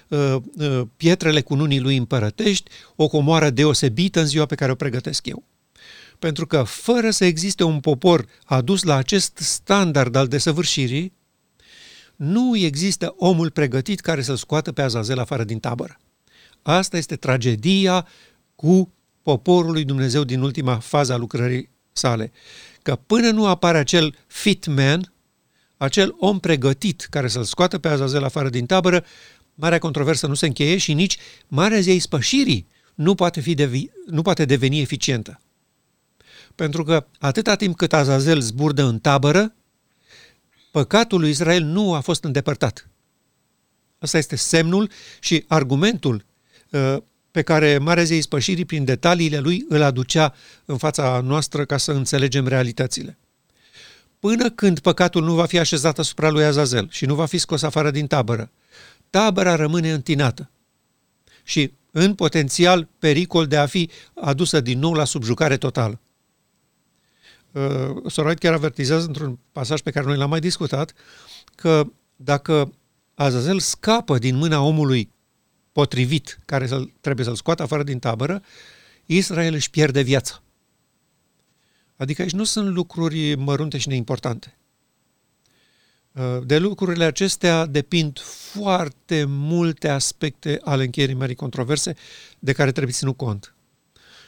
uh, 0.08 0.36
uh, 0.56 0.82
pietrele 0.96 1.40
cununii 1.40 1.80
lui 1.80 1.96
împărătești, 1.96 2.70
o 2.96 3.08
comoară 3.08 3.50
deosebită 3.50 4.20
în 4.20 4.26
ziua 4.26 4.46
pe 4.46 4.54
care 4.54 4.72
o 4.72 4.74
pregătesc 4.74 5.26
eu. 5.26 5.42
Pentru 6.18 6.46
că 6.46 6.62
fără 6.62 7.10
să 7.10 7.24
existe 7.24 7.64
un 7.64 7.80
popor 7.80 8.26
adus 8.44 8.82
la 8.82 8.94
acest 8.94 9.36
standard 9.36 10.14
al 10.14 10.26
desăvârșirii, 10.26 11.12
nu 12.16 12.56
există 12.56 13.14
omul 13.16 13.50
pregătit 13.50 14.00
care 14.00 14.22
să-l 14.22 14.36
scoată 14.36 14.72
pe 14.72 14.82
Azazel 14.82 15.18
afară 15.18 15.44
din 15.44 15.58
tabără. 15.58 16.00
asta 16.62 16.96
este 16.96 17.16
tragedia 17.16 18.06
cu 18.54 18.92
poporul 19.22 19.72
lui 19.72 19.84
Dumnezeu 19.84 20.24
din 20.24 20.40
ultima 20.40 20.78
fază 20.78 21.12
a 21.12 21.16
lucrării 21.16 21.70
sale. 21.92 22.32
Că 22.88 22.96
până 22.96 23.30
nu 23.30 23.46
apare 23.46 23.78
acel 23.78 24.16
fit 24.26 24.66
man, 24.66 25.12
acel 25.76 26.14
om 26.18 26.38
pregătit 26.38 27.06
care 27.10 27.28
să-l 27.28 27.44
scoată 27.44 27.78
pe 27.78 27.88
Azazel 27.88 28.24
afară 28.24 28.48
din 28.48 28.66
tabără, 28.66 29.04
marea 29.54 29.78
controversă 29.78 30.26
nu 30.26 30.34
se 30.34 30.46
încheie 30.46 30.76
și 30.76 30.92
nici 30.92 31.16
marea 31.48 31.80
zi 31.80 31.90
a 31.90 31.92
ispășirii 31.92 32.66
nu 32.94 33.14
poate, 33.14 33.40
fi 33.40 33.54
devi, 33.54 33.86
nu 34.06 34.22
poate 34.22 34.44
deveni 34.44 34.80
eficientă. 34.80 35.40
Pentru 36.54 36.84
că 36.84 37.06
atâta 37.18 37.54
timp 37.54 37.76
cât 37.76 37.92
Azazel 37.92 38.40
zburdă 38.40 38.82
în 38.82 38.98
tabără, 38.98 39.54
păcatul 40.70 41.20
lui 41.20 41.30
Israel 41.30 41.62
nu 41.62 41.94
a 41.94 42.00
fost 42.00 42.24
îndepărtat. 42.24 42.88
Asta 43.98 44.18
este 44.18 44.36
semnul 44.36 44.90
și 45.20 45.44
argumentul 45.48 46.24
uh, 46.70 46.96
pe 47.38 47.44
care 47.44 47.78
Marea 47.78 48.04
Zei 48.04 48.20
Spășirii, 48.20 48.64
prin 48.64 48.84
detaliile 48.84 49.38
lui, 49.38 49.64
îl 49.68 49.82
aducea 49.82 50.34
în 50.64 50.76
fața 50.76 51.20
noastră 51.20 51.64
ca 51.64 51.76
să 51.76 51.92
înțelegem 51.92 52.46
realitățile. 52.46 53.18
Până 54.18 54.50
când 54.50 54.78
păcatul 54.78 55.24
nu 55.24 55.34
va 55.34 55.46
fi 55.46 55.58
așezat 55.58 55.98
asupra 55.98 56.30
lui 56.30 56.44
Azazel 56.44 56.88
și 56.90 57.06
nu 57.06 57.14
va 57.14 57.26
fi 57.26 57.38
scos 57.38 57.62
afară 57.62 57.90
din 57.90 58.06
tabără, 58.06 58.50
tabăra 59.10 59.54
rămâne 59.54 59.92
întinată 59.92 60.50
și 61.42 61.72
în 61.90 62.14
potențial 62.14 62.88
pericol 62.98 63.46
de 63.46 63.56
a 63.56 63.66
fi 63.66 63.90
adusă 64.14 64.60
din 64.60 64.78
nou 64.78 64.92
la 64.92 65.04
subjucare 65.04 65.56
totală. 65.56 66.00
Uh, 67.52 67.62
Soroid 68.06 68.38
chiar 68.38 68.52
avertizează 68.52 69.06
într-un 69.06 69.38
pasaj 69.52 69.80
pe 69.80 69.90
care 69.90 70.06
noi 70.06 70.16
l-am 70.16 70.30
mai 70.30 70.40
discutat 70.40 70.92
că 71.54 71.86
dacă 72.16 72.72
Azazel 73.14 73.58
scapă 73.58 74.18
din 74.18 74.36
mâna 74.36 74.60
omului 74.60 75.16
potrivit 75.78 76.38
care 76.44 76.66
să 76.66 76.84
trebuie 77.00 77.24
să-l 77.24 77.34
scoată 77.34 77.62
afară 77.62 77.82
din 77.82 77.98
tabără, 77.98 78.42
Israel 79.06 79.54
își 79.54 79.70
pierde 79.70 80.00
viața. 80.00 80.42
Adică 81.96 82.22
aici 82.22 82.32
nu 82.32 82.44
sunt 82.44 82.74
lucruri 82.74 83.34
mărunte 83.34 83.78
și 83.78 83.88
neimportante. 83.88 84.56
Uh, 86.12 86.38
de 86.44 86.58
lucrurile 86.58 87.04
acestea 87.04 87.66
depind 87.66 88.20
foarte 88.52 89.24
multe 89.24 89.88
aspecte 89.88 90.60
ale 90.64 90.84
încheierii 90.84 91.14
marii 91.14 91.34
controverse 91.34 91.96
de 92.38 92.52
care 92.52 92.72
trebuie 92.72 92.94
ținut 92.94 93.16
cont. 93.16 93.54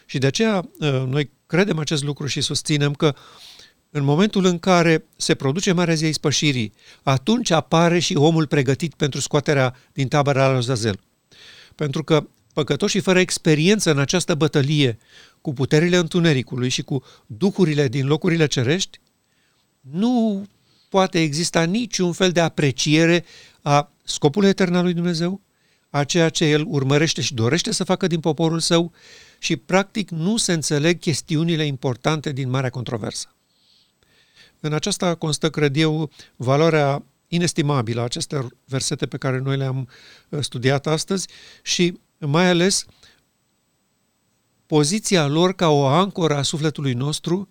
Și 0.07 0.19
de 0.19 0.27
aceea 0.27 0.69
uh, 0.81 1.03
noi 1.07 1.31
credem 1.47 1.79
acest 1.79 2.03
lucru 2.03 2.27
și 2.27 2.41
susținem 2.41 2.93
că 2.95 3.15
în 3.91 4.05
momentul 4.05 4.45
în 4.45 4.59
care 4.59 5.05
se 5.17 5.35
produce 5.35 5.73
Marea 5.73 5.95
Zi 5.95 6.05
a 6.05 6.09
Ispășirii, 6.09 6.73
atunci 7.03 7.51
apare 7.51 7.99
și 7.99 8.17
omul 8.17 8.47
pregătit 8.47 8.95
pentru 8.95 9.21
scoaterea 9.21 9.77
din 9.93 10.09
tabăra 10.09 10.53
lui 10.53 10.63
Zazel. 10.63 11.01
Pentru 11.75 12.05
că 12.05 12.27
păcătoșii 12.53 13.01
fără 13.01 13.19
experiență 13.19 13.91
în 13.91 13.99
această 13.99 14.35
bătălie 14.35 14.99
cu 15.41 15.53
puterile 15.53 15.97
întunericului 15.97 16.69
și 16.69 16.83
cu 16.83 17.03
duhurile 17.27 17.89
din 17.89 18.07
locurile 18.07 18.47
cerești, 18.47 19.01
nu 19.81 20.47
poate 20.89 21.21
exista 21.21 21.63
niciun 21.63 22.13
fel 22.13 22.33
de 22.33 22.41
apreciere 22.41 23.25
a 23.63 23.91
scopului 24.05 24.49
etern 24.49 24.75
al 24.75 24.83
lui 24.83 24.93
Dumnezeu, 24.93 25.41
a 25.91 26.05
ceea 26.05 26.29
ce 26.29 26.45
el 26.45 26.65
urmărește 26.67 27.21
și 27.21 27.35
dorește 27.35 27.73
să 27.73 27.85
facă 27.85 28.07
din 28.07 28.21
poporul 28.21 28.61
său 28.61 28.93
și 29.39 29.57
practic 29.57 30.11
nu 30.11 30.37
se 30.37 30.53
înțeleg 30.53 30.99
chestiunile 30.99 31.65
importante 31.65 32.33
din 32.33 32.51
marea 32.51 32.71
controversă. 32.71 33.35
În 34.61 34.73
aceasta 34.73 35.15
constă, 35.15 35.51
cred 35.51 35.77
eu, 35.77 36.11
valoarea 36.37 37.03
inestimabilă 37.31 38.01
a 38.01 38.05
acestor 38.05 38.57
versete 38.65 39.07
pe 39.07 39.17
care 39.17 39.39
noi 39.39 39.57
le-am 39.57 39.89
uh, 40.29 40.41
studiat 40.43 40.87
astăzi 40.87 41.29
și 41.63 41.99
mai 42.19 42.49
ales 42.49 42.85
poziția 44.67 45.27
lor 45.27 45.55
ca 45.55 45.69
o 45.69 45.87
ancoră 45.87 46.37
a 46.37 46.43
sufletului 46.43 46.93
nostru 46.93 47.49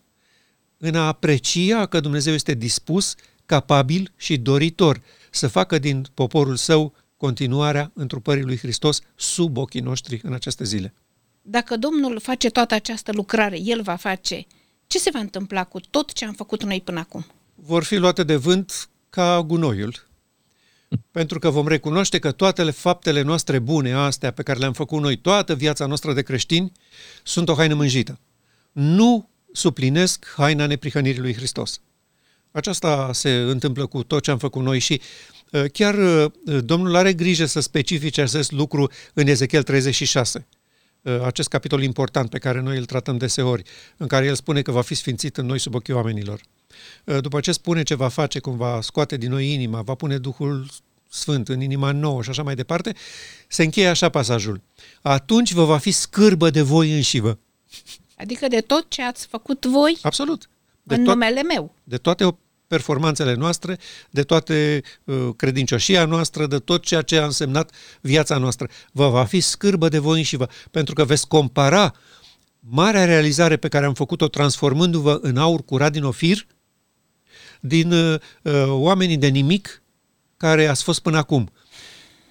în 0.78 0.96
a 0.96 1.08
aprecia 1.08 1.86
că 1.86 2.00
Dumnezeu 2.00 2.34
este 2.34 2.54
dispus, 2.54 3.16
capabil 3.46 4.12
și 4.16 4.38
doritor 4.38 5.02
să 5.32 5.48
facă 5.48 5.80
din 5.80 6.06
poporul 6.14 6.56
său 6.56 6.94
continuarea 7.18 7.92
întrupării 7.94 8.44
lui 8.44 8.58
Hristos 8.58 9.02
sub 9.16 9.58
ochii 9.58 9.82
noștri 9.82 10.20
în 10.24 10.34
aceste 10.34 10.64
zile. 10.64 10.94
Dacă 11.42 11.78
Domnul 11.78 12.20
face 12.20 12.50
toată 12.50 12.74
această 12.74 13.12
lucrare, 13.12 13.60
El 13.60 13.82
va 13.82 13.96
face, 13.96 14.46
ce 14.88 15.00
se 15.00 15.10
va 15.14 15.20
întâmpla 15.20 15.64
cu 15.64 15.80
tot 15.80 16.14
ce 16.14 16.26
am 16.26 16.34
făcut 16.34 16.64
noi 16.64 16.82
până 16.82 17.00
acum? 17.00 17.26
Vor 17.56 17.84
fi 17.84 17.96
luate 17.96 18.24
de 18.24 18.36
vânt 18.36 18.90
ca 19.10 19.42
gunoiul, 19.42 20.08
pentru 21.12 21.40
că 21.40 21.50
vom 21.50 21.68
recunoaște 21.68 22.20
că 22.20 22.32
toate 22.32 22.72
faptele 22.72 23.22
noastre 23.22 23.60
bune, 23.60 23.94
astea 23.94 24.32
pe 24.32 24.44
care 24.44 24.60
le-am 24.60 24.74
făcut 24.74 25.02
noi 25.02 25.16
toată 25.16 25.56
viața 25.56 25.86
noastră 25.86 26.14
de 26.14 26.22
creștini, 26.22 26.72
sunt 27.24 27.50
o 27.50 27.54
haină 27.54 27.74
mânjită. 27.74 28.20
Nu 28.72 29.30
suplinesc 29.52 30.34
haina 30.36 30.66
neprihănirii 30.66 31.22
lui 31.22 31.34
Hristos. 31.34 31.82
Aceasta 32.52 33.10
se 33.14 33.32
întâmplă 33.32 33.86
cu 33.86 34.04
tot 34.04 34.24
ce 34.24 34.32
am 34.32 34.38
făcut 34.38 34.64
noi 34.64 34.80
și 34.80 35.02
uh, 35.52 35.64
chiar 35.72 35.96
uh, 35.96 36.32
Domnul 36.64 36.96
are 36.96 37.14
grijă 37.14 37.46
să 37.46 37.60
specifice 37.60 38.22
acest 38.22 38.52
lucru 38.52 38.92
în 39.14 39.28
Ezechiel 39.28 39.64
36 39.64 40.48
uh, 41.02 41.22
acest 41.22 41.50
capitol 41.50 41.84
important 41.84 42.30
pe 42.30 42.38
care 42.38 42.60
noi 42.60 42.78
îl 42.78 42.86
tratăm 42.86 43.18
deseori, 43.18 43.64
în 43.98 44.08
care 44.08 44.26
el 44.26 44.36
spune 44.36 44.62
că 44.62 44.72
va 44.72 44.82
fi 44.82 44.96
sfințit 44.96 45.38
în 45.38 45.46
noi 45.46 45.60
sub 45.60 45.76
ochii 45.76 45.94
oamenilor. 45.94 46.42
După 47.04 47.40
ce 47.40 47.52
spune 47.52 47.84
ce 47.84 47.96
va 47.96 48.08
face, 48.08 48.40
cum 48.40 48.58
va 48.58 48.80
scoate 48.82 49.18
din 49.18 49.30
noi 49.30 49.54
inima, 49.54 49.82
va 49.82 49.96
pune 49.96 50.18
Duhul 50.18 50.66
Sfânt 51.12 51.50
în 51.50 51.62
inima 51.62 51.92
nouă 51.92 52.24
și 52.24 52.30
așa 52.30 52.44
mai 52.44 52.56
departe, 52.56 52.96
se 53.48 53.64
încheie 53.64 53.88
așa 53.88 54.10
pasajul. 54.10 54.62
Atunci 55.02 55.52
vă 55.52 55.66
va 55.66 55.78
fi 55.78 55.92
scârbă 55.92 56.50
de 56.50 56.62
voi 56.62 56.96
înșivă. 56.96 57.40
Adică 58.18 58.48
de 58.48 58.62
tot 58.62 58.86
ce 58.90 59.04
ați 59.04 59.28
făcut 59.28 59.66
voi 59.66 59.98
Absolut. 60.02 60.50
De 60.84 60.96
în 60.96 61.02
to- 61.02 61.06
numele 61.06 61.44
meu. 61.44 61.76
De 61.84 61.98
toate 61.98 62.38
performanțele 62.68 63.34
noastre, 63.34 63.78
de 64.10 64.24
toate 64.24 64.82
uh, 65.04 65.30
credincioșia 65.36 66.06
noastră, 66.06 66.48
de 66.48 66.58
tot 66.58 66.84
ceea 66.84 67.02
ce 67.02 67.18
a 67.18 67.26
însemnat 67.26 67.72
viața 68.02 68.38
noastră. 68.38 68.70
Vă 68.92 69.10
va 69.10 69.26
fi 69.26 69.40
scârbă 69.40 69.90
de 69.90 69.98
voi 69.98 70.18
înșivă, 70.18 70.48
pentru 70.72 70.94
că 70.94 71.06
veți 71.06 71.28
compara 71.28 71.94
marea 72.60 73.06
realizare 73.06 73.58
pe 73.58 73.68
care 73.68 73.86
am 73.86 73.94
făcut-o 73.94 74.28
transformându-vă 74.28 75.20
în 75.22 75.38
aur 75.38 75.64
curat 75.66 75.92
din 75.92 76.04
ofir, 76.04 76.48
din 77.60 77.92
uh, 77.92 78.20
uh, 78.42 78.66
oamenii 78.68 79.18
de 79.18 79.28
nimic 79.28 79.82
care 80.38 80.68
ați 80.68 80.84
fost 80.84 81.00
până 81.00 81.18
acum. 81.18 81.52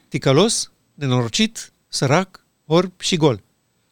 Ticălos, 0.08 0.72
nenorocit, 0.94 1.72
sărac, 1.88 2.46
orb 2.66 3.00
și 3.00 3.16
gol. 3.16 3.42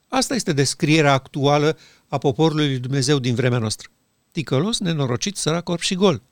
Asta 0.09 0.35
este 0.35 0.53
descrierea 0.53 1.13
actuală 1.13 1.79
a 2.09 2.19
poporului 2.19 2.67
lui 2.67 2.79
Dumnezeu 2.79 3.19
din 3.19 3.35
vremea 3.35 3.59
noastră. 3.59 3.89
Ticălos, 4.31 4.79
nenorocit, 4.79 5.37
sărac, 5.37 5.69
orb 5.69 5.81
și 5.81 5.95
gol. 5.95 6.23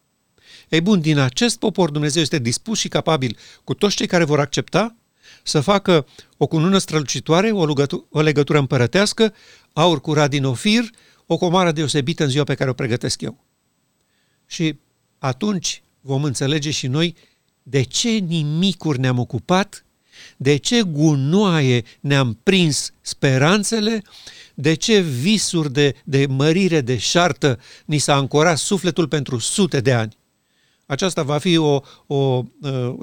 Ei 0.68 0.80
bun, 0.80 1.00
din 1.00 1.18
acest 1.18 1.58
popor 1.58 1.90
Dumnezeu 1.90 2.22
este 2.22 2.38
dispus 2.38 2.78
și 2.78 2.88
capabil 2.88 3.36
cu 3.64 3.74
toți 3.74 3.96
cei 3.96 4.06
care 4.06 4.24
vor 4.24 4.40
accepta 4.40 4.96
să 5.42 5.60
facă 5.60 6.06
o 6.36 6.46
cunună 6.46 6.78
strălucitoare, 6.78 7.50
o, 7.50 7.66
legătură, 7.66 8.04
o 8.10 8.20
legătură 8.20 8.58
împărătească, 8.58 9.34
aur 9.72 10.00
curat 10.00 10.30
din 10.30 10.44
ofir, 10.44 10.90
o 11.26 11.36
comară 11.36 11.72
deosebită 11.72 12.22
în 12.22 12.28
ziua 12.28 12.44
pe 12.44 12.54
care 12.54 12.70
o 12.70 12.72
pregătesc 12.72 13.20
eu. 13.20 13.44
Și 14.46 14.78
atunci 15.24 15.82
vom 16.00 16.24
înțelege 16.24 16.70
și 16.70 16.86
noi 16.86 17.16
de 17.62 17.82
ce 17.82 18.08
nimicuri 18.08 18.98
ne-am 18.98 19.18
ocupat, 19.18 19.84
de 20.36 20.56
ce 20.56 20.82
gunoaie 20.82 21.84
ne-am 22.00 22.38
prins 22.42 22.92
speranțele, 23.00 24.02
de 24.54 24.74
ce 24.74 25.00
visuri 25.00 25.72
de, 25.72 25.94
de 26.04 26.26
mărire, 26.26 26.80
de 26.80 26.98
șartă 26.98 27.60
ni 27.84 27.98
s-a 27.98 28.14
ancorat 28.14 28.58
sufletul 28.58 29.08
pentru 29.08 29.38
sute 29.38 29.80
de 29.80 29.92
ani. 29.92 30.16
Aceasta 30.86 31.22
va 31.22 31.38
fi 31.38 31.56
o, 31.56 31.80
o, 32.06 32.16
o 32.16 32.44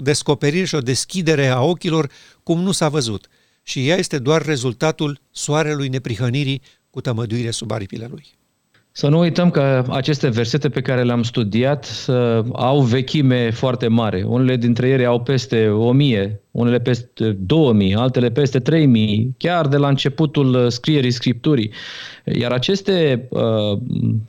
descoperire 0.02 0.66
și 0.66 0.76
o 0.76 0.82
deschidere 0.82 1.48
a 1.48 1.62
ochilor 1.62 2.12
cum 2.44 2.62
nu 2.62 2.72
s-a 2.72 2.90
văzut. 2.90 3.28
Și 3.64 3.88
ea 3.88 3.96
este 3.96 4.20
doar 4.20 4.46
rezultatul 4.46 5.22
soarelui 5.32 5.88
neprihănirii 5.88 6.62
cu 6.90 7.02
tămăduire 7.02 7.52
sub 7.52 7.72
aripile 7.72 8.08
lui. 8.08 8.40
Să 8.94 9.08
nu 9.08 9.20
uităm 9.20 9.50
că 9.50 9.84
aceste 9.90 10.30
versete 10.30 10.70
pe 10.70 10.82
care 10.82 11.04
le-am 11.04 11.24
studiat 11.24 12.06
uh, 12.08 12.46
au 12.54 12.82
vechime 12.82 13.50
foarte 13.52 13.88
mare. 13.88 14.24
Unele 14.24 14.56
dintre 14.56 14.88
ele 14.88 15.06
au 15.06 15.22
peste 15.22 15.68
1000, 15.68 16.42
unele 16.52 16.80
peste 16.80 17.38
2000, 17.40 17.96
altele 17.96 18.30
peste 18.30 18.60
3000, 18.60 19.36
chiar 19.38 19.68
de 19.68 19.78
la 19.78 19.88
începutul 19.88 20.54
uh, 20.54 20.68
scrierii 20.68 21.12
Scripturii. 21.12 21.72
Iar 22.26 22.52
aceste 22.52 23.28
uh, 23.30 23.42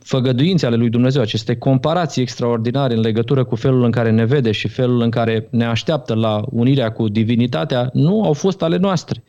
făgăduințe 0.03 0.65
ale 0.65 0.75
lui 0.75 0.89
Dumnezeu, 0.89 1.21
aceste 1.21 1.55
comparații 1.55 2.21
extraordinare 2.21 2.93
în 2.93 2.99
legătură 2.99 3.43
cu 3.43 3.55
felul 3.55 3.83
în 3.83 3.91
care 3.91 4.11
ne 4.11 4.25
vede 4.25 4.51
și 4.51 4.67
felul 4.67 5.01
în 5.01 5.09
care 5.09 5.47
ne 5.51 5.65
așteaptă 5.65 6.13
la 6.13 6.43
unirea 6.49 6.91
cu 6.91 7.07
divinitatea, 7.07 7.89
nu 7.93 8.23
au 8.23 8.33
fost 8.33 8.61
ale 8.61 8.77
noastre. 8.77 9.23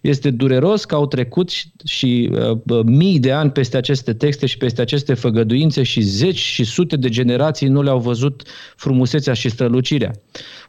Este 0.00 0.30
dureros 0.30 0.84
că 0.84 0.94
au 0.94 1.06
trecut 1.06 1.50
și, 1.50 1.68
și 1.84 2.30
uh, 2.32 2.80
mii 2.84 3.18
de 3.18 3.32
ani 3.32 3.50
peste 3.50 3.76
aceste 3.76 4.12
texte 4.12 4.46
și 4.46 4.56
peste 4.56 4.80
aceste 4.80 5.14
făgăduințe 5.14 5.82
și 5.82 6.00
zeci 6.00 6.38
și 6.38 6.64
sute 6.64 6.96
de 6.96 7.08
generații 7.08 7.68
nu 7.68 7.82
le-au 7.82 7.98
văzut 7.98 8.42
frumusețea 8.76 9.32
și 9.32 9.48
strălucirea. 9.48 10.10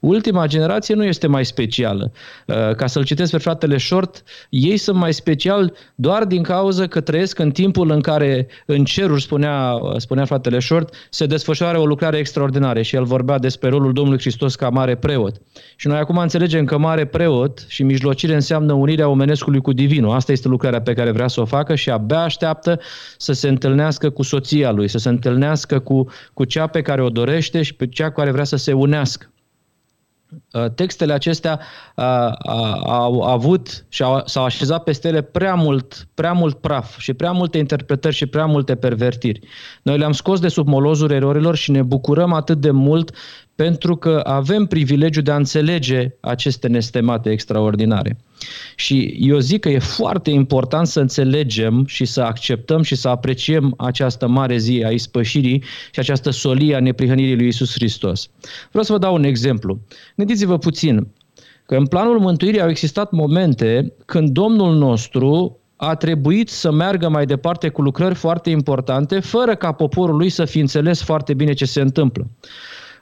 Ultima 0.02 0.48
generație 0.48 0.96
nu 0.96 1.04
este 1.04 1.28
mai 1.28 1.46
specială 1.46 1.66
specială. 1.68 2.12
Uh, 2.46 2.76
ca 2.76 2.88
să-l 2.88 3.04
citesc 3.04 3.32
pe 3.32 3.38
fratele 3.38 3.78
Short, 3.78 4.24
ei 4.50 4.78
sunt 4.78 4.98
mai 4.98 5.14
special 5.14 5.74
doar 5.96 6.26
din 6.26 6.44
cauza 6.44 6.88
că 6.88 7.02
trăiesc 7.02 7.40
în 7.40 7.52
timpul 7.52 7.92
în 7.92 8.02
care 8.02 8.48
în 8.66 8.84
ceruri, 8.84 9.22
spunea, 9.22 9.80
spunea 9.98 10.26
fratele 10.26 10.60
Short, 10.60 10.94
se 11.10 11.26
desfășoară 11.26 11.78
o 11.80 11.86
lucrare 11.86 12.18
extraordinară 12.18 12.82
și 12.82 12.96
el 12.96 13.04
vorbea 13.04 13.38
despre 13.38 13.70
rolul 13.70 13.94
Domnului 13.94 14.20
Hristos 14.20 14.56
ca 14.56 14.70
mare 14.70 14.96
preot. 14.96 15.36
Și 15.76 15.88
noi 15.88 15.98
acum 15.98 16.18
înțelegem 16.18 16.66
că 16.66 16.78
mare 16.78 17.06
preot 17.06 17.66
și 17.68 17.84
mijlocire 17.84 18.34
înseamnă 18.34 18.74
unirea 18.74 19.08
omenescului 19.08 19.62
cu 19.62 19.74
divinul. 19.74 20.12
Asta 20.12 20.32
este 20.32 20.48
lucrarea 20.48 20.82
pe 20.82 20.94
care 20.94 21.12
vrea 21.12 21.28
să 21.28 21.42
o 21.42 21.46
facă 21.46 21.76
și 21.76 21.90
abia 21.90 22.22
așteaptă 22.22 22.80
să 23.18 23.34
se 23.34 23.48
întâlnească 23.48 24.10
cu 24.10 24.24
soția 24.24 24.72
lui, 24.72 24.88
să 24.88 24.98
se 24.98 25.10
întâlnească 25.10 25.80
cu, 25.80 26.08
cu 26.34 26.46
cea 26.46 26.68
pe 26.68 26.82
care 26.82 27.02
o 27.02 27.10
dorește 27.10 27.62
și 27.62 27.74
pe 27.74 27.88
cea 27.88 28.12
care 28.12 28.32
vrea 28.32 28.44
să 28.44 28.56
se 28.56 28.74
unească. 28.74 29.32
Uh, 30.58 30.72
textele 30.76 31.14
acestea 31.14 31.60
uh, 31.96 32.06
au 32.86 33.22
avut 33.22 33.86
și 33.90 34.04
au, 34.04 34.22
s-au 34.26 34.44
așezat 34.44 34.84
peste 34.84 35.08
ele 35.08 35.22
prea 35.22 35.56
mult, 35.56 36.08
prea 36.14 36.34
mult 36.34 36.58
praf 36.58 37.00
și 37.00 37.14
prea 37.14 37.32
multe 37.32 37.58
interpretări 37.58 38.16
și 38.16 38.26
prea 38.26 38.46
multe 38.46 38.76
pervertiri. 38.76 39.40
Noi 39.82 39.98
le-am 39.98 40.12
scos 40.12 40.40
de 40.40 40.48
sub 40.48 40.68
molozul 40.68 41.12
erorilor 41.12 41.56
și 41.56 41.72
ne 41.72 41.82
bucurăm 41.82 42.34
atât 42.34 42.58
de 42.62 42.72
mult 42.72 43.16
pentru 43.58 43.96
că 43.96 44.22
avem 44.24 44.66
privilegiul 44.66 45.24
de 45.24 45.32
a 45.32 45.36
înțelege 45.36 46.10
aceste 46.20 46.68
nestemate 46.68 47.30
extraordinare. 47.30 48.18
Și 48.76 49.16
eu 49.20 49.40
zic 49.40 49.60
că 49.60 49.70
e 49.70 49.80
foarte 49.80 50.30
important 50.30 50.88
să 50.88 51.00
înțelegem 51.00 51.86
și 51.86 52.06
să 52.06 52.22
acceptăm 52.22 52.82
și 52.82 52.96
să 52.96 53.08
apreciem 53.08 53.74
această 53.78 54.28
mare 54.28 54.58
zi 54.58 54.84
a 54.86 54.90
ispășirii 54.90 55.64
și 55.92 56.00
această 56.00 56.30
solie 56.30 56.76
a 56.76 56.80
neprihănirii 56.80 57.36
lui 57.36 57.48
Isus 57.48 57.72
Hristos. 57.72 58.30
Vreau 58.70 58.84
să 58.84 58.92
vă 58.92 58.98
dau 58.98 59.14
un 59.14 59.24
exemplu. 59.24 59.80
Gândiți-vă 60.16 60.47
puțin 60.56 61.08
că 61.66 61.76
în 61.76 61.86
planul 61.86 62.20
mântuirii 62.20 62.62
au 62.62 62.70
existat 62.70 63.12
momente 63.12 63.94
când 64.06 64.30
Domnul 64.30 64.76
nostru 64.76 65.60
a 65.76 65.96
trebuit 65.96 66.50
să 66.50 66.72
meargă 66.72 67.10
mai 67.10 67.26
departe 67.26 67.70
cu 67.70 67.82
lucrări 67.82 68.16
foarte 68.16 68.50
importante, 68.50 69.20
fără 69.20 69.56
ca 69.56 69.72
poporul 69.72 70.16
lui 70.16 70.30
să 70.30 70.46
fi 70.46 70.60
înțeles 70.60 71.04
foarte 71.04 71.34
bine 71.34 71.54
ce 71.54 71.66
se 71.66 71.82
întâmplă. 71.82 72.28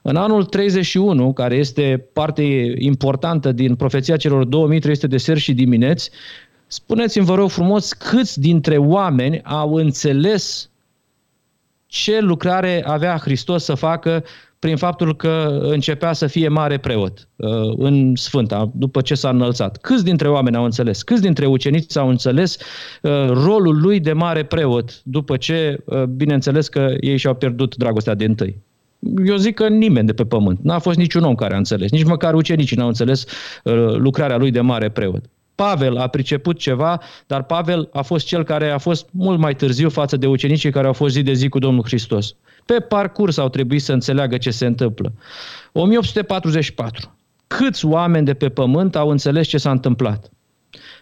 În 0.02 0.16
anul 0.16 0.46
31, 0.46 1.34
care 1.34 1.56
este 1.56 2.10
parte 2.14 2.74
importantă 2.78 3.52
din 3.52 3.76
profeția 3.76 4.18
celor 4.18 4.44
2300 4.44 5.08
de 5.08 5.18
seri 5.18 5.40
și 5.40 5.54
dimineți, 5.54 6.10
spuneți-mi, 6.68 7.26
vă 7.26 7.36
rog 7.36 7.50
frumos, 7.50 7.94
câți 7.94 8.40
dintre 8.40 8.78
oameni 8.78 9.42
au 9.44 9.74
înțeles 9.74 10.70
ce 11.88 12.20
lucrare 12.20 12.84
avea 12.86 13.18
Hristos 13.18 13.64
să 13.64 13.74
facă 13.74 14.24
prin 14.66 14.78
faptul 14.78 15.16
că 15.16 15.60
începea 15.62 16.14
să 16.14 16.28
fie 16.28 16.48
mare 16.48 16.78
preot 16.78 17.28
uh, 17.36 17.50
în 17.78 18.16
Sfânta, 18.16 18.72
după 18.74 19.02
ce 19.02 19.16
s-a 19.16 19.30
înălțat. 19.30 19.78
Câți 19.78 20.04
dintre 20.04 20.30
oameni 20.30 20.56
au 20.56 20.64
înțeles? 20.64 21.04
Câți 21.04 21.22
dintre 21.22 21.46
ucenici 21.46 21.98
au 21.98 22.10
înțeles 22.10 22.58
uh, 23.02 23.12
rolul 23.28 23.82
lui 23.82 24.00
de 24.00 24.14
mare 24.14 24.44
preot, 24.44 25.02
după 25.04 25.38
ce, 25.38 25.84
uh, 25.86 26.04
bineînțeles 26.04 26.68
că 26.68 26.94
ei 27.00 27.18
și-au 27.18 27.34
pierdut 27.34 27.76
dragostea 27.76 28.14
de 28.16 28.26
întâi? 28.26 28.64
eu 29.26 29.36
zic 29.36 29.56
că 29.56 29.68
nimeni 29.68 30.06
de 30.06 30.14
pe 30.14 30.26
pământ. 30.26 30.60
N-a 30.62 30.80
fost 30.80 30.98
niciun 30.98 31.24
om 31.24 31.36
care 31.36 31.54
a 31.54 31.58
înțeles. 31.58 31.92
Nici 31.92 32.04
măcar 32.04 32.34
ucenicii 32.34 32.78
n-au 32.78 32.88
înțeles 32.88 33.26
uh, 33.64 33.96
lucrarea 33.96 34.38
lui 34.38 34.52
de 34.52 34.62
mare 34.62 34.90
preot. 34.90 35.24
Pavel 35.56 35.98
a 35.98 36.08
priceput 36.08 36.58
ceva, 36.60 37.02
dar 37.28 37.44
Pavel 37.44 37.90
a 37.94 38.02
fost 38.02 38.26
cel 38.26 38.44
care 38.44 38.70
a 38.70 38.78
fost 38.78 39.10
mult 39.12 39.40
mai 39.40 39.56
târziu 39.56 39.90
față 39.90 40.18
de 40.18 40.28
ucenicii 40.28 40.72
care 40.72 40.88
au 40.88 40.94
fost 40.94 41.14
zi 41.14 41.22
de 41.22 41.34
zi 41.34 41.50
cu 41.50 41.60
Domnul 41.60 41.84
Hristos. 41.84 42.36
Pe 42.66 42.74
parcurs 42.74 43.38
au 43.38 43.50
trebuit 43.50 43.82
să 43.82 43.94
înțeleagă 43.94 44.38
ce 44.38 44.52
se 44.52 44.66
întâmplă. 44.66 45.14
1844. 45.72 47.18
Câți 47.48 47.86
oameni 47.86 48.26
de 48.26 48.34
pe 48.34 48.50
pământ 48.50 48.96
au 48.96 49.10
înțeles 49.10 49.48
ce 49.48 49.58
s-a 49.58 49.72
întâmplat? 49.72 50.30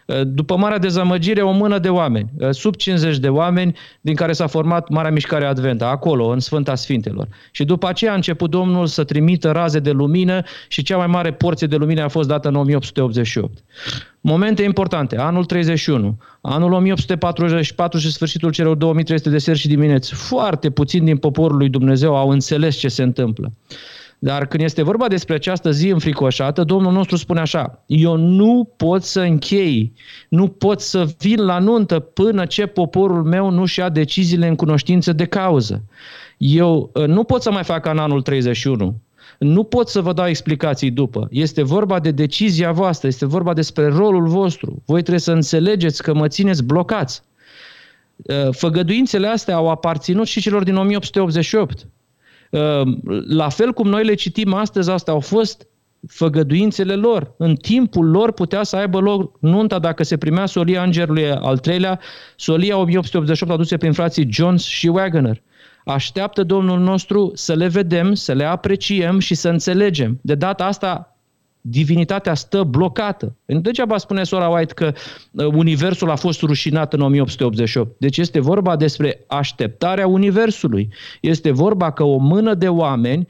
Uh, 0.06 0.20
după 0.24 0.56
marea 0.56 0.78
dezamăgire, 0.78 1.42
o 1.42 1.50
mână 1.50 1.78
de 1.78 1.88
oameni, 1.88 2.30
uh, 2.38 2.50
sub 2.50 2.74
50 2.74 3.18
de 3.18 3.28
oameni, 3.28 3.76
din 4.00 4.14
care 4.14 4.32
s-a 4.32 4.46
format 4.46 4.88
Marea 4.88 5.10
Mișcare 5.10 5.44
Adventă, 5.44 5.84
acolo, 5.84 6.26
în 6.26 6.40
Sfânta 6.40 6.74
Sfintelor. 6.74 7.28
Și 7.50 7.64
după 7.64 7.88
aceea 7.88 8.12
a 8.12 8.14
început 8.14 8.50
Domnul 8.50 8.86
să 8.86 9.04
trimită 9.04 9.50
raze 9.50 9.78
de 9.78 9.90
lumină 9.90 10.42
și 10.68 10.82
cea 10.82 10.96
mai 10.96 11.06
mare 11.06 11.32
porție 11.32 11.66
de 11.66 11.76
lumină 11.76 12.02
a 12.02 12.08
fost 12.08 12.28
dată 12.28 12.48
în 12.48 12.54
1888. 12.54 13.58
Momente 14.26 14.62
importante, 14.62 15.18
anul 15.18 15.44
31, 15.44 16.18
anul 16.40 16.72
1844 16.72 17.98
și 17.98 18.12
sfârșitul 18.12 18.50
celor 18.50 18.76
2300 18.76 19.30
de 19.30 19.38
seri 19.38 19.58
și 19.58 19.68
dimineți. 19.68 20.14
Foarte 20.14 20.70
puțin 20.70 21.04
din 21.04 21.16
poporul 21.16 21.56
lui 21.56 21.68
Dumnezeu 21.68 22.16
au 22.16 22.28
înțeles 22.28 22.76
ce 22.76 22.88
se 22.88 23.02
întâmplă. 23.02 23.52
Dar 24.18 24.46
când 24.46 24.62
este 24.62 24.82
vorba 24.82 25.08
despre 25.08 25.34
această 25.34 25.70
zi 25.70 25.88
înfricoșată, 25.88 26.64
Domnul 26.64 26.92
nostru 26.92 27.16
spune 27.16 27.40
așa, 27.40 27.84
eu 27.86 28.16
nu 28.16 28.72
pot 28.76 29.02
să 29.02 29.20
închei, 29.20 29.92
nu 30.28 30.48
pot 30.48 30.80
să 30.80 31.08
vin 31.18 31.44
la 31.44 31.58
nuntă 31.58 31.98
până 31.98 32.46
ce 32.46 32.66
poporul 32.66 33.22
meu 33.22 33.50
nu-și 33.50 33.78
ia 33.78 33.88
deciziile 33.88 34.46
în 34.46 34.56
cunoștință 34.56 35.12
de 35.12 35.24
cauză. 35.24 35.84
Eu 36.36 36.90
uh, 36.94 37.06
nu 37.06 37.24
pot 37.24 37.42
să 37.42 37.50
mai 37.50 37.64
fac 37.64 37.86
în 37.86 37.98
anul 37.98 38.22
31, 38.22 39.00
nu 39.38 39.62
pot 39.62 39.88
să 39.88 40.00
vă 40.00 40.12
dau 40.12 40.26
explicații 40.26 40.90
după. 40.90 41.28
Este 41.30 41.62
vorba 41.62 42.00
de 42.00 42.10
decizia 42.10 42.72
voastră, 42.72 43.08
este 43.08 43.26
vorba 43.26 43.52
despre 43.52 43.86
rolul 43.86 44.26
vostru. 44.26 44.82
Voi 44.86 45.00
trebuie 45.00 45.20
să 45.20 45.32
înțelegeți 45.32 46.02
că 46.02 46.14
mă 46.14 46.28
țineți 46.28 46.64
blocați. 46.64 47.22
Uh, 48.16 48.48
făgăduințele 48.50 49.26
astea 49.26 49.54
au 49.54 49.70
aparținut 49.70 50.26
și 50.26 50.40
celor 50.40 50.62
din 50.62 50.76
1888. 50.76 51.86
Ehm, 52.50 53.00
la 53.28 53.48
fel 53.48 53.72
cum 53.72 53.88
noi 53.88 54.04
le 54.04 54.14
citim 54.14 54.52
astăzi, 54.52 54.90
astea 54.90 55.12
au 55.12 55.20
fost 55.20 55.66
făgăduințele 56.08 56.94
lor. 56.94 57.34
În 57.36 57.54
timpul 57.54 58.10
lor 58.10 58.32
putea 58.32 58.62
să 58.62 58.76
aibă 58.76 58.98
loc 58.98 59.36
nunta 59.40 59.78
dacă 59.78 60.02
se 60.02 60.16
primea 60.16 60.46
solia 60.46 60.82
îngerului 60.82 61.30
al 61.30 61.58
treilea, 61.58 62.00
solia 62.36 62.76
1888 62.76 63.52
aduse 63.52 63.76
prin 63.76 63.92
frații 63.92 64.28
Jones 64.30 64.62
și 64.64 64.88
Wagoner. 64.88 65.42
Așteaptă 65.84 66.42
Domnul 66.42 66.78
nostru 66.78 67.30
să 67.34 67.54
le 67.54 67.68
vedem, 67.68 68.14
să 68.14 68.32
le 68.32 68.44
apreciem 68.44 69.18
și 69.18 69.34
să 69.34 69.48
înțelegem. 69.48 70.18
De 70.22 70.34
data 70.34 70.64
asta 70.64 71.16
divinitatea 71.66 72.34
stă 72.34 72.62
blocată. 72.62 73.36
Degeaba 73.44 73.98
spune 73.98 74.24
sora 74.24 74.48
White 74.48 74.74
că 74.74 74.92
uh, 75.30 75.46
universul 75.46 76.10
a 76.10 76.16
fost 76.16 76.40
rușinat 76.40 76.92
în 76.92 77.00
1888. 77.00 77.98
Deci 77.98 78.18
este 78.18 78.40
vorba 78.40 78.76
despre 78.76 79.24
așteptarea 79.26 80.06
universului. 80.06 80.88
Este 81.20 81.50
vorba 81.50 81.92
că 81.92 82.02
o 82.02 82.16
mână 82.16 82.54
de 82.54 82.68
oameni 82.68 83.26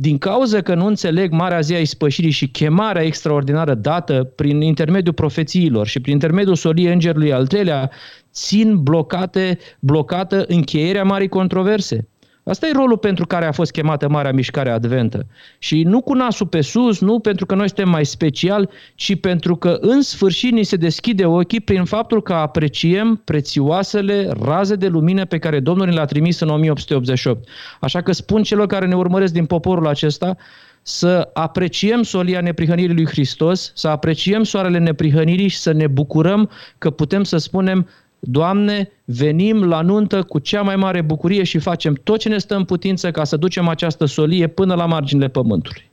din 0.00 0.18
cauza 0.18 0.60
că 0.60 0.74
nu 0.74 0.86
înțeleg 0.86 1.32
Marea 1.32 1.60
Zi 1.60 1.74
a 1.74 1.78
Ispășirii 1.78 2.30
și 2.30 2.48
chemarea 2.48 3.02
extraordinară 3.02 3.74
dată 3.74 4.32
prin 4.34 4.60
intermediul 4.60 5.14
profețiilor 5.14 5.86
și 5.86 6.00
prin 6.00 6.12
intermediul 6.12 6.54
soliei 6.54 6.92
Îngerului 6.92 7.32
al 7.32 7.46
treilea, 7.46 7.90
țin 8.32 8.82
blocate, 8.82 9.58
blocată 9.80 10.44
încheierea 10.48 11.04
marii 11.04 11.28
controverse. 11.28 12.08
Asta 12.48 12.66
e 12.66 12.72
rolul 12.72 12.98
pentru 12.98 13.26
care 13.26 13.46
a 13.46 13.52
fost 13.52 13.70
chemată 13.70 14.08
Marea 14.08 14.32
Mișcare 14.32 14.70
Adventă. 14.70 15.26
Și 15.58 15.82
nu 15.82 16.00
cu 16.00 16.14
nasul 16.14 16.46
pe 16.46 16.60
sus, 16.60 17.00
nu 17.00 17.18
pentru 17.18 17.46
că 17.46 17.54
noi 17.54 17.66
suntem 17.66 17.88
mai 17.88 18.06
special, 18.06 18.70
ci 18.94 19.20
pentru 19.20 19.56
că 19.56 19.78
în 19.80 20.02
sfârșit 20.02 20.52
ni 20.52 20.62
se 20.62 20.76
deschide 20.76 21.24
ochii 21.26 21.60
prin 21.60 21.84
faptul 21.84 22.22
că 22.22 22.32
apreciem 22.32 23.20
prețioasele 23.24 24.30
raze 24.40 24.74
de 24.74 24.86
lumină 24.86 25.24
pe 25.24 25.38
care 25.38 25.60
Domnul 25.60 25.88
le-a 25.88 26.04
trimis 26.04 26.40
în 26.40 26.48
1888. 26.48 27.48
Așa 27.80 28.00
că 28.00 28.12
spun 28.12 28.42
celor 28.42 28.66
care 28.66 28.86
ne 28.86 28.96
urmăresc 28.96 29.32
din 29.32 29.46
poporul 29.46 29.86
acesta, 29.86 30.36
să 30.82 31.30
apreciem 31.32 32.02
solia 32.02 32.40
neprihănirii 32.40 32.94
lui 32.94 33.06
Hristos, 33.06 33.72
să 33.74 33.88
apreciem 33.88 34.42
soarele 34.42 34.78
neprihănirii 34.78 35.48
și 35.48 35.58
să 35.58 35.72
ne 35.72 35.86
bucurăm 35.86 36.50
că 36.78 36.90
putem 36.90 37.22
să 37.22 37.36
spunem 37.36 37.88
Doamne, 38.20 38.90
venim 39.04 39.64
la 39.64 39.80
nuntă 39.80 40.22
cu 40.22 40.38
cea 40.38 40.62
mai 40.62 40.76
mare 40.76 41.00
bucurie 41.00 41.42
și 41.42 41.58
facem 41.58 41.94
tot 41.94 42.18
ce 42.18 42.28
ne 42.28 42.38
stă 42.38 42.54
în 42.54 42.64
putință 42.64 43.10
ca 43.10 43.24
să 43.24 43.36
ducem 43.36 43.68
această 43.68 44.04
solie 44.04 44.46
până 44.46 44.74
la 44.74 44.86
marginile 44.86 45.28
pământului. 45.28 45.90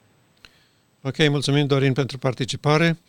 Ok, 1.02 1.30
mulțumim 1.30 1.66
Dorin 1.66 1.94
pentru 1.94 2.18
participare. 2.18 3.00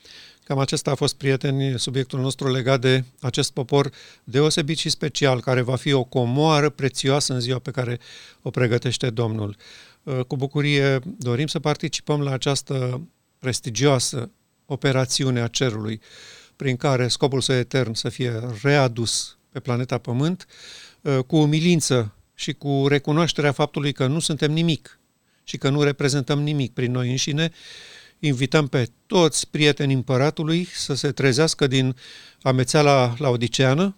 Cam 0.44 0.58
acesta 0.58 0.90
a 0.90 0.94
fost, 0.94 1.16
prieteni, 1.16 1.78
subiectul 1.78 2.20
nostru 2.20 2.50
legat 2.50 2.80
de 2.80 3.04
acest 3.20 3.52
popor 3.52 3.90
deosebit 4.24 4.78
și 4.78 4.88
special, 4.88 5.40
care 5.40 5.60
va 5.60 5.76
fi 5.76 5.92
o 5.92 6.04
comoară 6.04 6.68
prețioasă 6.68 7.32
în 7.32 7.40
ziua 7.40 7.58
pe 7.58 7.70
care 7.70 7.98
o 8.42 8.50
pregătește 8.50 9.10
Domnul. 9.10 9.56
Uh, 10.02 10.20
cu 10.26 10.36
bucurie 10.36 10.98
dorim 11.18 11.46
să 11.46 11.58
participăm 11.58 12.20
la 12.22 12.32
această 12.32 13.00
prestigioasă 13.38 14.30
operațiune 14.66 15.40
a 15.40 15.46
cerului 15.46 16.00
prin 16.56 16.76
care 16.76 17.08
scopul 17.08 17.40
său 17.40 17.56
etern 17.56 17.92
să 17.92 18.08
fie 18.08 18.40
readus 18.62 19.38
pe 19.50 19.60
planeta 19.60 19.98
Pământ, 19.98 20.46
uh, 21.00 21.18
cu 21.26 21.36
umilință 21.36 22.14
și 22.34 22.52
cu 22.52 22.84
recunoașterea 22.88 23.52
faptului 23.52 23.92
că 23.92 24.06
nu 24.06 24.18
suntem 24.18 24.52
nimic 24.52 24.98
și 25.44 25.58
că 25.58 25.68
nu 25.68 25.82
reprezentăm 25.82 26.42
nimic 26.42 26.72
prin 26.72 26.92
noi 26.92 27.10
înșine, 27.10 27.52
invităm 28.18 28.66
pe 28.66 28.88
toți 29.06 29.50
prietenii 29.50 29.94
împăratului 29.94 30.64
să 30.64 30.94
se 30.94 31.12
trezească 31.12 31.66
din 31.66 31.96
amețeala 32.42 33.14
laodiceană, 33.18 33.96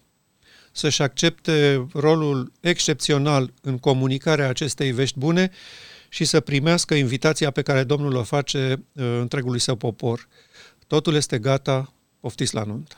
să-și 0.73 1.03
accepte 1.03 1.87
rolul 1.93 2.53
excepțional 2.61 3.53
în 3.63 3.79
comunicarea 3.79 4.49
acestei 4.49 4.93
vești 4.93 5.19
bune 5.19 5.51
și 6.09 6.25
să 6.25 6.41
primească 6.41 6.95
invitația 6.95 7.51
pe 7.51 7.63
care 7.63 7.85
Domnul 7.85 8.15
o 8.15 8.23
face 8.23 8.83
uh, 8.93 9.05
întregului 9.21 9.61
său 9.61 9.77
popor. 9.77 10.29
Totul 10.87 11.15
este 11.15 11.39
gata, 11.39 11.93
poftiți 12.21 12.55
la 12.55 12.63
nuntă. 12.63 12.97